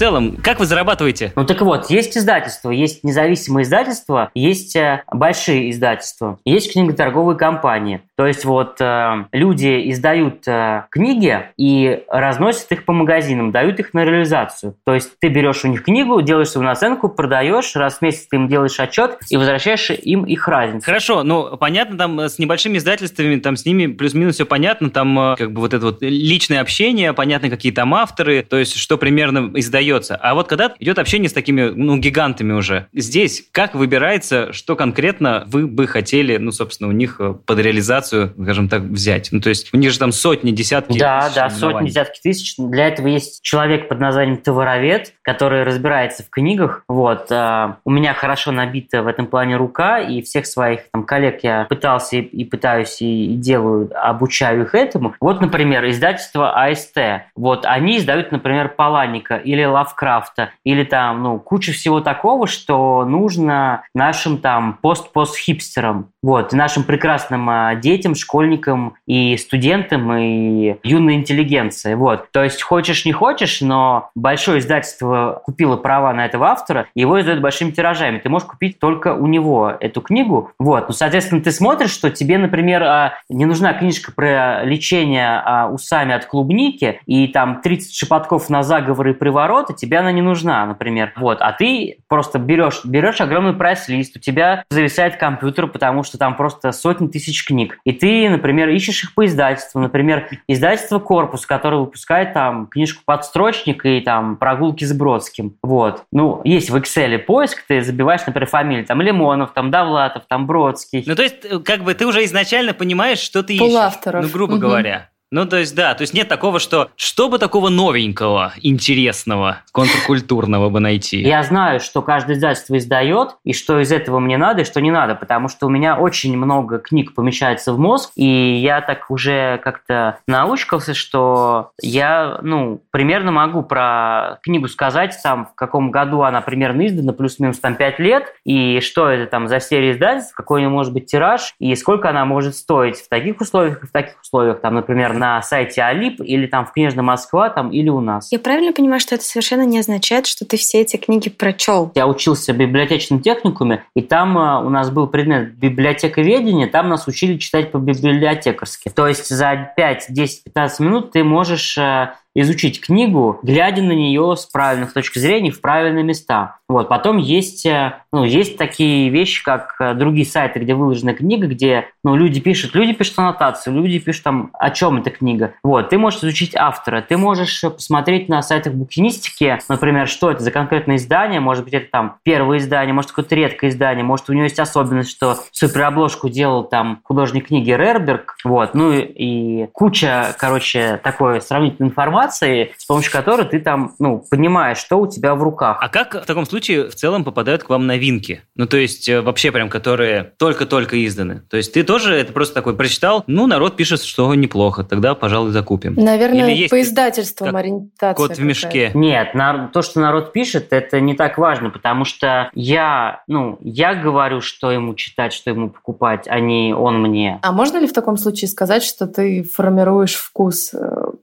целом, 0.00 0.38
как 0.42 0.58
вы 0.58 0.64
зарабатываете? 0.64 1.30
Ну 1.36 1.44
так 1.44 1.60
вот, 1.60 1.90
есть 1.90 2.16
издательства, 2.16 2.70
есть 2.70 3.04
независимые 3.04 3.64
издательства, 3.64 4.30
есть 4.32 4.74
э, 4.74 5.04
большие 5.12 5.70
издательства, 5.70 6.38
есть 6.46 6.72
книготорговые 6.72 7.36
компании. 7.36 8.00
То 8.20 8.26
есть 8.26 8.44
вот 8.44 8.80
э, 8.80 9.24
люди 9.32 9.90
издают 9.90 10.46
э, 10.46 10.84
книги 10.90 11.46
и 11.56 12.02
разносят 12.08 12.70
их 12.72 12.84
по 12.84 12.92
магазинам, 12.92 13.50
дают 13.50 13.80
их 13.80 13.94
на 13.94 14.04
реализацию. 14.04 14.76
То 14.84 14.94
есть 14.94 15.12
ты 15.20 15.28
берешь 15.28 15.64
у 15.64 15.68
них 15.68 15.84
книгу, 15.84 16.20
делаешь 16.20 16.48
свою 16.48 16.66
наценку, 16.66 17.08
продаешь, 17.08 17.74
раз 17.76 17.98
в 17.98 18.02
месяц 18.02 18.26
ты 18.26 18.36
им 18.36 18.48
делаешь 18.48 18.78
отчет 18.78 19.18
и 19.30 19.36
возвращаешь 19.36 19.90
им 19.90 20.24
их 20.24 20.48
разницу. 20.48 20.84
Хорошо, 20.84 21.22
ну 21.22 21.56
понятно, 21.56 21.96
там 21.96 22.20
с 22.20 22.38
небольшими 22.38 22.78
издательствами, 22.78 23.36
там 23.36 23.56
с 23.56 23.64
ними 23.64 23.86
плюс-минус 23.86 24.34
все 24.34 24.44
понятно, 24.44 24.90
там 24.90 25.18
э, 25.18 25.36
как 25.36 25.52
бы 25.52 25.60
вот 25.60 25.72
это 25.72 25.86
вот 25.86 26.02
личное 26.02 26.60
общение, 26.60 27.12
понятно, 27.12 27.48
какие 27.48 27.72
там 27.72 27.94
авторы, 27.94 28.42
то 28.42 28.58
есть 28.58 28.76
что 28.76 28.98
примерно 28.98 29.50
издает 29.54 30.00
остается. 30.00 30.16
А 30.16 30.34
вот 30.34 30.48
когда 30.48 30.74
идет 30.78 30.98
общение 30.98 31.28
с 31.28 31.32
такими, 31.32 31.70
ну, 31.70 31.96
гигантами 31.96 32.52
уже, 32.52 32.86
здесь 32.92 33.44
как 33.52 33.74
выбирается, 33.74 34.52
что 34.52 34.76
конкретно 34.76 35.44
вы 35.46 35.66
бы 35.66 35.86
хотели, 35.86 36.36
ну, 36.36 36.52
собственно, 36.52 36.88
у 36.88 36.92
них 36.92 37.16
э, 37.18 37.34
под 37.44 37.58
реализацию 37.58 38.09
репутацию, 38.10 38.34
скажем 38.42 38.68
так, 38.68 38.82
взять? 38.82 39.28
Ну, 39.32 39.40
то 39.40 39.48
есть 39.48 39.72
у 39.72 39.76
них 39.76 39.90
же 39.90 39.98
там 39.98 40.12
сотни, 40.12 40.50
десятки 40.50 40.98
Да, 40.98 41.22
тысяч 41.22 41.34
да, 41.34 41.50
сотни, 41.50 41.88
десятки 41.88 42.20
тысяч. 42.20 42.54
Для 42.58 42.88
этого 42.88 43.08
есть 43.08 43.42
человек 43.42 43.88
под 43.88 44.00
названием 44.00 44.38
товаровед, 44.38 45.14
который 45.22 45.62
разбирается 45.62 46.22
в 46.22 46.30
книгах. 46.30 46.82
Вот. 46.88 47.26
а, 47.30 47.78
У 47.84 47.90
меня 47.90 48.14
хорошо 48.14 48.52
набита 48.52 49.02
в 49.02 49.06
этом 49.06 49.26
плане 49.26 49.56
рука, 49.56 50.00
и 50.00 50.22
всех 50.22 50.46
своих 50.46 50.90
там, 50.92 51.04
коллег 51.04 51.40
я 51.42 51.66
пытался 51.68 52.16
и, 52.16 52.20
и 52.20 52.44
пытаюсь, 52.44 53.00
и, 53.00 53.34
и 53.34 53.36
делаю, 53.36 53.90
обучаю 53.94 54.62
их 54.62 54.74
этому. 54.74 55.14
Вот, 55.20 55.40
например, 55.40 55.88
издательство 55.88 56.62
АСТ. 56.64 56.98
Вот 57.36 57.64
они 57.64 57.98
издают, 57.98 58.32
например, 58.32 58.70
Паланика 58.70 59.36
или 59.36 59.64
Лавкрафта, 59.64 60.50
или 60.64 60.84
там, 60.84 61.22
ну, 61.22 61.38
куча 61.38 61.72
всего 61.72 62.00
такого, 62.00 62.46
что 62.46 63.04
нужно 63.04 63.84
нашим 63.94 64.38
там 64.38 64.78
пост-пост-хипстерам, 64.80 66.10
вот, 66.22 66.52
нашим 66.52 66.84
прекрасным 66.84 67.48
а, 67.48 67.74
детям, 68.00 68.14
школьникам 68.14 68.94
и 69.06 69.36
студентам, 69.36 70.12
и 70.14 70.76
юной 70.82 71.14
интеллигенции, 71.14 71.94
вот. 71.94 72.30
То 72.32 72.42
есть 72.42 72.62
хочешь 72.62 73.04
не 73.04 73.12
хочешь, 73.12 73.60
но 73.60 74.10
большое 74.14 74.60
издательство 74.60 75.42
купило 75.44 75.76
права 75.76 76.12
на 76.14 76.24
этого 76.24 76.46
автора, 76.46 76.86
его 76.94 77.20
издают 77.20 77.42
большими 77.42 77.70
тиражами. 77.70 78.18
Ты 78.18 78.30
можешь 78.30 78.48
купить 78.48 78.78
только 78.78 79.14
у 79.14 79.26
него 79.26 79.70
эту 79.78 80.00
книгу, 80.00 80.52
вот. 80.58 80.88
Ну, 80.88 80.94
соответственно, 80.94 81.42
ты 81.42 81.52
смотришь, 81.52 81.90
что 81.90 82.10
тебе, 82.10 82.38
например, 82.38 82.82
а, 82.82 83.14
не 83.28 83.44
нужна 83.44 83.74
книжка 83.74 84.12
про 84.12 84.64
лечение 84.64 85.42
а, 85.44 85.68
усами 85.68 86.14
от 86.14 86.24
клубники, 86.24 87.00
и 87.06 87.28
там 87.28 87.60
30 87.60 87.94
шепотков 87.94 88.48
на 88.48 88.62
заговоры 88.62 89.10
и 89.10 89.14
привороты, 89.14 89.74
тебе 89.74 89.98
она 89.98 90.12
не 90.12 90.22
нужна, 90.22 90.64
например. 90.64 91.12
Вот. 91.16 91.42
А 91.42 91.52
ты 91.52 91.98
просто 92.08 92.38
берешь, 92.38 92.84
берешь 92.84 93.20
огромный 93.20 93.52
прайс-лист, 93.52 94.16
у 94.16 94.20
тебя 94.20 94.64
зависает 94.70 95.16
компьютер, 95.16 95.66
потому 95.66 96.02
что 96.02 96.16
там 96.16 96.36
просто 96.36 96.72
сотни 96.72 97.08
тысяч 97.08 97.44
книг. 97.44 97.79
И 97.84 97.92
ты, 97.92 98.28
например, 98.28 98.68
ищешь 98.68 99.04
их 99.04 99.14
по 99.14 99.26
издательству. 99.26 99.80
Например, 99.80 100.28
издательство 100.48 100.98
«Корпус», 100.98 101.46
которое 101.46 101.78
выпускает 101.78 102.32
там 102.32 102.66
книжку 102.66 103.02
«Подстрочник» 103.04 103.84
и 103.84 104.00
там 104.00 104.36
«Прогулки 104.36 104.84
с 104.84 104.92
Бродским». 104.92 105.56
Вот. 105.62 106.04
Ну, 106.12 106.40
есть 106.44 106.70
в 106.70 106.76
Excel 106.76 107.18
поиск, 107.18 107.64
ты 107.66 107.82
забиваешь, 107.82 108.22
например, 108.26 108.48
фамилии. 108.48 108.84
Там 108.84 109.00
Лимонов, 109.00 109.52
там 109.52 109.70
Довлатов, 109.70 110.24
там 110.28 110.46
Бродский. 110.46 111.04
Ну, 111.06 111.14
то 111.14 111.22
есть, 111.22 111.44
э, 111.44 111.58
как 111.58 111.82
бы 111.82 111.94
ты 111.94 112.06
уже 112.06 112.24
изначально 112.24 112.72
понимаешь, 112.74 113.18
что 113.18 113.42
ты 113.42 113.54
ищешь. 113.54 113.66
Полавторов. 113.66 114.24
Ну, 114.24 114.30
грубо 114.30 114.52
Мгм. 114.54 114.60
говоря. 114.60 115.09
Ну, 115.32 115.46
то 115.46 115.58
есть, 115.58 115.76
да, 115.76 115.94
то 115.94 116.02
есть 116.02 116.12
нет 116.12 116.28
такого, 116.28 116.58
что 116.58 116.90
что 116.96 117.28
бы 117.28 117.38
такого 117.38 117.68
новенького, 117.68 118.52
интересного, 118.60 119.58
контркультурного 119.72 120.70
бы 120.70 120.80
найти. 120.80 121.20
Я 121.20 121.44
знаю, 121.44 121.78
что 121.78 122.02
каждое 122.02 122.36
издательство 122.36 122.76
издает, 122.76 123.36
и 123.44 123.52
что 123.52 123.78
из 123.80 123.92
этого 123.92 124.18
мне 124.18 124.36
надо, 124.36 124.62
и 124.62 124.64
что 124.64 124.80
не 124.80 124.90
надо, 124.90 125.14
потому 125.14 125.48
что 125.48 125.66
у 125.66 125.68
меня 125.68 125.96
очень 125.96 126.36
много 126.36 126.78
книг 126.78 127.14
помещается 127.14 127.72
в 127.72 127.78
мозг, 127.78 128.10
и 128.16 128.26
я 128.26 128.80
так 128.80 129.08
уже 129.08 129.60
как-то 129.62 130.18
научкался, 130.26 130.94
что 130.94 131.70
я, 131.80 132.40
ну, 132.42 132.82
примерно 132.90 133.30
могу 133.30 133.62
про 133.62 134.40
книгу 134.42 134.66
сказать, 134.66 135.16
там, 135.22 135.46
в 135.46 135.54
каком 135.54 135.92
году 135.92 136.22
она 136.22 136.40
примерно 136.40 136.86
издана, 136.86 137.12
плюс-минус 137.12 137.60
там 137.60 137.76
5 137.76 137.98
лет, 138.00 138.34
и 138.44 138.80
что 138.80 139.08
это 139.08 139.30
там 139.30 139.46
за 139.46 139.60
серия 139.60 139.92
издательств, 139.92 140.34
какой 140.34 140.58
у 140.58 140.60
нее 140.60 140.70
может 140.70 140.92
быть 140.92 141.06
тираж, 141.06 141.54
и 141.60 141.72
сколько 141.76 142.10
она 142.10 142.24
может 142.24 142.56
стоить 142.56 142.96
в 142.96 143.08
таких 143.08 143.40
условиях 143.40 143.80
в 143.82 143.92
таких 143.92 144.20
условиях, 144.20 144.60
там, 144.60 144.74
например, 144.74 145.19
на 145.20 145.42
сайте 145.42 145.82
Алип, 145.82 146.20
или 146.20 146.46
там 146.46 146.64
в 146.66 146.72
Книжном 146.72 147.06
Москва, 147.06 147.50
там, 147.50 147.70
или 147.70 147.90
у 147.90 148.00
нас. 148.00 148.32
Я 148.32 148.38
правильно 148.38 148.72
понимаю, 148.72 149.00
что 149.00 149.14
это 149.14 149.22
совершенно 149.22 149.66
не 149.66 149.78
означает, 149.78 150.26
что 150.26 150.44
ты 150.46 150.56
все 150.56 150.80
эти 150.80 150.96
книги 150.96 151.28
прочел? 151.28 151.92
Я 151.94 152.08
учился 152.08 152.54
в 152.54 152.56
библиотечном 152.56 153.20
техникуме, 153.20 153.84
и 153.94 154.00
там 154.00 154.36
э, 154.38 154.64
у 154.64 154.70
нас 154.70 154.90
был 154.90 155.06
предмет 155.06 155.54
библиотековедения, 155.54 156.66
там 156.66 156.88
нас 156.88 157.06
учили 157.06 157.36
читать 157.36 157.70
по-библиотекарски. 157.70 158.88
То 158.88 159.06
есть 159.06 159.28
за 159.28 159.72
5, 159.76 160.06
10, 160.08 160.44
15 160.44 160.80
минут 160.80 161.12
ты 161.12 161.22
можешь 161.22 161.76
э, 161.76 162.14
изучить 162.34 162.80
книгу, 162.80 163.40
глядя 163.42 163.82
на 163.82 163.92
нее 163.92 164.36
с 164.36 164.46
правильных 164.46 164.92
точки 164.92 165.18
зрения 165.18 165.50
в 165.50 165.60
правильные 165.60 166.04
места. 166.04 166.60
Вот. 166.70 166.88
Потом 166.88 167.18
есть, 167.18 167.66
э, 167.66 167.94
ну, 168.12 168.22
есть 168.22 168.56
такие 168.56 169.10
вещи, 169.10 169.42
как 169.42 169.74
э, 169.80 169.94
другие 169.94 170.24
сайты, 170.24 170.60
где 170.60 170.74
выложена 170.74 171.14
книга, 171.14 171.48
где 171.48 171.86
ну, 172.04 172.14
люди 172.14 172.40
пишут, 172.40 172.76
люди 172.76 172.92
пишут 172.92 173.18
аннотацию, 173.18 173.74
люди 173.74 173.98
пишут 173.98 174.22
там, 174.22 174.50
о 174.56 174.70
чем 174.70 174.98
эта 174.98 175.10
книга. 175.10 175.54
Вот. 175.64 175.88
Ты 175.88 175.98
можешь 175.98 176.20
изучить 176.20 176.54
автора, 176.54 177.02
ты 177.02 177.16
можешь 177.16 177.64
э, 177.64 177.70
посмотреть 177.70 178.28
на 178.28 178.40
сайтах 178.40 178.74
букинистики, 178.74 179.58
например, 179.68 180.06
что 180.06 180.30
это 180.30 180.44
за 180.44 180.52
конкретное 180.52 180.94
издание, 180.94 181.40
может 181.40 181.64
быть, 181.64 181.74
это 181.74 181.90
там 181.90 182.18
первое 182.22 182.58
издание, 182.58 182.94
может, 182.94 183.10
какое-то 183.10 183.34
редкое 183.34 183.70
издание, 183.70 184.04
может, 184.04 184.30
у 184.30 184.32
него 184.32 184.44
есть 184.44 184.60
особенность, 184.60 185.10
что 185.10 185.38
суперобложку 185.50 186.28
делал 186.28 186.62
там 186.62 187.00
художник 187.02 187.48
книги 187.48 187.72
Рерберг, 187.72 188.36
вот, 188.44 188.74
ну 188.74 188.92
и, 188.92 189.00
и 189.00 189.66
куча, 189.72 190.36
короче, 190.38 191.00
такой 191.02 191.40
сравнительной 191.40 191.88
информации, 191.88 192.19
с 192.28 192.84
помощью 192.86 193.12
которой 193.12 193.46
ты 193.46 193.60
там, 193.60 193.94
ну, 193.98 194.24
понимаешь, 194.30 194.78
что 194.78 195.00
у 195.00 195.06
тебя 195.06 195.34
в 195.34 195.42
руках. 195.42 195.78
А 195.80 195.88
как 195.88 196.22
в 196.22 196.26
таком 196.26 196.46
случае 196.46 196.88
в 196.88 196.94
целом 196.94 197.24
попадают 197.24 197.64
к 197.64 197.68
вам 197.68 197.86
новинки? 197.86 198.42
Ну, 198.56 198.66
то 198.66 198.76
есть, 198.76 199.08
э, 199.08 199.20
вообще 199.20 199.52
прям, 199.52 199.68
которые 199.68 200.32
только-только 200.38 201.04
изданы. 201.06 201.42
То 201.48 201.56
есть, 201.56 201.72
ты 201.72 201.82
тоже 201.82 202.14
это 202.14 202.32
просто 202.32 202.54
такой 202.54 202.76
прочитал, 202.76 203.24
ну, 203.26 203.46
народ 203.46 203.76
пишет, 203.76 204.02
что 204.02 204.34
неплохо, 204.34 204.84
тогда, 204.84 205.14
пожалуй, 205.14 205.50
закупим. 205.52 205.94
Наверное, 205.94 206.46
Или 206.50 206.58
есть 206.58 206.70
по 206.70 206.80
издательствам 206.80 207.50
как 207.50 207.60
ориентация. 207.60 208.14
Кот 208.14 208.36
в 208.36 208.42
мешке. 208.42 208.90
Нет, 208.94 209.34
на- 209.34 209.68
то, 209.68 209.82
что 209.82 210.00
народ 210.00 210.32
пишет, 210.32 210.72
это 210.72 211.00
не 211.00 211.14
так 211.14 211.38
важно, 211.38 211.70
потому 211.70 212.04
что 212.04 212.50
я, 212.54 213.22
ну, 213.26 213.58
я 213.60 213.94
говорю, 213.94 214.40
что 214.40 214.70
ему 214.70 214.94
читать, 214.94 215.32
что 215.32 215.50
ему 215.50 215.70
покупать, 215.70 216.26
а 216.28 216.40
не 216.40 216.74
он 216.74 217.00
мне. 217.00 217.38
А 217.42 217.52
можно 217.52 217.78
ли 217.78 217.86
в 217.86 217.92
таком 217.92 218.16
случае 218.16 218.48
сказать, 218.48 218.82
что 218.82 219.06
ты 219.06 219.42
формируешь 219.42 220.14
вкус 220.14 220.72
э, 220.74 220.78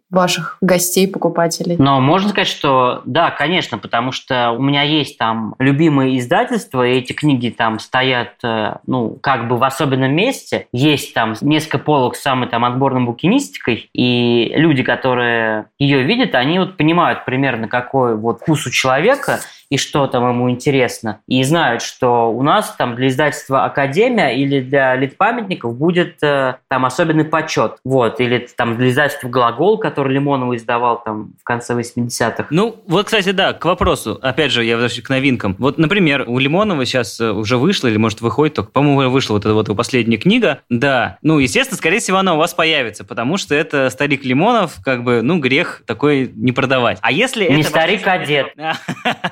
ваших 0.09 0.57
гостей, 0.61 0.86
покупателей? 1.07 1.75
Но 1.77 1.99
можно 1.99 2.29
сказать, 2.29 2.47
что 2.47 3.01
да, 3.05 3.31
конечно, 3.31 3.77
потому 3.77 4.11
что 4.11 4.51
у 4.51 4.61
меня 4.61 4.83
есть 4.83 5.17
там 5.17 5.55
любимые 5.59 6.17
издательства, 6.17 6.87
и 6.87 6.97
эти 6.97 7.13
книги 7.13 7.49
там 7.49 7.79
стоят, 7.79 8.33
э, 8.43 8.75
ну, 8.85 9.17
как 9.21 9.47
бы 9.47 9.57
в 9.57 9.63
особенном 9.63 10.13
месте. 10.13 10.67
Есть 10.71 11.13
там 11.13 11.35
несколько 11.41 11.79
полок 11.79 12.15
с 12.15 12.21
самой 12.21 12.47
там 12.47 12.65
отборной 12.65 13.05
букинистикой, 13.05 13.89
и 13.93 14.51
люди, 14.55 14.83
которые 14.83 15.67
ее 15.79 16.03
видят, 16.03 16.35
они 16.35 16.59
вот 16.59 16.77
понимают 16.77 17.25
примерно, 17.25 17.67
какой 17.67 18.15
вот 18.15 18.41
вкус 18.41 18.65
у 18.67 18.71
человека, 18.71 19.39
и 19.69 19.77
что 19.77 20.07
там 20.07 20.27
ему 20.29 20.49
интересно. 20.49 21.21
И 21.27 21.43
знают, 21.43 21.81
что 21.81 22.31
у 22.31 22.43
нас 22.43 22.75
там 22.77 22.95
для 22.95 23.07
издательства 23.07 23.65
Академия 23.65 24.29
или 24.29 24.61
для 24.61 24.95
литпамятников 24.95 25.75
будет 25.77 26.21
э, 26.23 26.55
там 26.67 26.85
особенный 26.85 27.25
почет. 27.25 27.77
Вот. 27.83 28.19
Или 28.19 28.47
там 28.55 28.77
для 28.77 28.89
издательства 28.89 29.27
Глагол, 29.27 29.77
который 29.77 30.13
Лимонов 30.13 30.55
издавал 30.55 31.01
там 31.03 31.33
в 31.39 31.43
конце 31.43 31.73
80-х. 31.73 32.47
Ну, 32.49 32.75
вот, 32.87 33.05
кстати, 33.05 33.31
да, 33.31 33.53
к 33.53 33.65
вопросу. 33.65 34.17
Опять 34.21 34.51
же, 34.51 34.63
я 34.63 34.75
возвращаюсь 34.75 35.05
к 35.05 35.09
новинкам. 35.09 35.55
Вот, 35.59 35.77
например, 35.77 36.23
у 36.27 36.39
Лимонова 36.39 36.85
сейчас 36.85 37.19
э, 37.19 37.31
уже 37.31 37.57
вышла, 37.57 37.87
или, 37.87 37.97
может, 37.97 38.21
выходит 38.21 38.55
только, 38.55 38.71
по-моему, 38.71 39.11
вышла 39.11 39.33
вот 39.33 39.45
эта 39.45 39.53
вот 39.53 39.67
его 39.67 39.75
последняя 39.75 40.17
книга. 40.17 40.59
Да. 40.69 41.17
Ну, 41.21 41.39
естественно, 41.39 41.77
скорее 41.77 41.99
всего, 41.99 42.17
она 42.17 42.35
у 42.35 42.37
вас 42.37 42.53
появится, 42.53 43.03
потому 43.03 43.37
что 43.37 43.55
это 43.55 43.89
старик 43.89 44.23
Лимонов, 44.23 44.77
как 44.83 45.03
бы, 45.03 45.21
ну, 45.21 45.39
грех 45.39 45.83
такой 45.85 46.31
не 46.35 46.51
продавать. 46.51 46.99
А 47.01 47.11
если 47.11 47.45
Не 47.45 47.61
это... 47.61 47.69
старик, 47.69 48.05
а 48.05 48.17
дед. 48.19 48.53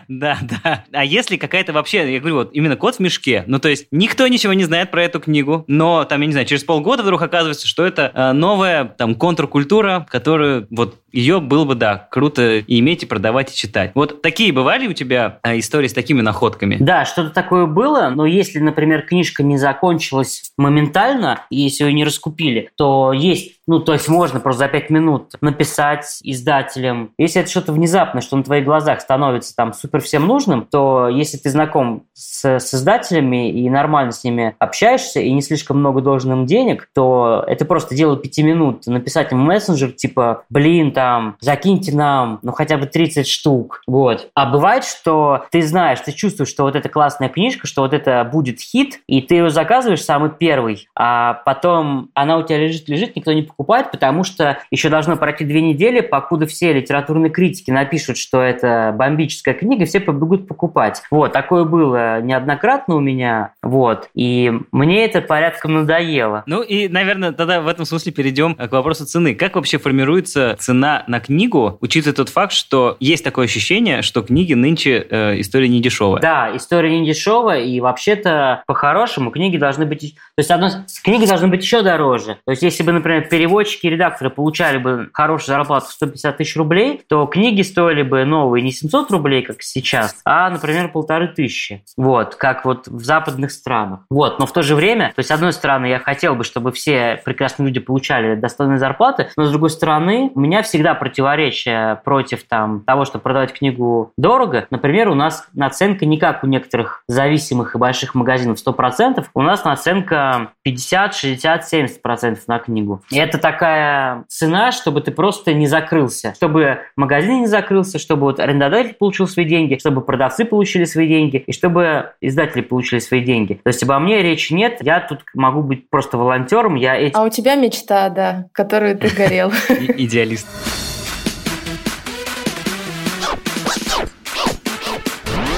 Да, 0.07 0.24
да. 0.63 0.83
А 0.91 1.03
если 1.03 1.37
какая-то 1.37 1.73
вообще, 1.73 2.11
я 2.13 2.19
говорю, 2.19 2.35
вот 2.35 2.49
именно 2.53 2.75
кот 2.75 2.95
в 2.95 2.99
мешке, 2.99 3.43
ну, 3.47 3.59
то 3.59 3.69
есть 3.69 3.87
никто 3.91 4.27
ничего 4.27 4.53
не 4.53 4.63
знает 4.63 4.91
про 4.91 5.03
эту 5.03 5.19
книгу, 5.19 5.63
но 5.67 6.03
там, 6.05 6.21
я 6.21 6.27
не 6.27 6.33
знаю, 6.33 6.47
через 6.47 6.63
полгода 6.63 7.03
вдруг 7.03 7.21
оказывается, 7.21 7.67
что 7.67 7.85
это 7.85 8.11
э, 8.13 8.31
новая 8.31 8.85
там 8.85 9.15
контркультура, 9.15 10.05
которую 10.09 10.67
вот 10.69 10.99
ее 11.11 11.39
было 11.39 11.63
бы, 11.63 11.75
да, 11.75 12.07
круто 12.11 12.59
иметь, 12.59 13.03
и 13.03 13.05
продавать, 13.05 13.51
и 13.51 13.55
читать. 13.55 13.91
Вот 13.95 14.21
такие 14.21 14.51
бывали 14.51 14.87
у 14.87 14.93
тебя 14.93 15.39
э, 15.43 15.59
истории 15.59 15.87
с 15.87 15.93
такими 15.93 16.21
находками? 16.21 16.77
Да, 16.79 17.05
что-то 17.05 17.29
такое 17.29 17.65
было, 17.65 18.11
но 18.13 18.25
если, 18.25 18.59
например, 18.59 19.03
книжка 19.03 19.41
не 19.41 19.57
закончилась 19.57 20.51
моментально, 20.57 21.45
если 21.49 21.85
ее 21.85 21.93
не 21.93 22.03
раскупили, 22.03 22.69
то 22.75 23.13
есть, 23.13 23.53
ну, 23.67 23.79
то 23.79 23.93
есть 23.93 24.07
можно 24.07 24.39
просто 24.39 24.59
за 24.59 24.67
пять 24.67 24.89
минут 24.89 25.33
написать 25.41 26.19
издателям. 26.23 27.11
Если 27.17 27.41
это 27.41 27.49
что-то 27.49 27.71
внезапное, 27.71 28.21
что 28.21 28.35
на 28.37 28.43
твоих 28.43 28.65
глазах 28.65 29.01
становится 29.01 29.55
там 29.55 29.73
супер 29.73 30.01
всем 30.01 30.27
нужным, 30.27 30.65
то 30.69 31.09
если 31.09 31.37
ты 31.37 31.49
знаком 31.49 32.03
с, 32.13 32.45
с 32.45 32.73
издателями 32.73 33.51
и 33.51 33.69
нормально 33.69 34.11
с 34.11 34.23
ними 34.23 34.55
общаешься, 34.59 35.19
и 35.19 35.31
не 35.31 35.41
слишком 35.41 35.79
много 35.79 36.01
должен 36.01 36.31
им 36.33 36.45
денег, 36.45 36.89
то 36.93 37.43
это 37.47 37.65
просто 37.65 37.95
дело 37.95 38.17
пяти 38.17 38.43
минут. 38.43 38.85
Написать 38.85 39.31
им 39.31 39.39
мессенджер, 39.39 39.91
типа, 39.91 40.43
блин, 40.49 40.91
там, 40.91 41.37
закиньте 41.39 41.95
нам, 41.95 42.39
ну, 42.41 42.51
хотя 42.51 42.77
бы 42.77 42.85
30 42.85 43.27
штук, 43.27 43.81
вот. 43.87 44.29
А 44.35 44.45
бывает, 44.45 44.83
что 44.83 45.45
ты 45.51 45.61
знаешь, 45.61 45.99
ты 46.01 46.11
чувствуешь, 46.11 46.49
что 46.49 46.63
вот 46.63 46.75
эта 46.75 46.89
классная 46.89 47.29
книжка, 47.29 47.67
что 47.67 47.81
вот 47.81 47.93
это 47.93 48.23
будет 48.31 48.59
хит, 48.59 48.99
и 49.07 49.21
ты 49.21 49.35
ее 49.35 49.49
заказываешь 49.49 50.03
самый 50.03 50.29
первый, 50.29 50.87
а 50.95 51.41
потом 51.45 52.09
она 52.13 52.37
у 52.37 52.43
тебя 52.43 52.59
лежит-лежит, 52.59 53.15
никто 53.15 53.33
не 53.33 53.41
покупает, 53.41 53.54
потому 53.91 54.23
что 54.23 54.59
еще 54.71 54.89
должно 54.89 55.17
пройти 55.17 55.45
две 55.45 55.61
недели, 55.61 56.01
покуда 56.01 56.45
все 56.45 56.73
литературные 56.73 57.29
критики 57.29 57.71
напишут, 57.71 58.17
что 58.17 58.41
это 58.41 58.93
бомбическая 58.97 59.53
книга, 59.53 59.85
все 59.85 59.99
побегут 59.99 60.47
покупать. 60.47 61.01
Вот, 61.11 61.31
такое 61.33 61.63
было 61.63 62.21
неоднократно 62.21 62.95
у 62.95 62.99
меня, 62.99 63.53
вот, 63.61 64.09
и 64.13 64.51
мне 64.71 65.05
это 65.05 65.21
порядком 65.21 65.73
надоело. 65.73 66.43
Ну 66.45 66.61
и, 66.61 66.87
наверное, 66.87 67.31
тогда 67.31 67.61
в 67.61 67.67
этом 67.67 67.85
смысле 67.85 68.11
перейдем 68.11 68.55
к 68.55 68.71
вопросу 68.71 69.05
цены. 69.05 69.35
Как 69.35 69.55
вообще 69.55 69.77
формируется 69.77 70.55
цена 70.59 71.03
на 71.07 71.19
книгу, 71.19 71.77
учитывая 71.81 72.15
тот 72.15 72.29
факт, 72.29 72.53
что 72.53 72.97
есть 72.99 73.23
такое 73.23 73.45
ощущение, 73.45 74.01
что 74.01 74.21
книги 74.21 74.53
нынче 74.53 75.05
э, 75.09 75.39
история 75.39 75.67
не 75.67 75.81
дешевая? 75.81 76.21
Да, 76.21 76.55
история 76.55 76.99
не 76.99 77.05
дешевая, 77.05 77.61
и 77.61 77.79
вообще-то 77.79 78.63
по-хорошему 78.67 79.31
книги 79.31 79.57
должны 79.57 79.85
быть... 79.85 80.15
То 80.35 80.39
есть, 80.39 80.51
одно, 80.51 80.69
книги 81.03 81.25
должны 81.25 81.47
быть 81.47 81.61
еще 81.63 81.81
дороже. 81.81 82.37
То 82.45 82.51
есть, 82.51 82.63
если 82.63 82.83
бы, 82.83 82.91
например, 82.91 83.27
переводчики 83.45 83.85
и 83.85 83.89
редакторы 83.91 84.31
получали 84.31 84.79
бы 84.79 85.09
хорошую 85.13 85.55
зарплату 85.55 85.85
в 85.87 85.91
150 85.91 86.37
тысяч 86.37 86.55
рублей, 86.55 87.03
то 87.07 87.27
книги 87.27 87.61
стоили 87.61 88.01
бы 88.01 88.25
новые 88.25 88.63
не 88.63 88.71
700 88.71 89.11
рублей, 89.11 89.43
как 89.43 89.61
сейчас, 89.61 90.19
а, 90.25 90.49
например, 90.49 90.89
полторы 90.89 91.27
тысячи. 91.27 91.83
Вот, 91.95 92.35
как 92.35 92.65
вот 92.65 92.87
в 92.87 93.03
западных 93.03 93.51
странах. 93.51 93.99
Вот, 94.09 94.39
но 94.39 94.47
в 94.47 94.51
то 94.51 94.63
же 94.63 94.75
время, 94.75 95.09
то 95.15 95.19
есть, 95.19 95.29
с 95.29 95.31
одной 95.31 95.53
стороны, 95.53 95.85
я 95.85 95.99
хотел 95.99 96.33
бы, 96.33 96.43
чтобы 96.43 96.71
все 96.71 97.21
прекрасные 97.23 97.67
люди 97.67 97.79
получали 97.79 98.33
достойные 98.33 98.79
зарплаты, 98.79 99.29
но 99.37 99.45
с 99.45 99.51
другой 99.51 99.69
стороны, 99.69 100.31
у 100.33 100.39
меня 100.39 100.63
всегда 100.63 100.95
противоречие 100.95 102.01
против 102.03 102.45
там, 102.45 102.81
того, 102.81 103.05
чтобы 103.05 103.21
продавать 103.21 103.53
книгу 103.53 104.11
дорого. 104.17 104.65
Например, 104.71 105.09
у 105.09 105.13
нас 105.15 105.47
наценка 105.53 106.07
не 106.07 106.17
как 106.17 106.43
у 106.43 106.47
некоторых 106.47 107.03
зависимых 107.07 107.75
и 107.75 107.77
больших 107.77 108.15
магазинов 108.15 108.57
100%, 108.65 109.23
у 109.35 109.41
нас 109.43 109.63
наценка 109.63 110.53
50, 110.63 111.13
60, 111.13 111.73
70% 111.73 112.39
на 112.47 112.57
книгу. 112.57 113.03
И 113.11 113.17
это 113.17 113.34
такая 113.37 114.25
цена, 114.27 114.71
чтобы 114.71 115.01
ты 115.01 115.11
просто 115.11 115.53
не 115.53 115.67
закрылся, 115.67 116.33
чтобы 116.35 116.79
магазин 116.95 117.41
не 117.41 117.47
закрылся, 117.47 117.99
чтобы 117.99 118.23
вот 118.23 118.39
арендодатель 118.39 118.93
получил 118.93 119.27
свои 119.27 119.45
деньги, 119.45 119.77
чтобы 119.79 120.01
продавцы 120.01 120.45
получили 120.45 120.85
свои 120.85 121.07
деньги 121.07 121.43
и 121.45 121.51
чтобы 121.51 122.13
издатели 122.21 122.61
получили 122.61 122.99
свои 122.99 123.21
деньги. 123.21 123.59
То 123.63 123.67
есть 123.67 123.83
обо 123.83 123.99
мне 123.99 124.21
речи 124.21 124.53
нет, 124.53 124.77
я 124.81 124.99
тут 124.99 125.21
могу 125.33 125.61
быть 125.61 125.89
просто 125.89 126.17
волонтером, 126.17 126.75
я 126.75 126.95
эти... 126.95 127.15
А 127.15 127.23
у 127.23 127.29
тебя 127.29 127.55
мечта, 127.55 128.09
да, 128.09 128.45
которую 128.51 128.97
ты 128.97 129.09
горел. 129.09 129.51
Идеалист. 129.69 130.47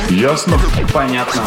Ясно? 0.10 0.58
Понятно. 0.94 1.44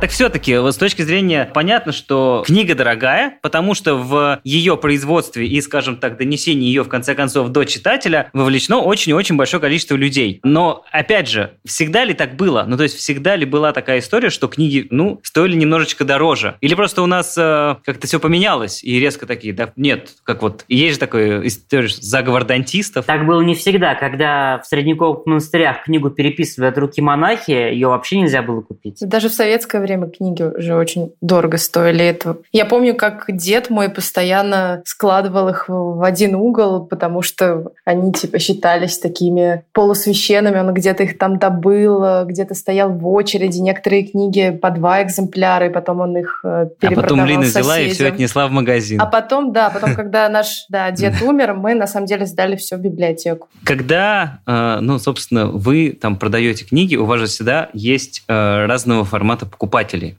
Так 0.00 0.10
все-таки, 0.10 0.56
вот 0.58 0.74
с 0.74 0.76
точки 0.76 1.02
зрения, 1.02 1.50
понятно, 1.54 1.92
что 1.92 2.42
книга 2.46 2.74
дорогая, 2.74 3.38
потому 3.42 3.74
что 3.74 3.94
в 3.94 4.40
ее 4.44 4.76
производстве 4.76 5.46
и, 5.46 5.60
скажем 5.60 5.96
так, 5.96 6.18
донесении 6.18 6.66
ее, 6.66 6.82
в 6.82 6.88
конце 6.88 7.14
концов, 7.14 7.48
до 7.48 7.64
читателя 7.64 8.28
вовлечено 8.32 8.80
очень-очень 8.80 9.36
большое 9.36 9.60
количество 9.60 9.94
людей. 9.94 10.40
Но, 10.42 10.84
опять 10.90 11.28
же, 11.28 11.52
всегда 11.64 12.04
ли 12.04 12.12
так 12.12 12.36
было? 12.36 12.64
Ну, 12.66 12.76
то 12.76 12.82
есть, 12.82 12.96
всегда 12.96 13.36
ли 13.36 13.46
была 13.46 13.72
такая 13.72 14.00
история, 14.00 14.30
что 14.30 14.48
книги, 14.48 14.86
ну, 14.90 15.20
стоили 15.22 15.56
немножечко 15.56 16.04
дороже? 16.04 16.56
Или 16.60 16.74
просто 16.74 17.02
у 17.02 17.06
нас 17.06 17.34
э, 17.38 17.76
как-то 17.84 18.06
все 18.06 18.20
поменялось, 18.20 18.84
и 18.84 19.00
резко 19.00 19.26
такие, 19.26 19.54
да, 19.54 19.72
нет, 19.76 20.10
как 20.24 20.42
вот, 20.42 20.64
есть 20.68 20.94
же 20.94 21.00
такой 21.00 21.46
история, 21.46 21.88
заговор 21.88 22.44
дантистов. 22.44 23.06
Так 23.06 23.26
было 23.26 23.40
не 23.40 23.54
всегда. 23.54 23.94
Когда 23.94 24.58
в 24.58 24.66
средневековых 24.66 25.24
монастырях 25.26 25.84
книгу 25.84 26.10
переписывали 26.10 26.68
от 26.68 26.78
руки 26.78 27.00
монахи, 27.00 27.52
ее 27.52 27.88
вообще 27.88 28.18
нельзя 28.18 28.42
было 28.42 28.60
купить. 28.60 28.98
Даже 29.00 29.28
в 29.28 29.32
советское 29.32 29.80
время 29.84 30.08
книги 30.08 30.42
уже 30.42 30.74
очень 30.74 31.12
дорого 31.20 31.58
стоили 31.58 32.04
этого. 32.04 32.38
Я 32.52 32.64
помню, 32.64 32.94
как 32.94 33.24
дед 33.28 33.70
мой 33.70 33.88
постоянно 33.88 34.82
складывал 34.84 35.48
их 35.48 35.66
в 35.68 36.02
один 36.04 36.34
угол, 36.34 36.84
потому 36.86 37.22
что 37.22 37.72
они 37.84 38.12
типа 38.12 38.38
считались 38.38 38.98
такими 38.98 39.64
полусвященными. 39.72 40.58
Он 40.58 40.74
где-то 40.74 41.04
их 41.04 41.18
там 41.18 41.38
добыл, 41.38 42.24
где-то 42.24 42.54
стоял 42.54 42.90
в 42.90 43.06
очереди. 43.08 43.58
Некоторые 43.58 44.04
книги 44.04 44.50
по 44.50 44.70
два 44.70 45.02
экземпляра, 45.02 45.66
и 45.66 45.70
потом 45.70 46.00
он 46.00 46.16
их 46.16 46.40
перепродавал 46.42 46.98
А 46.98 47.02
потом 47.02 47.24
Лина 47.26 47.42
взяла 47.42 47.74
соседям. 47.74 47.90
и 47.90 47.94
все 47.94 48.06
отнесла 48.08 48.46
в 48.48 48.50
магазин. 48.50 49.00
А 49.00 49.06
потом, 49.06 49.52
да, 49.52 49.70
потом, 49.70 49.94
когда 49.94 50.28
наш 50.28 50.66
да, 50.68 50.90
дед 50.90 51.20
умер, 51.22 51.54
мы 51.54 51.74
на 51.74 51.86
самом 51.86 52.06
деле 52.06 52.26
сдали 52.26 52.56
все 52.56 52.76
в 52.76 52.80
библиотеку. 52.80 53.48
Когда, 53.64 54.40
э, 54.46 54.78
ну, 54.80 54.98
собственно, 54.98 55.46
вы 55.46 55.96
там 56.00 56.16
продаете 56.16 56.64
книги, 56.64 56.96
у 56.96 57.04
вас 57.04 57.20
же 57.20 57.26
всегда 57.26 57.70
есть 57.72 58.22
э, 58.28 58.66
разного 58.66 59.04
формата 59.04 59.46
покупателей. 59.46 59.73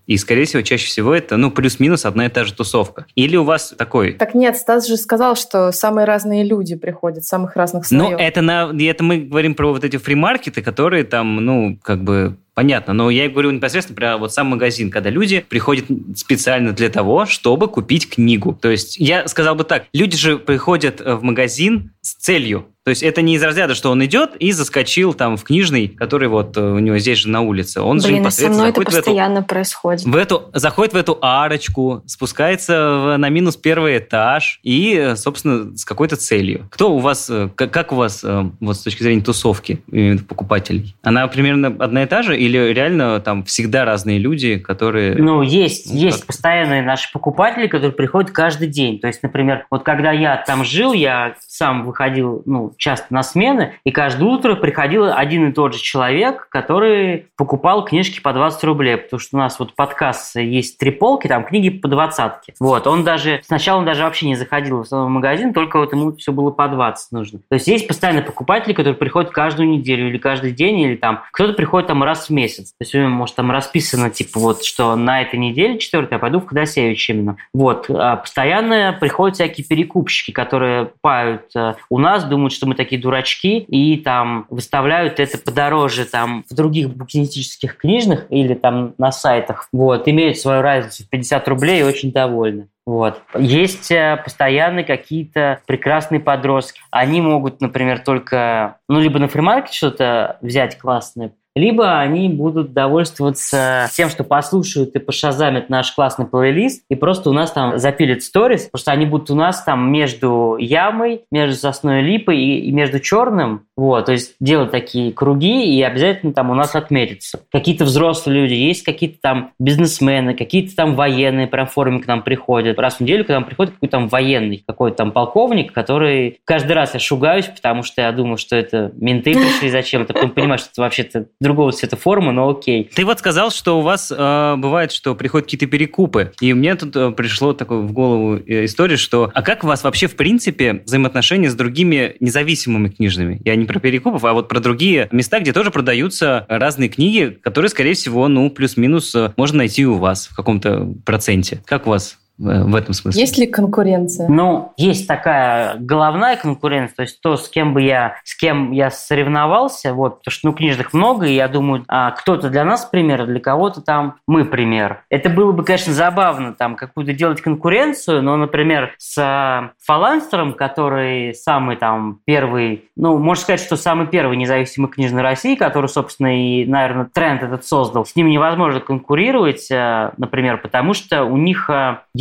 И, 0.08 0.18
скорее 0.18 0.45
всего, 0.45 0.62
чаще 0.62 0.88
всего 0.88 1.14
это, 1.14 1.38
ну, 1.38 1.51
плюс-минус 1.51 2.06
одна 2.06 2.26
и 2.26 2.30
та 2.30 2.43
же 2.43 2.53
тусовка. 2.53 3.06
Или 3.16 3.38
у 3.38 3.43
вас 3.43 3.74
такой... 3.78 4.14
Так 4.14 4.36
нет, 4.36 4.58
Стас 4.58 4.88
же 4.88 4.97
сказал, 4.97 5.36
что 5.36 5.72
самые 5.72 6.06
разные 6.06 6.43
люди 6.43 6.76
приходят, 6.76 7.26
самых 7.26 7.56
разных 7.56 7.89
Ну, 7.91 8.08
слоев. 8.08 8.20
это, 8.20 8.41
на, 8.41 8.72
это 8.80 9.03
мы 9.03 9.20
говорим 9.20 9.56
про 9.56 9.72
вот 9.72 9.84
эти 9.84 9.97
фримаркеты, 9.97 10.62
которые 10.62 11.03
там, 11.03 11.38
ну, 11.38 11.80
как 11.82 12.03
бы 12.03 12.38
Понятно, 12.56 12.93
но 12.93 13.10
я 13.10 13.28
говорю 13.28 13.51
непосредственно 13.51 13.97
про 13.97 14.18
вот 14.18 14.34
сам 14.34 14.47
магазин, 14.47 14.89
когда 14.89 15.10
люди 15.10 15.45
приходят 15.49 15.88
специально 16.16 16.72
для 16.72 16.89
того, 16.89 17.26
чтобы 17.26 17.68
купить 17.68 18.10
книгу. 18.10 18.53
То 18.53 18.70
есть 18.70 18.97
я 18.97 19.28
сказал 19.28 19.56
бы 19.56 19.66
так, 19.66 19.84
люди 19.91 20.16
же 20.16 20.38
приходят 20.38 21.01
в 21.01 21.22
магазин 21.22 21.91
с 21.99 22.16
целью. 22.16 22.68
То 22.86 22.90
есть 22.90 23.02
это 23.02 23.24
не 23.24 23.34
из 23.34 23.42
разряда, 23.44 23.74
что 23.74 23.90
он 23.90 24.06
идет 24.06 24.36
и 24.36 24.52
заскочил 24.52 25.16
там 25.16 25.38
в 25.38 25.44
книжный, 25.44 25.88
который 25.88 26.28
вот 26.28 26.56
э, 26.56 26.62
у 26.62 26.78
него 26.78 27.00
здесь 27.00 27.18
же 27.18 27.30
на 27.30 27.42
улице. 27.42 27.82
Он 27.82 28.00
же 28.00 28.06
Блин, 28.10 28.18
со 28.18 28.22
непосредственно 28.22 28.58
мной 28.58 28.70
это 28.70 28.80
заходит 28.82 28.94
в 28.94 28.96
эту 28.98 29.06
постоянно 29.06 29.42
происходит. 29.42 30.04
в 30.06 30.16
эту, 30.16 30.44
заходит 30.54 30.94
в 30.94 30.96
эту 30.98 31.18
арочку, 31.20 32.04
спускается 32.06 32.74
в- 33.16 33.18
на 33.18 33.30
минус 33.30 33.58
первый 33.58 33.98
этаж 33.98 34.60
и, 34.62 35.14
собственно, 35.16 35.76
с 35.76 35.84
какой-то 35.84 36.16
целью. 36.16 36.68
Кто 36.70 36.94
у 36.94 37.00
вас, 37.00 37.28
э, 37.28 37.50
как, 37.56 37.72
как 37.72 37.92
у 37.92 37.96
вас, 37.96 38.24
э, 38.24 38.44
вот 38.60 38.76
с 38.78 38.84
точки 38.84 39.02
зрения 39.02 39.24
тусовки 39.24 39.82
именно 39.92 40.20
покупателей? 40.22 40.96
Она 41.02 41.26
примерно 41.28 41.76
одна 41.80 42.04
и 42.04 42.06
та 42.06 42.22
же 42.22 42.38
или 42.38 42.72
реально 42.72 43.20
там 43.20 43.46
всегда 43.46 43.86
разные 43.86 44.20
люди, 44.20 44.58
которые... 44.58 45.16
Ну, 45.16 45.42
есть, 45.42 45.92
Ну, 45.92 46.00
есть 46.00 46.20
как? 46.20 46.28
постоянные 46.28 46.84
наши 46.84 47.12
покупатели, 47.12 47.66
которые 47.66 47.94
приходят 47.94 48.30
каждый 48.30 48.68
день. 48.68 49.00
То 49.00 49.08
есть, 49.08 49.24
например, 49.24 49.66
вот 49.72 49.82
когда 49.82 50.12
я 50.12 50.38
там 50.46 50.64
жил, 50.64 50.94
я 50.94 51.34
сам 51.48 51.84
выходил, 51.84 52.44
ну, 52.46 52.74
часто 52.78 53.13
на 53.13 53.23
смены, 53.23 53.73
и 53.84 53.91
каждое 53.91 54.26
утро 54.26 54.55
приходил 54.55 55.11
один 55.11 55.49
и 55.49 55.53
тот 55.53 55.73
же 55.73 55.82
человек, 55.82 56.47
который 56.49 57.28
покупал 57.38 57.86
книжки 57.86 58.19
по 58.19 58.34
20 58.34 58.63
рублей, 58.63 58.97
потому 58.97 59.19
что 59.19 59.38
у 59.38 59.39
нас 59.39 59.59
вот 59.59 59.76
подкаст 59.76 60.36
есть 60.36 60.78
три 60.78 60.91
полки, 60.91 61.28
там 61.28 61.43
книги 61.43 61.69
по 61.69 61.88
двадцатке. 61.88 62.53
Вот, 62.59 62.88
он 62.88 63.03
даже, 63.03 63.41
сначала 63.45 63.80
он 63.80 63.86
даже 63.86 64.03
вообще 64.03 64.28
не 64.28 64.36
заходил 64.36 64.84
в 64.84 64.88
свой 64.88 65.07
магазин, 65.07 65.53
только 65.53 65.80
вот 65.80 65.91
ему 65.93 66.15
все 66.15 66.32
было 66.32 66.51
по 66.51 66.67
20 66.67 67.11
нужно. 67.11 67.39
То 67.49 67.55
есть 67.55 67.67
есть 67.67 67.88
постоянные 67.88 68.23
покупатели, 68.23 68.73
которые 68.73 68.95
приходят 68.95 69.32
каждую 69.32 69.69
неделю 69.69 70.09
или 70.09 70.17
каждый 70.17 70.51
день, 70.51 70.80
или 70.80 70.95
там 70.95 71.23
кто-то 71.32 71.53
приходит 71.53 71.88
там 71.88 72.03
раз 72.03 72.28
в 72.28 72.30
месяц. 72.32 72.71
То 72.71 72.82
есть 72.82 72.95
у 72.95 72.99
него, 72.99 73.09
может, 73.09 73.36
там 73.36 73.51
расписано, 73.51 74.09
типа, 74.09 74.39
вот, 74.39 74.63
что 74.63 74.95
на 74.95 75.21
этой 75.21 75.39
неделе, 75.39 75.80
четвертая, 75.80 76.17
я 76.17 76.19
пойду 76.19 76.39
в 76.39 76.47
Ходосевич 76.47 77.09
именно. 77.09 77.38
Вот. 77.53 77.89
А 77.89 78.17
постоянно 78.17 78.95
приходят 78.99 79.36
всякие 79.36 79.65
перекупщики, 79.65 80.32
которые 80.32 80.86
покупают 80.86 81.43
э, 81.55 81.73
у 81.89 81.99
нас, 81.99 82.23
думают, 82.23 82.53
что 82.53 82.64
мы 82.66 82.76
такие 82.76 83.01
дурачки, 83.01 83.59
и 83.59 83.97
там 83.97 84.45
выставляют 84.49 85.20
это 85.20 85.38
подороже 85.38 86.05
там 86.05 86.43
в 86.49 86.53
других 86.53 86.89
букинистических 86.89 87.78
книжных 87.78 88.26
или 88.30 88.53
там 88.53 88.93
на 88.97 89.11
сайтах. 89.11 89.68
Вот. 89.72 90.07
Имеют 90.07 90.38
свою 90.38 90.61
разницу 90.61 91.03
в 91.03 91.09
50 91.09 91.47
рублей 91.47 91.82
и 91.82 91.84
очень 91.84 92.11
довольны. 92.11 92.68
Вот. 92.86 93.22
Есть 93.38 93.91
э, 93.91 94.22
постоянно 94.24 94.84
какие-то 94.84 95.61
прекрасные 95.66 96.20
подростки. 96.20 96.82
Они 96.91 97.20
могут, 97.20 97.59
например, 97.59 97.99
только, 97.99 98.78
ну, 98.88 98.99
либо 98.99 99.18
на 99.18 99.28
фримаркете 99.28 99.76
что-то 99.76 100.38
взять 100.41 100.78
классное, 100.78 101.34
либо 101.56 101.99
они 101.99 102.30
будут 102.30 102.74
довольствоваться 102.74 103.89
тем, 103.93 104.10
что 104.10 104.24
послушают 104.24 104.95
и 104.95 104.99
пошазамят 104.99 105.70
наш 105.70 105.91
классный 105.93 106.26
плейлист, 106.26 106.84
и 106.89 106.95
просто 106.95 107.30
у 107.30 107.34
нас 107.34 107.51
там 107.51 107.78
запилят 107.80 108.24
сторис, 108.24 108.66
потому 108.66 108.80
что 108.80 108.91
они 108.91 109.06
будут 109.06 109.32
у 109.32 109.36
нас 109.36 109.64
там 109.64 109.91
между 109.91 110.58
ямой, 110.60 111.22
между 111.32 111.56
сосной 111.56 112.01
липой 112.01 112.38
и, 112.38 112.60
и 112.66 112.72
между 112.72 112.99
черным, 112.99 113.66
вот, 113.78 114.06
то 114.06 114.12
есть 114.12 114.36
делать 114.39 114.72
такие 114.72 115.12
круги, 115.12 115.78
и 115.78 115.82
обязательно 115.82 116.34
там 116.34 116.49
у 116.49 116.53
нас 116.53 116.76
отметятся. 116.76 117.39
Какие-то 117.51 117.86
взрослые 117.86 118.41
люди, 118.41 118.53
есть 118.53 118.84
какие-то 118.84 119.18
там 119.22 119.51
бизнесмены, 119.60 120.34
какие-то 120.34 120.76
там 120.76 120.95
военные 120.95 121.47
прям 121.47 121.68
в 121.68 121.72
форме 121.72 121.99
к 121.99 122.08
нам 122.08 122.24
приходят. 122.24 122.80
Раз 122.80 122.95
в 122.95 122.99
неделю 123.01 123.26
к 123.26 123.30
нам 123.30 123.43
приходит 123.43 123.74
какой-то 123.74 123.91
там 123.91 124.08
военный, 124.08 124.64
какой-то 124.66 124.97
там 124.97 125.12
полковник, 125.12 125.72
который 125.74 126.39
каждый 126.45 126.74
раз 126.74 126.93
я 126.93 126.99
шугаюсь, 126.99 127.45
потому 127.45 127.84
что 127.84 128.01
я 128.01 128.12
думаю, 128.12 128.38
что 128.38 128.56
это 128.56 128.91
менты 128.95 129.34
пришли 129.34 129.70
зачем-то, 129.70 130.14
потом 130.14 130.32
понимаю, 130.32 130.58
что 130.60 130.70
это 130.72 130.82
вообще-то 130.82 131.28
другого 131.46 131.72
цвета 131.72 131.96
формы, 131.96 132.32
но 132.32 132.50
окей. 132.50 132.89
Ты 132.93 133.06
вот 133.06 133.20
сказал, 133.20 133.52
что 133.52 133.80
у 133.80 133.82
вас 133.82 134.12
э, 134.16 134.56
бывает, 134.58 134.91
что 134.91 135.16
приходят 135.16 135.46
какие-то 135.46 135.68
перекупы. 135.68 136.34
И 136.41 136.54
мне 136.54 136.76
тут 136.76 136.96
э, 136.96 137.12
пришло 137.12 137.54
такое 137.54 137.80
в 137.80 137.91
голову 137.91 138.38
э, 138.38 138.66
история, 138.66 138.98
что 138.98 139.32
а 139.34 139.41
как 139.41 139.64
у 139.64 139.68
вас 139.68 139.84
вообще 139.84 140.08
в 140.08 140.16
принципе 140.16 140.82
взаимоотношения 140.86 141.50
с 141.50 141.56
другими 141.56 142.16
независимыми 142.20 142.89
книжными? 142.89 143.41
Я 143.46 143.56
не 143.56 143.66
про 143.66 143.80
перекупов, 143.80 144.26
а 144.26 144.34
вот 144.34 144.48
про 144.48 144.60
другие 144.60 145.08
места, 145.12 145.39
где 145.39 145.54
тоже 145.54 145.72
продаются 145.72 146.46
разные 146.50 146.89
книги, 146.89 147.38
которые, 147.41 147.70
скорее 147.70 147.93
всего, 147.93 148.28
ну, 148.28 148.50
плюс-минус 148.50 149.14
э, 149.16 149.34
можно 149.38 149.60
найти 149.60 149.86
у 149.86 149.96
вас 149.96 150.28
в 150.28 150.36
каком-то 150.36 150.93
проценте. 151.06 151.62
Как 151.66 151.86
у 151.88 151.91
вас 151.91 152.18
в 152.38 152.76
этом 152.76 152.94
смысле. 152.94 153.22
Есть 153.22 153.38
ли 153.38 153.48
конкуренция? 153.48 154.28
Ну, 154.28 154.74
есть 154.78 155.08
такая 155.08 155.78
головная 155.78 156.36
конкуренция, 156.36 156.96
то 156.96 157.02
есть 157.04 157.22
то, 157.22 157.38
с 157.38 157.48
кем 157.50 157.74
бы 157.74 157.82
я, 157.82 158.16
с 158.24 158.36
кем 158.36 158.72
я 158.72 158.90
соревновался, 158.90 159.94
вот, 159.94 160.20
потому 160.20 160.32
что, 160.32 160.48
ну, 160.48 160.54
книжных 160.54 160.94
много, 160.94 161.26
и 161.26 161.34
я 161.34 161.48
думаю, 161.48 161.86
а 161.88 162.12
кто-то 162.12 162.50
для 162.50 162.66
нас 162.66 162.86
пример, 162.86 163.22
а 163.22 163.26
для 163.26 163.40
кого-то 163.40 163.82
там 163.82 164.16
мы 164.28 164.46
пример. 164.46 165.04
Это 165.10 165.30
было 165.30 165.52
бы, 165.52 165.64
конечно, 165.64 165.94
забавно, 165.94 166.54
там, 166.54 166.76
какую-то 166.76 167.14
делать 167.14 167.42
конкуренцию, 167.42 168.22
но, 168.22 168.36
например, 168.36 168.94
с 168.98 169.72
Фаланстером, 169.86 170.54
который 170.54 171.34
самый 171.34 171.78
там 171.78 172.20
первый, 172.26 172.90
ну, 172.96 173.18
можно 173.18 173.42
сказать, 173.42 173.62
что 173.62 173.78
самый 173.78 174.08
первый 174.08 174.38
независимый 174.38 174.90
книжный 174.90 175.22
России, 175.22 175.56
который, 175.56 175.88
собственно, 175.88 176.38
и, 176.38 176.66
наверное, 176.66 177.06
тренд 177.06 177.44
этот 177.44 177.66
создал, 177.66 178.06
с 178.06 178.16
ним 178.16 178.28
невозможно 178.28 178.80
конкурировать, 178.80 179.70
э, 179.72 180.12
например, 180.18 180.58
потому 180.58 180.94
что 180.94 181.24
у 181.24 181.38
них 181.38 181.70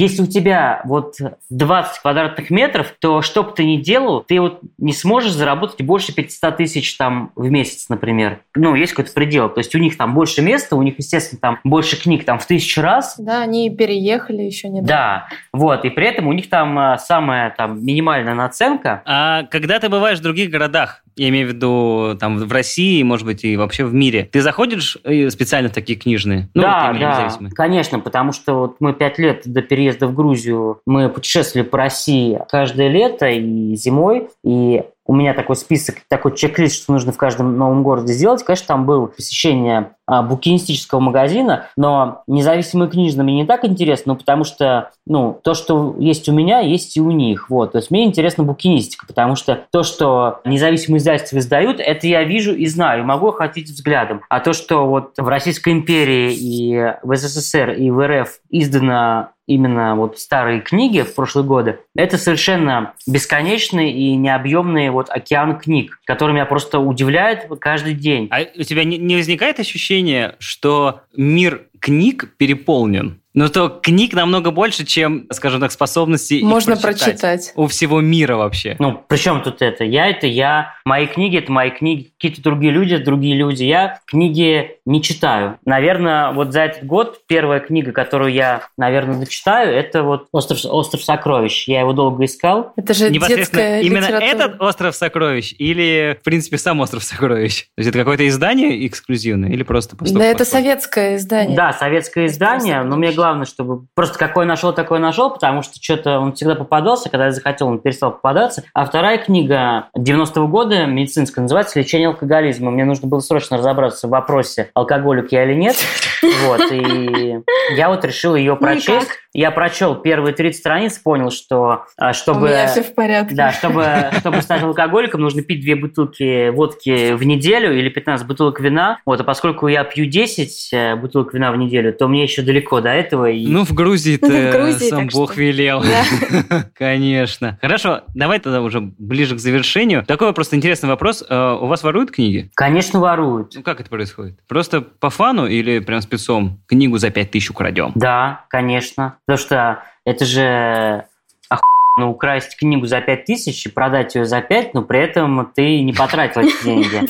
если 0.05 0.23
у 0.23 0.27
тебя 0.27 0.83
вот 0.85 1.17
20 1.51 2.01
квадратных 2.01 2.51
метров, 2.51 2.95
то 2.99 3.23
что 3.23 3.43
бы 3.43 3.53
ты 3.53 3.65
ни 3.65 3.77
делал, 3.77 4.23
ты 4.23 4.41
вот 4.41 4.61
не 4.79 4.93
сможешь 4.93 5.33
заработать 5.33 5.83
больше 5.83 6.15
500 6.15 6.57
тысяч 6.57 6.97
там 6.97 7.33
в 7.35 7.51
месяц, 7.51 7.89
например. 7.89 8.41
Ну, 8.55 8.75
есть 8.75 8.93
какой-то 8.93 9.13
предел. 9.13 9.49
То 9.49 9.59
есть 9.59 9.75
у 9.75 9.79
них 9.79 9.97
там 9.97 10.15
больше 10.15 10.43
места, 10.43 10.77
у 10.77 10.83
них, 10.83 10.95
естественно, 10.99 11.41
там 11.41 11.61
больше 11.65 12.01
книг 12.01 12.25
там 12.25 12.39
в 12.39 12.47
тысячу 12.47 12.81
раз. 12.81 13.17
Да, 13.19 13.43
они 13.43 13.71
переехали 13.71 14.43
еще 14.43 14.69
недавно. 14.69 14.89
Да, 14.89 15.29
вот. 15.53 15.85
И 15.85 15.91
при 15.91 16.07
этом 16.07 16.27
у 16.27 16.33
них 16.33 16.49
там 16.49 16.79
а, 16.79 16.99
самая 16.99 17.51
там 17.51 17.85
минимальная 17.85 18.35
наценка. 18.35 19.03
А 19.05 19.45
когда 19.45 19.79
ты 19.81 19.89
бываешь 19.89 20.19
в 20.19 20.23
других 20.23 20.51
городах, 20.51 21.04
я 21.17 21.29
имею 21.29 21.49
в 21.49 21.53
виду 21.53 22.17
там 22.19 22.39
в 22.39 22.53
России, 22.53 23.03
может 23.03 23.27
быть, 23.27 23.45
и 23.45 23.57
вообще 23.57 23.85
в 23.85 23.95
мире. 23.95 24.29
Ты 24.33 24.43
заходишь 24.43 24.99
э, 25.05 25.31
специально 25.31 25.69
в 25.69 25.73
такие 25.73 25.99
книжные? 25.99 26.49
Ну, 26.55 26.63
да, 26.63 26.93
вот 26.93 27.01
да, 27.01 27.31
конечно, 27.55 28.01
потому 28.01 28.33
что 28.33 28.55
вот 28.55 28.77
мы 28.81 28.93
пять 28.93 29.19
лет 29.19 29.43
до 29.45 29.63
переезда 29.63 30.07
в 30.07 30.15
Грузию, 30.15 30.81
мы 30.87 31.09
путешествовали 31.09 31.67
по 31.67 31.79
России 31.79 32.41
каждое 32.49 32.89
лето 32.89 33.29
и 33.29 33.75
зимой, 33.77 34.29
и 34.43 34.83
у 35.07 35.15
меня 35.15 35.35
такой 35.35 35.57
список, 35.57 35.97
такой 36.09 36.35
чек-лист, 36.35 36.83
что 36.83 36.93
нужно 36.93 37.13
в 37.13 37.19
каждом 37.19 37.59
новом 37.59 37.83
городе 37.83 38.13
сделать. 38.15 38.43
Конечно, 38.43 38.69
там 38.69 38.87
было 38.87 39.07
посещение 39.07 39.91
букинистического 40.07 41.01
магазина, 41.01 41.69
но 41.77 42.23
независимые 42.27 42.91
книжные 42.91 43.25
мне 43.25 43.37
не 43.37 43.47
так 43.47 43.65
интересно, 43.65 44.13
ну, 44.13 44.19
потому 44.19 44.45
что 44.45 44.91
ну, 45.07 45.39
то, 45.43 45.55
что 45.55 45.97
есть 45.99 46.29
у 46.29 46.33
меня, 46.33 46.61
есть 46.61 46.97
и 46.97 47.01
у 47.01 47.11
них. 47.11 47.51
Вот. 47.51 47.73
То 47.73 47.79
есть 47.79 47.91
мне 47.91 48.05
интересна 48.05 48.45
букинистика, 48.45 49.07
потому 49.07 49.37
что 49.37 49.65
то, 49.71 49.83
что 49.83 50.41
независимые 50.45 50.99
издательства 50.99 51.39
издают, 51.39 51.81
это 51.81 52.07
я 52.07 52.25
вижу 52.25 52.55
и 52.55 52.67
знаю, 52.67 53.05
могу 53.05 53.29
охватить 53.29 53.69
взглядом. 53.69 54.23
А 54.29 54.41
то, 54.41 54.53
что 54.53 54.87
вот 54.87 55.13
в 55.17 55.29
Российской 55.29 55.73
империи 55.73 56.35
и 56.35 56.95
в 57.03 57.17
СССР 57.17 57.71
и 57.71 57.91
в 57.91 58.07
РФ 58.07 58.41
издано 58.51 59.29
именно 59.47 59.95
вот 59.95 60.19
старые 60.19 60.61
книги 60.61 61.03
в 61.03 61.15
прошлые 61.15 61.45
годы, 61.45 61.79
это 61.95 62.17
совершенно 62.17 62.95
бесконечный 63.07 63.93
и 63.93 64.17
необъемный 64.17 64.91
вот 64.91 65.11
океан 65.11 65.59
книг, 65.59 66.01
который 66.07 66.33
меня 66.33 66.47
просто 66.47 66.79
удивляет 66.79 67.47
каждый 67.61 67.95
день. 67.95 68.29
А 68.31 68.41
у 68.59 68.63
тебя 68.63 68.85
не 68.85 69.17
возникает 69.17 69.61
ощущение, 69.61 69.94
что 70.39 71.03
мир 71.17 71.69
книг 71.85 72.35
переполнен? 72.39 73.21
Но 73.35 73.49
то 73.49 73.69
книг 73.69 74.15
намного 74.15 74.53
больше, 74.53 74.87
чем, 74.87 75.27
скажем 75.33 75.61
так, 75.61 75.73
способностей 75.73 76.41
Можно 76.45 76.77
прочитать. 76.77 77.21
прочитать. 77.21 77.53
У 77.57 77.67
всего 77.67 78.01
мира 78.01 78.37
вообще. 78.37 78.77
Ну, 78.79 79.03
при 79.09 79.17
чем 79.17 79.43
тут 79.43 79.61
это? 79.61 79.83
Я– 79.83 80.07
это 80.09 80.29
я, 80.29 80.75
мои 80.85 81.09
книги– 81.09 81.39
это 81.39 81.51
мои 81.51 81.71
книги, 81.71 82.13
какие-то 82.17 82.43
другие 82.43 82.73
люди– 82.73 82.97
другие 83.05 83.35
люди. 83.35 83.65
Я 83.65 83.99
книги 84.07 84.77
не 84.87 85.03
читаю. 85.03 85.59
Наверное, 85.65 86.31
вот 86.31 86.53
за 86.53 86.61
этот 86.61 86.87
год 86.87 87.23
первая 87.27 87.59
книга, 87.59 87.91
которую 87.91 88.33
я, 88.33 88.69
наверное, 88.77 89.19
дочитаю, 89.19 89.75
это 89.75 90.05
вот 90.05 90.29
«Остров, 90.31 90.61
остров 90.67 91.03
сокровищ». 91.03 91.67
Я 91.67 91.81
его 91.81 91.93
долго 91.93 92.27
искал. 92.27 92.73
Это 92.77 92.95
же 92.95 93.11
детская 93.11 93.81
именно 93.81 94.05
литература. 94.05 94.31
этот 94.31 94.63
«Остров 94.63 94.95
сокровищ» 94.95 95.57
или, 95.59 96.17
в 96.21 96.23
принципе, 96.23 96.57
сам 96.57 96.79
«Остров 96.79 97.03
сокровищ»? 97.03 97.63
То 97.75 97.79
есть 97.79 97.91
это 97.91 97.99
какое-то 97.99 98.29
издание 98.29 98.87
эксклюзивное 98.87 99.51
или 99.51 99.65
просто 99.65 99.97
поступ? 99.97 100.21
Да, 100.21 100.25
это 100.25 100.45
советское 100.45 101.17
издание. 101.17 101.57
Да, 101.57 101.73
советское 101.79 102.27
издание, 102.27 102.83
но 102.83 102.97
мне 102.97 103.13
главное, 103.13 103.47
чтобы 103.47 103.87
просто 103.95 104.19
какой 104.19 104.47
нашел, 104.47 104.73
такой 104.73 104.99
нашел, 104.99 105.31
потому 105.31 105.63
что 105.63 105.83
что-то 105.83 106.19
он 106.19 106.33
всегда 106.35 106.55
попадался, 106.55 107.11
когда 107.11 107.27
я 107.27 107.33
захотел, 107.33 107.69
он 107.69 107.79
перестал 107.79 108.13
попадаться. 108.13 108.65
А 108.73 108.85
вторая 108.85 109.19
книга 109.19 109.89
90-го 109.97 110.47
года, 110.49 110.87
медицинская, 110.87 111.43
называется 111.43 111.79
«Лечение 111.79 112.09
алкоголизма». 112.09 112.71
Мне 112.71 112.85
нужно 112.85 113.09
было 113.09 113.21
срочно 113.21 113.59
разобраться 113.59 114.07
в 114.07 114.11
вопросе, 114.11 114.71
алкоголик 114.75 115.33
я 115.33 115.45
или 115.45 115.55
нет. 115.55 115.77
Вот, 116.47 116.73
и 116.73 117.39
я 117.77 117.89
вот 117.89 118.05
решил 118.05 118.35
ее 118.35 118.57
прочесть. 118.61 119.09
Я 119.35 119.51
прочел 119.51 119.97
первые 119.97 120.33
30 120.33 120.61
страниц, 120.61 120.99
понял, 120.99 121.33
что 121.33 121.87
а, 121.97 122.13
чтобы... 122.13 122.43
У 122.43 122.49
меня 122.51 122.69
все 122.69 122.85
в 122.85 122.95
порядке. 122.95 123.35
Да, 123.35 123.51
чтобы, 123.51 124.11
чтобы 124.21 124.41
стать 124.43 124.63
алкоголиком, 124.63 125.23
нужно 125.23 125.43
пить 125.43 125.61
две 125.61 125.75
бутылки 125.75 126.51
водки 126.51 127.15
в 127.15 127.25
неделю 127.25 127.77
или 127.77 127.89
15 127.89 128.29
бутылок 128.29 128.61
вина. 128.61 129.01
Вот, 129.05 129.21
а 129.21 129.25
поскольку 129.25 129.67
я 129.67 129.83
пью 129.83 130.07
10 130.07 130.69
э, 130.73 130.97
бутылок 130.97 131.35
вина 131.35 131.51
в 131.51 131.57
неделю, 131.57 131.93
то 131.93 132.07
мне 132.07 132.23
еще 132.23 132.43
далеко 132.43 132.81
до 132.81 132.91
этого. 132.91 133.29
И... 133.29 133.45
Ну, 133.49 133.65
в 133.65 133.73
Грузии 133.73 134.21
ну, 134.23 134.29
ты 134.29 134.73
сам 134.89 135.09
Бог 135.09 135.33
что... 135.33 135.41
велел. 135.41 135.83
Да. 135.83 136.71
Конечно. 136.75 137.59
Хорошо, 137.61 138.03
давай 138.15 138.39
тогда 138.39 138.63
уже 138.63 138.81
ближе 138.81 139.35
к 139.35 139.41
завершению. 139.41 140.05
Такой 140.07 140.33
просто 140.33 140.55
интересный 140.55 140.89
вопрос. 140.89 141.25
Э, 141.29 141.59
у 141.61 141.67
вас 141.67 141.83
воруют 141.83 142.13
книги? 142.13 142.53
Конечно, 142.55 143.01
воруют. 143.01 143.55
Ну, 143.57 143.63
как 143.65 143.81
это 143.81 143.91
происходит? 143.91 144.39
Просто 144.47 144.81
по 144.81 145.11
фану 145.11 145.49
или 145.49 145.81
прям 145.81 146.01
спецом 146.15 146.61
книгу 146.67 146.99
за 146.99 147.11
5000 147.11 147.51
украдем? 147.51 147.93
Да, 147.95 148.45
конечно. 148.49 149.19
Потому 149.27 149.39
что 149.39 149.83
это 150.05 150.25
же 150.25 151.05
охуенно 151.49 152.11
украсть 152.11 152.57
книгу 152.57 152.87
за 152.87 153.01
5 153.01 153.25
тысяч 153.25 153.67
и 153.67 153.69
продать 153.69 154.15
ее 154.15 154.25
за 154.25 154.41
5, 154.41 154.75
но 154.75 154.83
при 154.83 155.01
этом 155.01 155.51
ты 155.55 155.81
не 155.83 155.93
потратил 155.93 156.43
эти 156.43 156.65
деньги. 156.65 157.01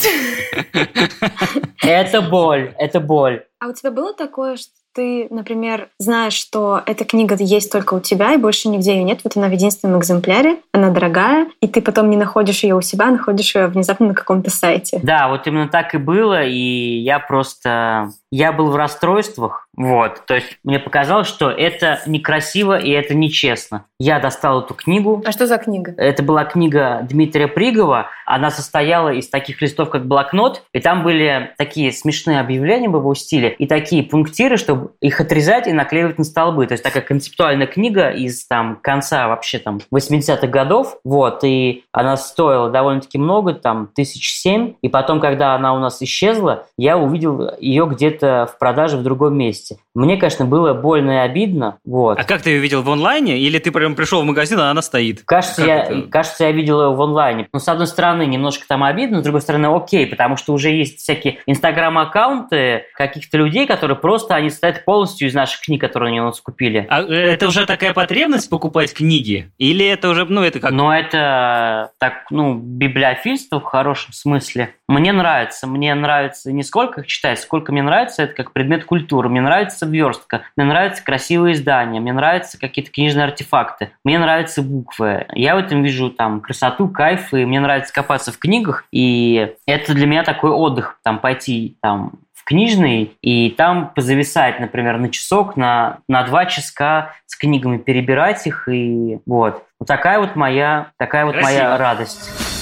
Это 1.82 2.22
боль, 2.22 2.74
это 2.78 3.00
боль. 3.00 3.44
А 3.60 3.68
у 3.68 3.72
тебя 3.72 3.90
было 3.90 4.14
такое, 4.14 4.56
что 4.56 4.72
ты, 4.94 5.26
например, 5.30 5.88
знаешь, 5.98 6.34
что 6.34 6.80
эта 6.86 7.04
книга 7.04 7.36
есть 7.38 7.72
только 7.72 7.94
у 7.94 8.00
тебя, 8.00 8.32
и 8.34 8.36
больше 8.36 8.68
нигде 8.68 8.96
ее 8.96 9.02
нет, 9.02 9.20
вот 9.24 9.36
она 9.36 9.48
в 9.48 9.52
единственном 9.52 9.98
экземпляре, 9.98 10.58
она 10.72 10.90
дорогая, 10.90 11.48
и 11.60 11.66
ты 11.66 11.82
потом 11.82 12.10
не 12.10 12.16
находишь 12.16 12.62
ее 12.62 12.76
у 12.76 12.80
себя, 12.80 13.08
а 13.08 13.10
находишь 13.10 13.54
ее 13.54 13.66
внезапно 13.66 14.08
на 14.08 14.14
каком-то 14.14 14.50
сайте. 14.50 15.00
Да, 15.02 15.28
вот 15.28 15.46
именно 15.46 15.68
так 15.68 15.94
и 15.94 15.98
было, 15.98 16.44
и 16.44 16.98
я 17.00 17.18
просто... 17.18 18.10
Я 18.36 18.50
был 18.50 18.68
в 18.72 18.74
расстройствах, 18.74 19.68
вот, 19.76 20.22
то 20.26 20.34
есть 20.34 20.58
мне 20.64 20.80
показалось, 20.80 21.28
что 21.28 21.50
это 21.50 22.00
некрасиво 22.06 22.76
и 22.76 22.90
это 22.90 23.14
нечестно. 23.14 23.84
Я 24.00 24.18
достал 24.18 24.62
эту 24.62 24.74
книгу. 24.74 25.22
А 25.24 25.30
что 25.30 25.46
за 25.46 25.56
книга? 25.58 25.94
Это 25.96 26.22
была 26.22 26.44
книга 26.44 27.06
Дмитрия 27.08 27.46
Пригова. 27.46 28.08
Она 28.26 28.50
состояла 28.50 29.10
из 29.10 29.28
таких 29.28 29.62
листов, 29.62 29.90
как 29.90 30.06
блокнот, 30.06 30.64
и 30.72 30.80
там 30.80 31.04
были 31.04 31.52
такие 31.58 31.92
смешные 31.92 32.40
объявления 32.40 32.88
в 32.88 32.96
его 32.96 33.14
стиле 33.14 33.50
и 33.50 33.66
такие 33.66 34.02
пунктиры, 34.02 34.56
чтобы 34.56 34.90
их 35.00 35.20
отрезать 35.20 35.68
и 35.68 35.72
наклеивать 35.72 36.18
на 36.18 36.24
столбы. 36.24 36.66
То 36.66 36.72
есть 36.72 36.82
такая 36.82 37.02
концептуальная 37.02 37.68
книга 37.68 38.10
из 38.10 38.46
там 38.46 38.78
конца 38.82 39.28
вообще 39.28 39.58
там 39.58 39.78
80-х 39.92 40.46
годов, 40.48 40.98
вот, 41.04 41.44
и 41.44 41.84
она 41.92 42.16
стоила 42.16 42.68
довольно-таки 42.68 43.18
много, 43.18 43.54
там, 43.54 43.88
тысяч 43.94 44.34
семь, 44.34 44.74
и 44.82 44.88
потом, 44.88 45.20
когда 45.20 45.54
она 45.54 45.72
у 45.72 45.78
нас 45.78 46.02
исчезла, 46.02 46.66
я 46.76 46.98
увидел 46.98 47.52
ее 47.60 47.86
где-то 47.86 48.23
в 48.24 48.58
продаже 48.58 48.96
в 48.96 49.02
другом 49.02 49.36
месте. 49.36 49.76
Мне, 49.94 50.16
конечно, 50.16 50.44
было 50.44 50.74
больно 50.74 51.12
и 51.12 51.16
обидно, 51.16 51.78
вот. 51.84 52.18
А 52.18 52.24
как 52.24 52.42
ты 52.42 52.50
ее 52.50 52.58
видел 52.58 52.82
в 52.82 52.90
онлайне, 52.90 53.38
или 53.38 53.58
ты 53.58 53.70
прям 53.70 53.94
пришел 53.94 54.22
в 54.22 54.24
магазин, 54.24 54.58
а 54.60 54.70
она 54.70 54.82
стоит? 54.82 55.22
Кажется, 55.24 55.64
я, 55.64 55.84
это? 55.84 56.02
кажется, 56.02 56.44
я 56.44 56.52
видел 56.52 56.82
ее 56.82 56.94
в 56.94 57.00
онлайне. 57.00 57.48
Но, 57.52 57.58
с 57.58 57.68
одной 57.68 57.86
стороны, 57.86 58.26
немножко 58.26 58.64
там 58.66 58.82
обидно, 58.82 59.20
с 59.20 59.22
другой 59.22 59.40
стороны, 59.40 59.66
окей, 59.66 60.06
потому 60.06 60.36
что 60.36 60.52
уже 60.52 60.70
есть 60.70 60.98
всякие 60.98 61.38
инстаграм-аккаунты 61.46 62.84
каких-то 62.94 63.38
людей, 63.38 63.66
которые 63.66 63.96
просто, 63.96 64.34
они 64.34 64.50
состоят 64.50 64.84
полностью 64.84 65.28
из 65.28 65.34
наших 65.34 65.60
книг, 65.60 65.80
которые 65.80 66.08
они 66.08 66.20
у 66.20 66.24
нас 66.24 66.40
купили. 66.40 66.86
А 66.88 67.02
э, 67.02 67.12
это 67.12 67.48
уже 67.48 67.66
такая 67.66 67.92
потребность 67.92 68.50
покупать 68.50 68.92
книги? 68.92 69.50
Или 69.58 69.86
это 69.86 70.08
уже, 70.08 70.24
ну, 70.24 70.42
это 70.42 70.60
как... 70.60 70.72
Ну, 70.72 70.90
это 70.90 71.92
так, 71.98 72.26
ну, 72.30 72.54
библиофильство 72.54 73.60
в 73.60 73.64
хорошем 73.64 74.12
смысле. 74.12 74.74
Мне 74.88 75.12
нравится. 75.12 75.66
Мне 75.66 75.94
нравится 75.94 76.52
не 76.52 76.62
сколько 76.62 77.00
их 77.00 77.06
читать, 77.06 77.40
сколько 77.40 77.72
мне 77.72 77.82
нравится 77.82 78.22
это 78.24 78.34
как 78.34 78.52
предмет 78.52 78.84
культуры. 78.84 79.28
Мне 79.28 79.40
нравится 79.40 79.86
верстка, 79.86 80.42
мне 80.56 80.66
нравятся 80.66 81.02
красивые 81.02 81.54
издания, 81.54 82.00
мне 82.00 82.12
нравятся 82.12 82.58
какие-то 82.58 82.90
книжные 82.90 83.24
артефакты, 83.24 83.92
мне 84.04 84.18
нравятся 84.18 84.62
буквы. 84.62 85.26
Я 85.32 85.54
в 85.56 85.58
этом 85.58 85.82
вижу 85.82 86.10
там 86.10 86.40
красоту, 86.40 86.88
кайф, 86.88 87.32
и 87.32 87.44
мне 87.44 87.60
нравится 87.60 87.92
копаться 87.92 88.32
в 88.32 88.38
книгах, 88.38 88.84
и 88.92 89.54
это 89.66 89.94
для 89.94 90.06
меня 90.06 90.22
такой 90.22 90.50
отдых, 90.50 90.98
там 91.02 91.18
пойти 91.18 91.76
там 91.80 92.12
в 92.34 92.44
книжный 92.44 93.16
и 93.22 93.50
там 93.50 93.90
позависать, 93.94 94.60
например, 94.60 94.98
на 94.98 95.08
часок, 95.08 95.56
на, 95.56 96.00
на 96.08 96.22
два 96.24 96.44
часа 96.44 97.12
с 97.24 97.36
книгами, 97.36 97.78
перебирать 97.78 98.46
их 98.46 98.68
и 98.68 99.18
вот. 99.24 99.64
Вот 99.80 99.88
такая 99.88 100.18
вот 100.20 100.36
моя, 100.36 100.88
такая 100.98 101.24
вот 101.24 101.34
Красиво. 101.34 101.62
моя 101.62 101.78
радость. 101.78 102.53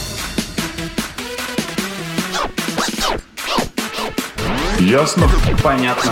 Ясно? 4.82 5.30
Понятно. 5.62 6.10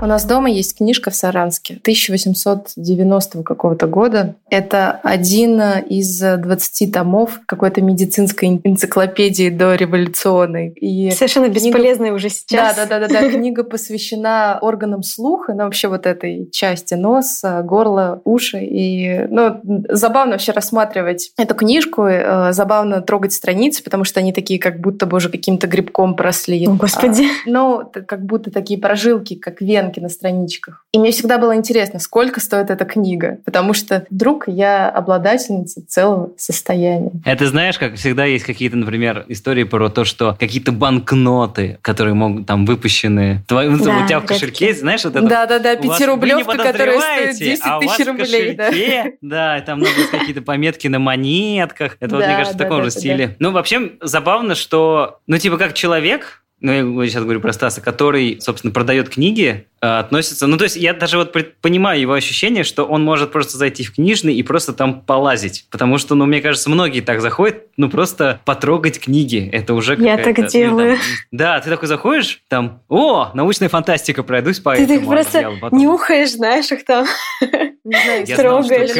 У 0.00 0.06
нас 0.06 0.24
дома 0.24 0.48
есть 0.48 0.78
книжка 0.78 1.10
в 1.10 1.16
Саранске 1.16 1.74
1890 1.74 3.42
какого-то 3.42 3.88
года. 3.88 4.36
Это 4.48 5.00
один 5.02 5.60
из 5.60 6.20
20 6.20 6.92
томов 6.92 7.40
какой-то 7.46 7.82
медицинской 7.82 8.60
энциклопедии 8.62 9.48
дореволюционной. 9.50 10.68
И 10.70 11.10
Совершенно 11.10 11.50
книга- 11.50 11.66
бесполезная 11.66 12.12
уже 12.12 12.28
сейчас. 12.28 12.76
Да, 12.76 12.86
да, 12.86 13.00
да, 13.00 13.08
да, 13.08 13.20
да. 13.22 13.28
Книга 13.28 13.64
посвящена 13.64 14.58
органам 14.62 15.02
слуха, 15.02 15.52
ну 15.52 15.64
вообще 15.64 15.88
вот 15.88 16.06
этой 16.06 16.48
части 16.52 16.94
носа, 16.94 17.62
горла, 17.62 18.22
уши. 18.24 18.60
И 18.60 19.26
ну, 19.28 19.60
забавно 19.88 20.32
вообще 20.32 20.52
рассматривать 20.52 21.32
эту 21.36 21.56
книжку, 21.56 22.04
э, 22.04 22.52
забавно 22.52 23.00
трогать 23.00 23.32
страницы, 23.32 23.82
потому 23.82 24.04
что 24.04 24.20
они 24.20 24.32
такие 24.32 24.60
как 24.60 24.80
будто 24.80 25.06
бы 25.06 25.16
уже 25.16 25.28
каким-то 25.28 25.66
грибком 25.66 26.14
просли. 26.14 26.66
О, 26.68 26.74
Господи. 26.74 27.24
А, 27.24 27.50
ну, 27.50 27.82
как 28.06 28.24
будто 28.24 28.52
такие 28.52 28.78
прожилки, 28.78 29.34
как 29.34 29.60
венки 29.88 30.00
на 30.00 30.08
страничках. 30.08 30.84
И 30.92 30.98
мне 30.98 31.10
всегда 31.10 31.38
было 31.38 31.54
интересно, 31.56 31.98
сколько 31.98 32.40
стоит 32.40 32.70
эта 32.70 32.84
книга, 32.84 33.38
потому 33.44 33.72
что 33.74 34.06
вдруг 34.10 34.44
я 34.46 34.88
обладательница 34.88 35.84
целого 35.86 36.30
состояния. 36.36 37.10
Это 37.24 37.46
знаешь, 37.46 37.78
как 37.78 37.94
всегда 37.96 38.24
есть 38.24 38.44
какие-то, 38.44 38.76
например, 38.76 39.24
истории 39.28 39.64
про 39.64 39.88
то, 39.88 40.04
что 40.04 40.36
какие-то 40.38 40.72
банкноты, 40.72 41.78
которые 41.82 42.14
могут 42.14 42.46
там 42.46 42.66
выпущены. 42.66 43.42
Твои- 43.48 43.68
ну, 43.68 43.78
Да, 43.82 43.98
у 44.04 44.06
тебя 44.06 44.20
в 44.20 44.26
кошельке, 44.26 44.66
редкие. 44.66 44.74
знаешь, 44.74 45.04
вот 45.04 45.16
это 45.16 45.26
Да-да-да, 45.26 45.76
пятирублевка, 45.76 46.56
которая 46.56 46.72
стоит 46.72 46.98
подозреваете, 46.98 47.44
10 47.44 47.62
а 47.64 47.80
тысяч 47.80 48.04
в 48.04 48.08
рублей. 48.08 48.54
Да. 48.54 48.66
кошельке, 48.68 49.16
да, 49.22 49.58
и 49.58 49.64
там 49.64 49.78
много 49.78 49.94
какие-то 50.10 50.42
пометки 50.42 50.88
на 50.88 50.98
монетках. 50.98 51.96
Это 52.00 52.16
вот, 52.16 52.20
Да, 52.20 52.26
мне 52.26 52.36
кажется, 52.36 52.54
в 52.54 52.58
да, 52.58 52.64
таком 52.64 52.78
да, 52.78 52.84
же 52.84 52.94
да, 52.94 53.00
стиле. 53.00 53.36
Ну, 53.38 53.50
вообще, 53.52 53.92
забавно, 54.02 54.54
что, 54.54 55.18
ну, 55.26 55.38
типа, 55.38 55.56
как 55.56 55.74
человек, 55.74 56.42
ну, 56.60 57.02
я 57.02 57.08
сейчас 57.08 57.22
говорю 57.22 57.40
про 57.40 57.52
Стаса, 57.52 57.80
который, 57.80 58.38
собственно, 58.40 58.72
продает 58.72 59.08
книги, 59.08 59.66
относится... 59.80 60.46
Ну, 60.46 60.56
то 60.56 60.64
есть 60.64 60.76
я 60.76 60.92
даже 60.94 61.18
вот 61.18 61.34
понимаю 61.60 62.00
его 62.00 62.12
ощущение, 62.14 62.64
что 62.64 62.84
он 62.84 63.04
может 63.04 63.30
просто 63.32 63.56
зайти 63.58 63.84
в 63.84 63.94
книжный 63.94 64.34
и 64.34 64.42
просто 64.42 64.72
там 64.72 65.00
полазить. 65.02 65.66
Потому 65.70 65.98
что, 65.98 66.14
ну, 66.14 66.26
мне 66.26 66.40
кажется, 66.40 66.70
многие 66.70 67.00
так 67.00 67.20
заходят, 67.20 67.64
ну, 67.76 67.88
просто 67.90 68.40
потрогать 68.44 68.98
книги. 69.00 69.48
Это 69.52 69.74
уже 69.74 69.92
Я 69.92 70.16
какая-то, 70.16 70.24
так 70.24 70.36
ну, 70.38 70.42
там, 70.44 70.50
делаю. 70.50 70.98
да, 71.30 71.60
ты 71.60 71.70
такой 71.70 71.88
заходишь, 71.88 72.42
там, 72.48 72.82
о, 72.88 73.30
научная 73.34 73.68
фантастика, 73.68 74.22
пройдусь 74.22 74.58
по 74.60 74.74
Ты 74.74 74.82
этому 74.82 74.98
так 75.00 75.08
просто 75.08 75.52
потом- 75.60 75.78
нюхаешь, 75.78 76.30
знаешь, 76.32 76.70
их 76.72 76.84
там. 76.84 77.06
Не 77.84 77.96
знаю, 78.04 78.24
Я 78.26 78.36
знал, 78.36 78.62
что 78.64 78.74
трогаешь. 78.74 78.90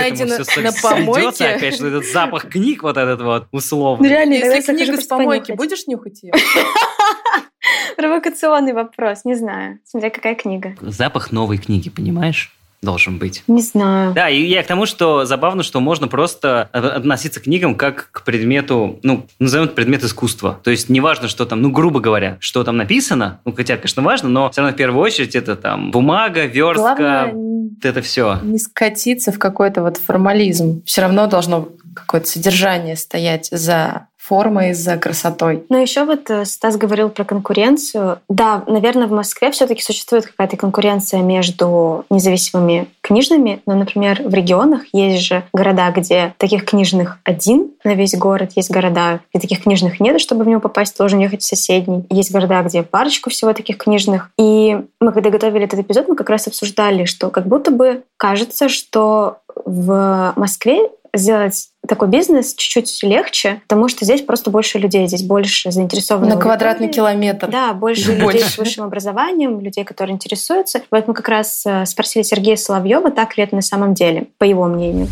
всё 0.46 0.60
на 0.62 0.72
помойке. 0.72 1.44
опять, 1.46 1.74
что 1.74 1.86
этот 1.88 2.06
запах 2.06 2.48
книг 2.48 2.82
вот 2.82 2.96
этот 2.96 3.20
вот 3.20 3.46
Ну 3.52 3.58
условный. 3.58 4.08
реально, 4.08 4.34
иногда 4.36 4.54
Если 4.56 4.74
книга 4.74 4.96
с 5.00 5.06
помойки, 5.06 5.52
будешь 5.52 5.86
нюхать 5.86 6.22
ее? 6.22 6.32
Провокационный 7.96 8.72
вопрос, 8.72 9.24
не 9.24 9.34
знаю. 9.34 9.78
Смотря 9.84 10.10
какая 10.10 10.34
книга. 10.34 10.74
Запах 10.80 11.32
новой 11.32 11.58
книги, 11.58 11.88
понимаешь? 11.88 12.52
Должен 12.80 13.18
быть. 13.18 13.42
Не 13.48 13.60
знаю. 13.60 14.12
Да, 14.14 14.28
и 14.30 14.40
я 14.40 14.62
к 14.62 14.66
тому, 14.68 14.86
что 14.86 15.24
забавно, 15.24 15.64
что 15.64 15.80
можно 15.80 16.06
просто 16.06 16.68
от- 16.72 16.84
относиться 16.84 17.40
к 17.40 17.42
книгам 17.44 17.74
как 17.74 18.10
к 18.12 18.22
предмету, 18.22 19.00
ну, 19.02 19.26
назовем 19.40 19.64
это 19.64 19.74
предмет 19.74 20.04
искусства. 20.04 20.60
То 20.62 20.70
есть 20.70 20.88
неважно, 20.88 21.26
что 21.26 21.44
там, 21.44 21.60
ну, 21.60 21.72
грубо 21.72 21.98
говоря, 21.98 22.36
что 22.38 22.62
там 22.62 22.76
написано, 22.76 23.40
ну, 23.44 23.52
хотя, 23.52 23.76
конечно, 23.76 24.02
важно, 24.02 24.28
но 24.28 24.48
все 24.50 24.60
равно 24.60 24.74
в 24.74 24.78
первую 24.78 25.02
очередь 25.02 25.34
это 25.34 25.56
там 25.56 25.90
бумага, 25.90 26.44
верстка, 26.46 26.94
Главное, 26.96 27.32
вот 27.32 27.84
это 27.84 28.00
все. 28.00 28.38
не 28.44 28.58
скатиться 28.60 29.32
в 29.32 29.40
какой-то 29.40 29.82
вот 29.82 29.96
формализм. 29.96 30.82
Все 30.84 31.00
равно 31.00 31.26
должно 31.26 31.68
какое-то 31.96 32.28
содержание 32.28 32.94
стоять 32.94 33.48
за 33.50 34.06
формой, 34.28 34.74
за 34.74 34.96
красотой. 34.96 35.64
Но 35.68 35.78
еще 35.78 36.04
вот 36.04 36.28
э, 36.30 36.44
Стас 36.44 36.76
говорил 36.76 37.08
про 37.08 37.24
конкуренцию. 37.24 38.18
Да, 38.28 38.62
наверное, 38.66 39.06
в 39.06 39.12
Москве 39.12 39.50
все-таки 39.50 39.82
существует 39.82 40.26
какая-то 40.26 40.56
конкуренция 40.56 41.22
между 41.22 42.04
независимыми 42.10 42.88
книжными. 43.00 43.62
Но, 43.66 43.74
например, 43.74 44.22
в 44.22 44.34
регионах 44.34 44.82
есть 44.92 45.24
же 45.24 45.44
города, 45.52 45.90
где 45.90 46.34
таких 46.36 46.66
книжных 46.66 47.18
один 47.24 47.70
на 47.84 47.94
весь 47.94 48.14
город. 48.14 48.52
Есть 48.54 48.70
города, 48.70 49.20
где 49.32 49.40
таких 49.40 49.62
книжных 49.62 49.98
нет, 49.98 50.20
чтобы 50.20 50.44
в 50.44 50.48
него 50.48 50.60
попасть, 50.60 50.96
должен 50.98 51.20
ехать 51.20 51.42
в 51.42 51.46
соседний. 51.46 52.04
Есть 52.10 52.30
города, 52.30 52.62
где 52.62 52.82
парочку 52.82 53.30
всего 53.30 53.52
таких 53.54 53.78
книжных. 53.78 54.30
И 54.38 54.78
мы, 55.00 55.12
когда 55.12 55.30
готовили 55.30 55.64
этот 55.64 55.80
эпизод, 55.80 56.08
мы 56.08 56.16
как 56.16 56.28
раз 56.28 56.46
обсуждали, 56.46 57.06
что 57.06 57.30
как 57.30 57.46
будто 57.46 57.70
бы 57.70 58.02
кажется, 58.18 58.68
что 58.68 59.38
в 59.64 60.34
Москве 60.36 60.90
сделать 61.14 61.68
такой 61.86 62.08
бизнес 62.08 62.54
чуть-чуть 62.54 63.02
легче, 63.02 63.62
потому 63.66 63.88
что 63.88 64.04
здесь 64.04 64.22
просто 64.22 64.50
больше 64.50 64.78
людей, 64.78 65.06
здесь 65.06 65.22
больше 65.22 65.70
заинтересованных. 65.70 66.34
На 66.34 66.40
квадратный 66.40 66.88
километр. 66.88 67.48
Да, 67.48 67.72
больше 67.72 68.12
Или 68.12 68.20
людей 68.20 68.24
больше. 68.24 68.50
с 68.50 68.58
высшим 68.58 68.84
образованием, 68.84 69.60
людей, 69.60 69.84
которые 69.84 70.14
интересуются. 70.14 70.82
Вот 70.90 71.08
мы 71.08 71.14
как 71.14 71.28
раз 71.28 71.64
э, 71.66 71.86
спросили 71.86 72.22
Сергея 72.22 72.56
Соловьева, 72.56 73.10
так 73.10 73.36
ли 73.36 73.44
это 73.44 73.54
на 73.54 73.62
самом 73.62 73.94
деле, 73.94 74.28
по 74.38 74.44
его 74.44 74.66
мнению. 74.66 75.08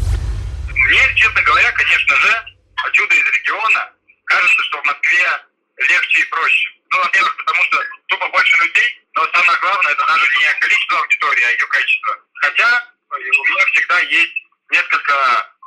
Мне, 0.69 1.03
честно 1.17 1.43
говоря, 1.43 1.73
конечно 1.73 2.17
же, 2.17 2.31
отсюда 2.87 3.15
из 3.15 3.27
региона, 3.27 3.91
кажется, 4.25 4.63
что 4.63 4.79
в 4.83 4.85
Москве 4.87 5.25
легче 5.79 6.23
и 6.23 6.31
проще. 6.31 6.69
Ну, 6.93 6.99
во-первых, 7.03 7.37
потому 7.37 7.63
что 7.65 7.79
тупо 8.09 8.29
больше 8.29 8.57
людей, 8.65 8.89
но 9.15 9.27
самое 9.33 9.59
главное, 9.61 9.93
это 9.93 10.05
даже 10.07 10.27
не 10.39 10.61
количество 10.61 10.99
аудитории, 11.01 11.45
а 11.45 11.51
ее 11.51 11.67
качество. 11.67 12.13
Хотя 12.35 12.69
э, 12.69 13.15
у 13.17 13.45
меня 13.49 13.65
всегда 13.73 13.99
есть 14.01 14.37
несколько 14.71 15.15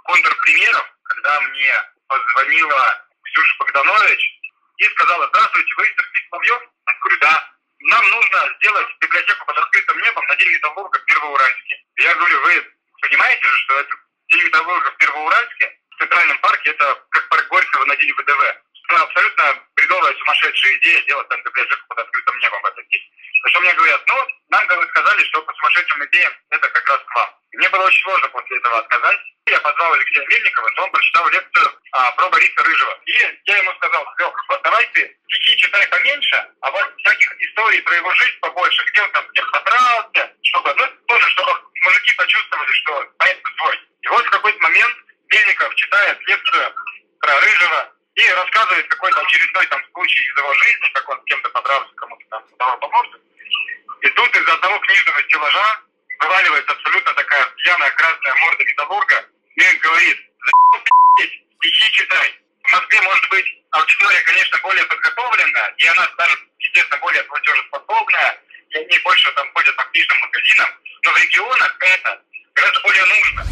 контрпримеров, 0.10 0.86
когда 1.04 1.42
мне 1.42 1.74
позвонила 2.08 3.06
Ксюша 3.24 3.56
Богданович 3.60 4.40
и 4.78 4.86
сказала, 4.86 5.28
здравствуйте, 5.28 5.74
вы 5.78 5.86
Сергей 5.86 6.28
Соловьев? 6.30 6.62
Я 6.88 6.94
говорю, 7.00 7.20
да. 7.22 7.50
Нам 7.82 8.10
нужно 8.10 8.56
сделать 8.58 8.88
библиотеку 9.00 9.46
под 9.46 9.58
открытым 9.58 10.02
небом 10.02 10.26
на 10.26 10.36
День 10.36 10.52
металлурга 10.52 11.00
в 11.00 11.06
Первоуральске. 11.06 11.84
Я 11.98 12.14
говорю, 12.16 12.42
вы 12.42 12.74
понимаете 13.02 13.48
же, 13.48 13.58
что 13.58 13.80
это 13.80 13.96
День 14.32 14.44
металлурга 14.44 14.92
в 14.92 14.98
Первоуральске, 14.98 15.78
в 15.92 16.00
Центральном 16.00 16.38
парке, 16.40 16.72
это 16.72 17.06
как 17.12 17.30
парк 17.30 17.48
Горького 17.48 17.86
на 17.86 17.96
День 17.96 18.14
ВДВ. 18.14 18.56
Ну, 18.90 19.04
абсолютно 19.04 19.56
бредовая, 19.76 20.16
сумасшедшая 20.16 20.74
идея 20.78 21.02
сделать 21.02 21.28
там 21.30 21.44
библиотеку 21.44 21.82
под 21.90 22.00
открытым 22.00 22.38
небом 22.40 22.62
в 22.62 22.66
этот 22.66 22.88
день. 22.88 23.04
Потому 23.44 23.50
что 23.52 23.62
мне 23.62 23.74
говорят, 23.74 24.02
ну, 24.08 24.28
нам 24.50 24.88
сказали, 24.90 25.24
что 25.26 25.42
по 25.44 25.54
сумасшедшим 25.54 26.06
идеям 26.06 26.34
это 26.50 26.70
как 26.70 26.90
раз 26.90 27.00
к 27.06 27.16
вам. 27.16 27.30
И 27.52 27.58
мне 27.58 27.70
было 27.70 27.86
очень 27.86 28.02
сложно 28.02 28.28
после 28.30 28.58
этого 28.58 28.80
отказать. 28.80 29.20
Я 29.46 29.60
позвал 29.60 29.94
Алексея 29.94 30.26
Мельникова, 30.28 30.72
то 30.72 30.84
он 30.84 30.92
прочитал 30.92 31.30
лекцию 31.30 31.72
а, 31.92 32.12
про 32.14 32.30
Бориса 32.30 32.64
Рыжего. 32.64 33.00
И 33.06 33.14
я 33.46 33.58
ему 33.58 33.72
сказал, 33.74 34.08
Лёх, 34.18 34.46
вот 34.50 34.62
давай 34.64 34.86
ты 34.94 35.18
стихи 35.28 35.58
читай 35.58 35.88
поменьше, 35.88 36.48
а 36.62 36.72
вот 36.72 36.94
всяких 36.98 37.42
историй 37.42 37.82
про 37.84 37.96
его 37.96 38.12
жизнь 38.16 38.40
побольше, 38.42 38.86
где 38.92 39.02
он 39.04 39.12
там 39.12 39.26
всех 39.32 39.52
подрался, 39.52 40.34
чтобы, 40.44 40.74
ну, 40.74 40.88
тоже, 41.08 41.30
чтобы 41.30 41.52
мужики 41.84 42.14
почувствовали, 42.14 42.72
что 42.72 43.06
поэт 43.20 43.42
свой. 43.58 43.80
И 44.02 44.08
вот 44.08 44.26
в 44.26 44.30
какой-то 44.32 44.60
момент 44.60 44.96
Мельников 45.32 45.76
читает 45.76 46.20
лекцию 46.28 46.74
про 47.20 47.40
Рыжего 47.40 47.99
и 48.24 48.34
рассказывает 48.34 48.88
какой-то 48.88 49.22
очередной 49.22 49.66
там 49.68 49.82
случай 49.94 50.22
из 50.22 50.38
его 50.38 50.54
жизни, 50.54 50.90
как 50.94 51.10
он 51.10 51.22
с 51.22 51.26
кем-то 51.26 51.50
подрался, 51.50 51.94
кому-то 51.96 52.26
там 52.30 52.44
давал 52.58 52.78
помощь. 52.80 53.10
И 54.02 54.08
тут 54.10 54.36
из 54.36 54.48
одного 54.48 54.80
книжного 54.80 55.22
стеллажа 55.24 55.80
вываливается 56.20 56.72
абсолютно 56.72 57.14
такая 57.14 57.46
пьяная 57.58 57.92
красная 57.92 58.36
морда 58.36 58.64
металлурга 58.64 59.26
и 59.56 59.62
он 59.62 59.78
говорит, 59.80 60.18
«Заебал 60.40 60.84
ты, 60.86 60.92
блядь, 61.18 61.36
стихи 61.60 61.92
читай. 61.92 62.34
В 62.64 62.72
Москве 62.72 63.02
может 63.02 63.30
быть 63.30 63.46
аудитория, 63.72 64.22
конечно, 64.22 64.60
более 64.64 64.86
подготовленная, 64.86 65.74
и 65.78 65.88
она 65.88 66.08
даже, 66.18 66.38
естественно, 66.60 67.00
более 67.02 67.24
платежеспособная, 67.24 68.38
и 68.70 68.78
они 68.78 69.00
больше 69.00 69.32
там 69.34 69.48
ходят 69.54 69.76
по 69.76 69.84
книжным 69.84 70.20
магазинам, 70.20 70.70
но 71.04 71.12
в 71.12 71.18
регионах 71.18 71.78
это 71.80 72.22
гораздо 72.56 72.80
более 72.82 73.06
нужно. 73.06 73.44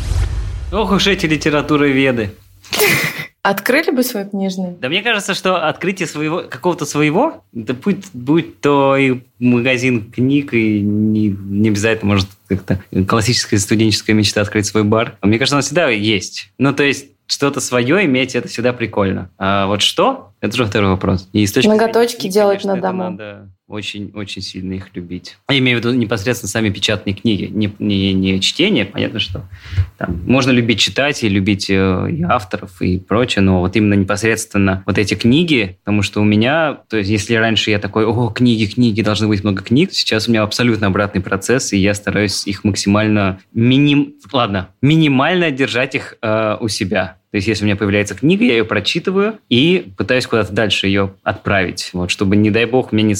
Ох 0.71 0.91
уж 0.91 1.07
эти 1.07 1.25
литературоведы. 1.25 2.35
Открыли 3.47 3.91
бы 3.91 4.03
свой 4.03 4.27
книжный? 4.27 4.75
Да 4.77 4.89
мне 4.89 5.01
кажется, 5.01 5.33
что 5.33 5.69
открытие 5.69 6.05
своего 6.05 6.43
какого-то 6.49 6.85
своего, 6.85 7.45
да 7.53 7.73
будь, 7.73 8.05
будь 8.11 8.59
то 8.59 8.97
и 8.97 9.21
магазин 9.39 10.11
книг, 10.11 10.53
и 10.53 10.81
не, 10.81 11.29
не 11.29 11.69
обязательно, 11.69 12.11
может, 12.11 12.27
как-то 12.49 12.81
классическая 13.07 13.57
студенческая 13.57 14.11
мечта 14.11 14.41
открыть 14.41 14.65
свой 14.65 14.83
бар. 14.83 15.15
Мне 15.21 15.39
кажется, 15.39 15.55
она 15.55 15.61
всегда 15.61 15.87
есть. 15.87 16.51
Ну, 16.57 16.73
то 16.73 16.83
есть, 16.83 17.07
что-то 17.25 17.61
свое 17.61 18.03
иметь, 18.03 18.35
это 18.35 18.49
всегда 18.49 18.73
прикольно. 18.73 19.29
А 19.37 19.67
вот 19.67 19.81
что? 19.81 20.33
Это 20.41 20.53
уже 20.53 20.65
второй 20.65 20.89
вопрос. 20.89 21.29
И 21.31 21.47
с 21.47 21.53
точки 21.53 21.69
Ноготочки 21.69 22.19
зрения, 22.23 22.33
делать 22.33 22.63
конечно, 22.63 22.75
на 22.75 22.81
дому. 22.81 23.03
Надо 23.11 23.49
очень-очень 23.67 24.41
сильно 24.41 24.73
их 24.73 24.95
любить. 24.95 25.37
Я 25.49 25.57
имею 25.57 25.77
в 25.77 25.81
виду 25.81 25.93
непосредственно 25.93 26.49
сами 26.49 26.69
печатные 26.69 27.13
книги, 27.13 27.45
не, 27.45 27.73
не, 27.79 28.13
не 28.13 28.39
чтение, 28.39 28.85
понятно, 28.85 29.19
что 29.19 29.43
там 29.97 30.21
можно 30.25 30.51
любить 30.51 30.79
читать 30.79 31.21
и 31.23 31.29
любить 31.29 31.69
э, 31.69 32.07
и 32.09 32.23
авторов 32.23 32.81
и 32.81 32.97
прочее, 32.97 33.41
но 33.41 33.59
вот 33.59 33.75
именно 33.75 33.95
непосредственно 33.95 34.83
вот 34.85 34.97
эти 34.97 35.15
книги, 35.15 35.77
потому 35.83 36.01
что 36.01 36.21
у 36.21 36.23
меня, 36.23 36.79
то 36.87 36.97
есть 36.97 37.09
если 37.09 37.35
раньше 37.35 37.71
я 37.71 37.79
такой, 37.79 38.05
о, 38.05 38.29
книги, 38.29 38.65
книги, 38.65 39.01
должно 39.01 39.27
быть 39.27 39.43
много 39.43 39.61
книг, 39.61 39.91
сейчас 39.91 40.27
у 40.27 40.31
меня 40.31 40.43
абсолютно 40.43 40.87
обратный 40.87 41.21
процесс, 41.21 41.73
и 41.73 41.77
я 41.77 41.93
стараюсь 41.93 42.47
их 42.47 42.63
максимально 42.63 43.39
миним... 43.53 44.13
Ладно, 44.31 44.69
минимально 44.81 45.51
держать 45.51 45.95
их 45.95 46.17
э, 46.21 46.57
у 46.59 46.69
себя. 46.69 47.17
То 47.31 47.35
есть, 47.35 47.47
если 47.47 47.63
у 47.63 47.67
меня 47.67 47.75
появляется 47.75 48.15
книга, 48.15 48.45
я 48.45 48.53
ее 48.53 48.65
прочитываю 48.65 49.39
и 49.49 49.91
пытаюсь 49.97 50.25
куда-то 50.25 50.53
дальше 50.53 50.87
ее 50.87 51.13
отправить, 51.23 51.89
вот, 51.91 52.09
чтобы, 52.09 52.37
не 52.37 52.51
дай 52.51 52.65
бог, 52.65 52.93
мне 52.93 53.03
не 53.03 53.15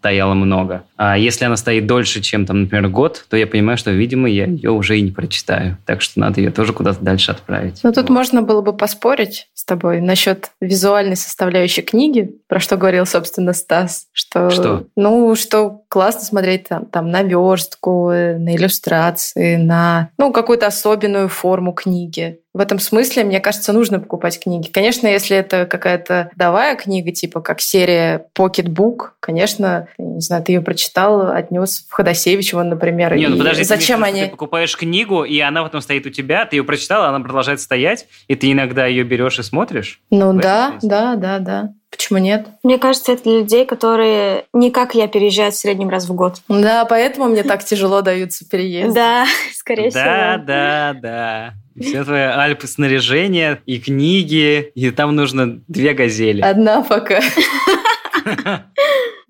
стояло 0.00 0.32
много. 0.32 0.84
А 0.96 1.18
если 1.18 1.44
она 1.44 1.56
стоит 1.56 1.86
дольше, 1.86 2.22
чем, 2.22 2.46
там, 2.46 2.62
например, 2.62 2.88
год, 2.88 3.26
то 3.28 3.36
я 3.36 3.46
понимаю, 3.46 3.76
что, 3.76 3.90
видимо, 3.90 4.28
я 4.30 4.46
ее 4.46 4.70
уже 4.70 4.98
и 4.98 5.02
не 5.02 5.10
прочитаю. 5.10 5.76
Так 5.84 6.00
что 6.00 6.18
надо 6.18 6.40
ее 6.40 6.50
тоже 6.50 6.72
куда-то 6.72 7.04
дальше 7.04 7.30
отправить. 7.32 7.80
Ну, 7.82 7.92
тут 7.92 8.08
Вот. 8.08 8.10
можно 8.10 8.40
было 8.40 8.62
бы 8.62 8.72
поспорить 8.72 9.48
с 9.52 9.64
тобой 9.64 10.00
насчет 10.00 10.52
визуальной 10.60 11.16
составляющей 11.16 11.82
книги, 11.82 12.34
про 12.48 12.60
что 12.60 12.78
говорил, 12.78 13.04
собственно, 13.04 13.52
Стас. 13.52 14.06
Что, 14.12 14.48
Что? 14.48 14.84
Ну, 14.96 15.34
что 15.36 15.82
классно 15.88 16.22
смотреть 16.22 16.68
там, 16.68 16.86
там 16.86 17.10
на 17.10 17.22
верстку, 17.22 18.08
на 18.08 18.56
иллюстрации, 18.56 19.56
на 19.56 20.10
ну, 20.16 20.32
какую-то 20.32 20.66
особенную 20.66 21.28
форму 21.28 21.72
книги. 21.72 22.38
В 22.52 22.58
этом 22.58 22.80
смысле, 22.80 23.22
мне 23.22 23.38
кажется, 23.38 23.72
нужно 23.72 24.00
покупать 24.00 24.40
книги. 24.40 24.68
Конечно, 24.70 25.06
если 25.06 25.36
это 25.36 25.66
какая-то 25.66 26.30
давая 26.34 26.74
книга, 26.74 27.12
типа 27.12 27.40
как 27.40 27.60
серия 27.60 28.26
Pocketbook, 28.36 29.10
конечно, 29.20 29.86
я 29.86 29.86
не 29.98 30.20
знаю, 30.20 30.42
ты 30.42 30.52
ее 30.52 30.60
прочитал, 30.60 31.30
отнес 31.32 31.86
в 31.88 31.92
Ходосевич, 31.92 32.52
вон, 32.52 32.68
например. 32.70 33.16
Не, 33.16 33.28
ну 33.28 33.38
подожди, 33.38 33.62
ты 33.62 33.68
зачем 33.68 33.98
виду, 33.98 34.08
они... 34.08 34.24
Ты 34.24 34.30
покупаешь 34.30 34.76
книгу, 34.76 35.24
и 35.24 35.38
она 35.40 35.62
потом 35.62 35.80
стоит 35.80 36.06
у 36.06 36.10
тебя, 36.10 36.44
ты 36.46 36.56
ее 36.56 36.64
прочитала, 36.64 37.08
она 37.08 37.20
продолжает 37.20 37.60
стоять, 37.60 38.06
и 38.28 38.34
ты 38.34 38.52
иногда 38.52 38.86
ее 38.86 39.04
берешь 39.04 39.38
и 39.38 39.42
смотришь? 39.42 40.00
Ну 40.10 40.32
да, 40.34 40.70
смысле? 40.72 40.88
да, 40.88 41.16
да, 41.16 41.38
да. 41.38 41.68
Почему 41.90 42.20
нет? 42.20 42.46
Мне 42.62 42.78
кажется, 42.78 43.10
это 43.12 43.24
для 43.24 43.38
людей, 43.40 43.66
которые 43.66 44.44
не 44.52 44.70
как 44.70 44.94
я 44.94 45.08
переезжают 45.08 45.56
в 45.56 45.58
среднем 45.58 45.88
раз 45.88 46.08
в 46.08 46.14
год. 46.14 46.36
Да, 46.48 46.84
поэтому 46.84 47.26
мне 47.26 47.42
так 47.42 47.64
тяжело 47.64 48.00
даются 48.00 48.48
переезды. 48.48 48.94
Да, 48.94 49.26
скорее 49.52 49.90
Да, 49.90 50.34
всего. 50.34 50.46
да, 50.46 50.96
да. 51.00 51.54
И 51.74 51.82
Все 51.82 52.04
твои 52.04 52.20
альпы 52.22 52.68
снаряжение 52.68 53.60
и 53.66 53.80
книги, 53.80 54.70
и 54.74 54.90
там 54.92 55.16
нужно 55.16 55.60
две 55.66 55.92
газели. 55.92 56.42
Одна 56.42 56.82
пока. 56.82 57.20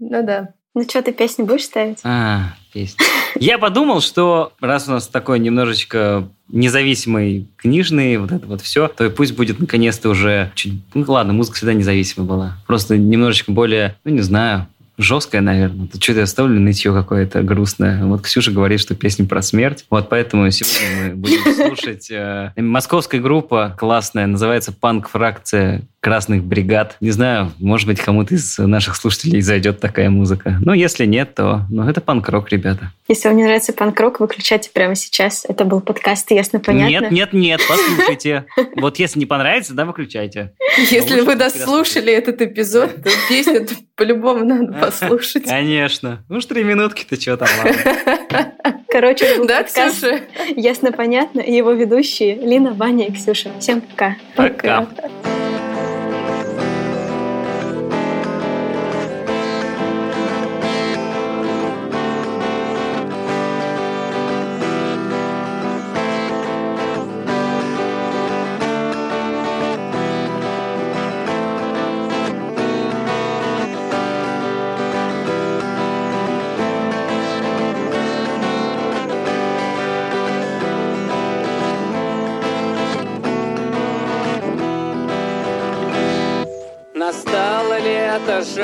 Ну 0.01 0.22
да. 0.24 0.55
Ну 0.74 0.82
что, 0.84 1.03
ты 1.03 1.12
песни 1.12 1.42
будешь 1.42 1.64
ставить? 1.64 1.98
А, 2.05 2.55
песня. 2.72 3.05
Я 3.38 3.59
подумал, 3.59 4.01
что 4.01 4.53
раз 4.61 4.88
у 4.88 4.92
нас 4.92 5.07
такой 5.09 5.38
немножечко 5.38 6.28
независимый 6.48 7.48
книжный, 7.57 8.16
вот 8.16 8.32
это 8.32 8.46
вот 8.46 8.61
все, 8.61 8.88
то 8.88 9.05
и 9.05 9.11
пусть 9.11 9.36
будет 9.36 9.61
наконец-то 9.61 10.09
уже 10.09 10.51
чуть... 10.55 10.74
Ну 10.94 11.05
ладно, 11.07 11.32
музыка 11.32 11.57
всегда 11.57 11.74
независимая 11.74 12.28
была. 12.28 12.57
Просто 12.66 12.96
немножечко 12.96 13.53
более, 13.53 13.96
ну 14.05 14.12
не 14.12 14.20
знаю, 14.20 14.66
жесткая, 15.03 15.40
наверное. 15.40 15.88
Тут 15.88 16.03
что-то 16.03 16.20
я 16.20 16.26
ставлю 16.26 16.61
нытье 16.61 16.92
какое-то 16.92 17.42
грустное. 17.42 18.05
Вот 18.05 18.22
Ксюша 18.22 18.51
говорит, 18.51 18.80
что 18.80 18.94
песня 18.94 19.26
про 19.26 19.42
смерть. 19.42 19.84
Вот 19.90 20.09
поэтому 20.09 20.51
сегодня 20.51 21.11
мы 21.11 21.16
будем 21.16 21.55
слушать 21.55 22.11
э, 22.11 22.53
московская 22.57 23.20
группа 23.20 23.74
классная, 23.78 24.26
называется 24.26 24.72
«Панк-фракция 24.72 25.82
красных 26.01 26.44
бригад». 26.44 26.96
Не 27.01 27.11
знаю, 27.11 27.53
может 27.59 27.86
быть, 27.86 28.01
кому-то 28.01 28.34
из 28.34 28.59
наших 28.59 28.96
слушателей 28.96 29.40
зайдет 29.40 29.80
такая 29.80 30.11
музыка. 30.11 30.59
Но 30.61 30.74
если 30.74 31.05
нет, 31.05 31.34
то 31.34 31.66
ну, 31.70 31.88
это 31.88 32.01
панк-рок, 32.01 32.51
ребята. 32.51 32.92
Если 33.09 33.28
вам 33.28 33.36
не 33.36 33.44
нравится 33.44 33.72
панк-рок, 33.72 34.20
выключайте 34.20 34.70
прямо 34.72 34.94
сейчас. 34.94 35.44
Это 35.46 35.64
был 35.64 35.80
подкаст 35.80 36.30
«Ясно, 36.30 36.59
понятно». 36.61 36.90
Нет, 36.90 37.11
нет, 37.11 37.32
нет, 37.32 37.61
послушайте. 37.68 38.46
Вот 38.76 38.98
если 38.98 39.18
не 39.18 39.26
понравится, 39.26 39.74
да, 39.74 39.84
выключайте. 39.84 40.53
Если 40.90 41.20
вы 41.20 41.34
дослушали 41.36 42.12
этот 42.12 42.40
эпизод, 42.40 43.03
то 43.03 43.11
песню 43.28 43.66
по-любому 43.96 44.44
надо 44.44 44.72
послушать. 44.91 45.45
Конечно. 45.45 46.24
Ну, 46.28 46.41
ж 46.41 46.47
три 46.47 46.64
минутки-то 46.64 47.20
что 47.20 47.36
там, 47.36 47.49
ладно. 47.59 48.53
Короче, 48.88 49.24
это 49.24 49.38
был 49.38 49.47
Да, 49.47 49.62
подкаст 49.62 49.97
Ксюша? 49.97 50.20
«Ясно, 50.57 50.93
понятно» 50.93 51.41
и 51.41 51.53
его 51.53 51.72
ведущие 51.72 52.34
Лина, 52.34 52.72
Ваня 52.72 53.07
и 53.07 53.12
Ксюша. 53.12 53.51
Всем 53.59 53.80
пока. 53.80 54.16
Пока. 54.36 54.80
Настало 54.80 55.39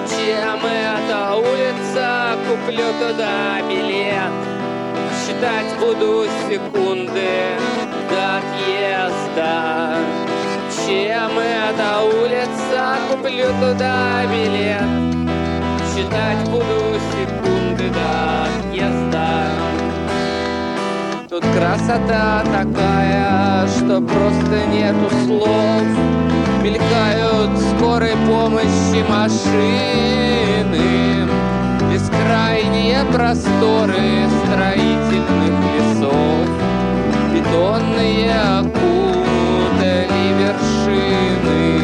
чем 0.09 0.59
эта 0.65 1.35
улица, 1.35 2.37
куплю 2.47 2.87
туда 2.99 3.61
билет. 3.67 4.33
Считать 5.21 5.71
буду 5.79 6.25
секунды 6.47 7.31
до 8.09 8.37
отъезда. 8.37 9.97
Чем 10.85 11.39
эта 11.39 11.89
улица, 12.01 12.81
куплю 13.09 13.47
туда 13.59 14.25
билет. 14.31 14.91
Считать 15.93 16.49
буду 16.49 16.79
секунды 17.11 17.85
до 17.89 18.09
отъезда. 18.45 19.64
Тут 21.35 21.43
красота 21.47 22.45
такая, 22.45 23.67
что 23.67 23.99
просто 23.99 24.65
нету 24.71 25.09
слов. 25.25 25.83
Мелькают 26.63 27.59
скорой 27.75 28.15
помощи 28.25 29.03
машины, 29.09 30.79
Бескрайние 31.91 33.03
просторы 33.11 34.29
строительных 34.45 35.55
лесов, 35.75 36.47
Бетонные 37.33 38.31
окутали 38.59 40.05
вершины, 40.39 41.81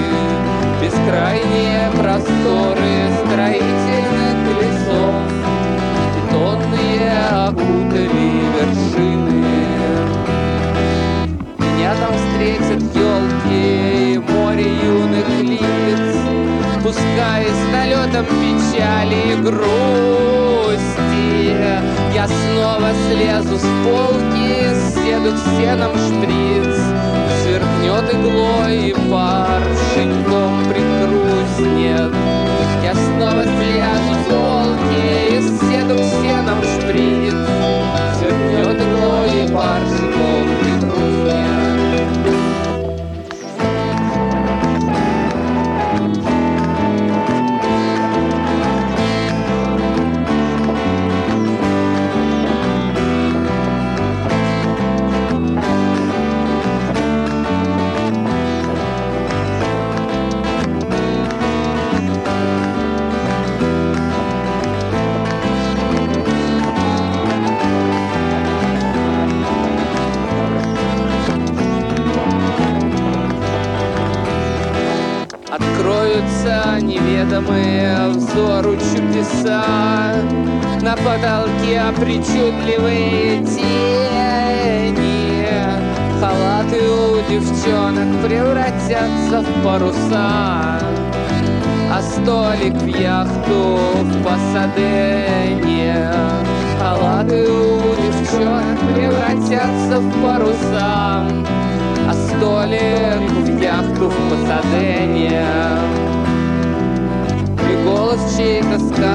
Бескрайние 0.82 1.92
просторы 2.00 2.94
строительных 3.26 4.38
лесов, 4.62 5.24
Бетонные 6.16 7.12
окутали 7.50 8.30
вершины. 8.56 9.41
Меня 11.92 12.08
там 12.08 12.14
встретят 12.16 12.82
елки 12.96 14.18
море 14.32 14.64
юных 14.82 15.28
лиц, 15.42 16.16
Пускай 16.82 17.46
с 17.46 17.74
налетом 17.74 18.26
печали 18.26 19.34
и 19.34 19.36
грусти. 19.36 20.78
Я 22.16 22.28
снова 22.28 22.92
слезу 23.10 23.58
с 23.58 23.68
полки, 23.84 24.74
седут 24.96 25.38
сеном 25.58 25.92
шприц. 25.98 26.80
Сверкнет 27.44 28.14
иглой 28.14 28.76
и 28.90 28.94
пар 29.12 29.62
шеньком 29.94 30.64
прикруснет 30.70 32.14
Я 32.82 32.94
снова 32.96 33.44
слезу 33.44 34.14
с 34.14 34.26
полки 34.30 35.04
и 35.30 35.42
седут 35.42 36.06
сеном 36.22 36.60
шприц. 36.64 37.36
Сверкнет 38.18 38.78
иглой 38.82 39.32
и 39.44 39.54
пар 39.54 40.11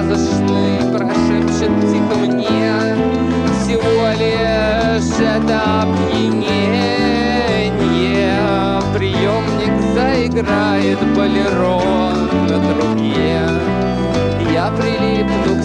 сказочный 0.07 0.78
прошепчет 0.92 1.72
тихо 1.90 2.16
мне. 2.18 2.72
Всего 3.59 4.09
лишь 4.16 5.18
это 5.18 5.82
опьянение. 5.82 6.76
Приемник 8.94 9.74
заиграет 9.94 10.98
болеро 11.14 11.80
на 12.48 12.57
трубе 12.72 13.40
Я 14.52 14.70
прилипну 14.70 15.61
к 15.61 15.64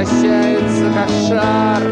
вращается, 0.00 0.90
как 0.94 1.08
шар 1.28 1.82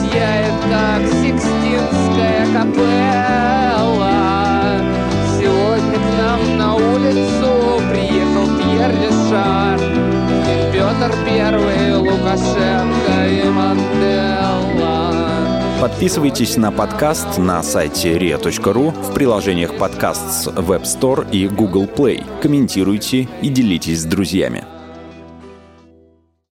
Сияет, 0.00 0.54
как 0.70 1.02
Сикстинская 1.06 2.46
капелла 2.52 4.10
Сегодня 5.38 5.98
к 5.98 6.08
нам 6.18 6.58
на 6.58 6.74
улицу 6.76 7.80
приехал 7.90 8.46
Пьер 8.58 8.90
Лешар 8.92 9.78
Петр 10.72 11.12
Первый, 11.26 11.96
Лукашенко 11.96 13.16
и 13.28 13.48
Манделла 13.48 15.12
Подписывайтесь 15.80 16.56
на 16.56 16.72
подкаст 16.72 17.36
на 17.36 17.62
сайте 17.62 18.16
ria.ru 18.16 18.90
в 18.90 19.12
приложениях 19.12 19.76
подкаст 19.76 20.44
с 20.44 20.46
Web 20.48 20.84
Store 20.84 21.30
и 21.30 21.48
Google 21.48 21.84
Play. 21.84 22.24
Комментируйте 22.40 23.28
и 23.42 23.48
делитесь 23.50 24.00
с 24.00 24.04
друзьями. 24.04 24.65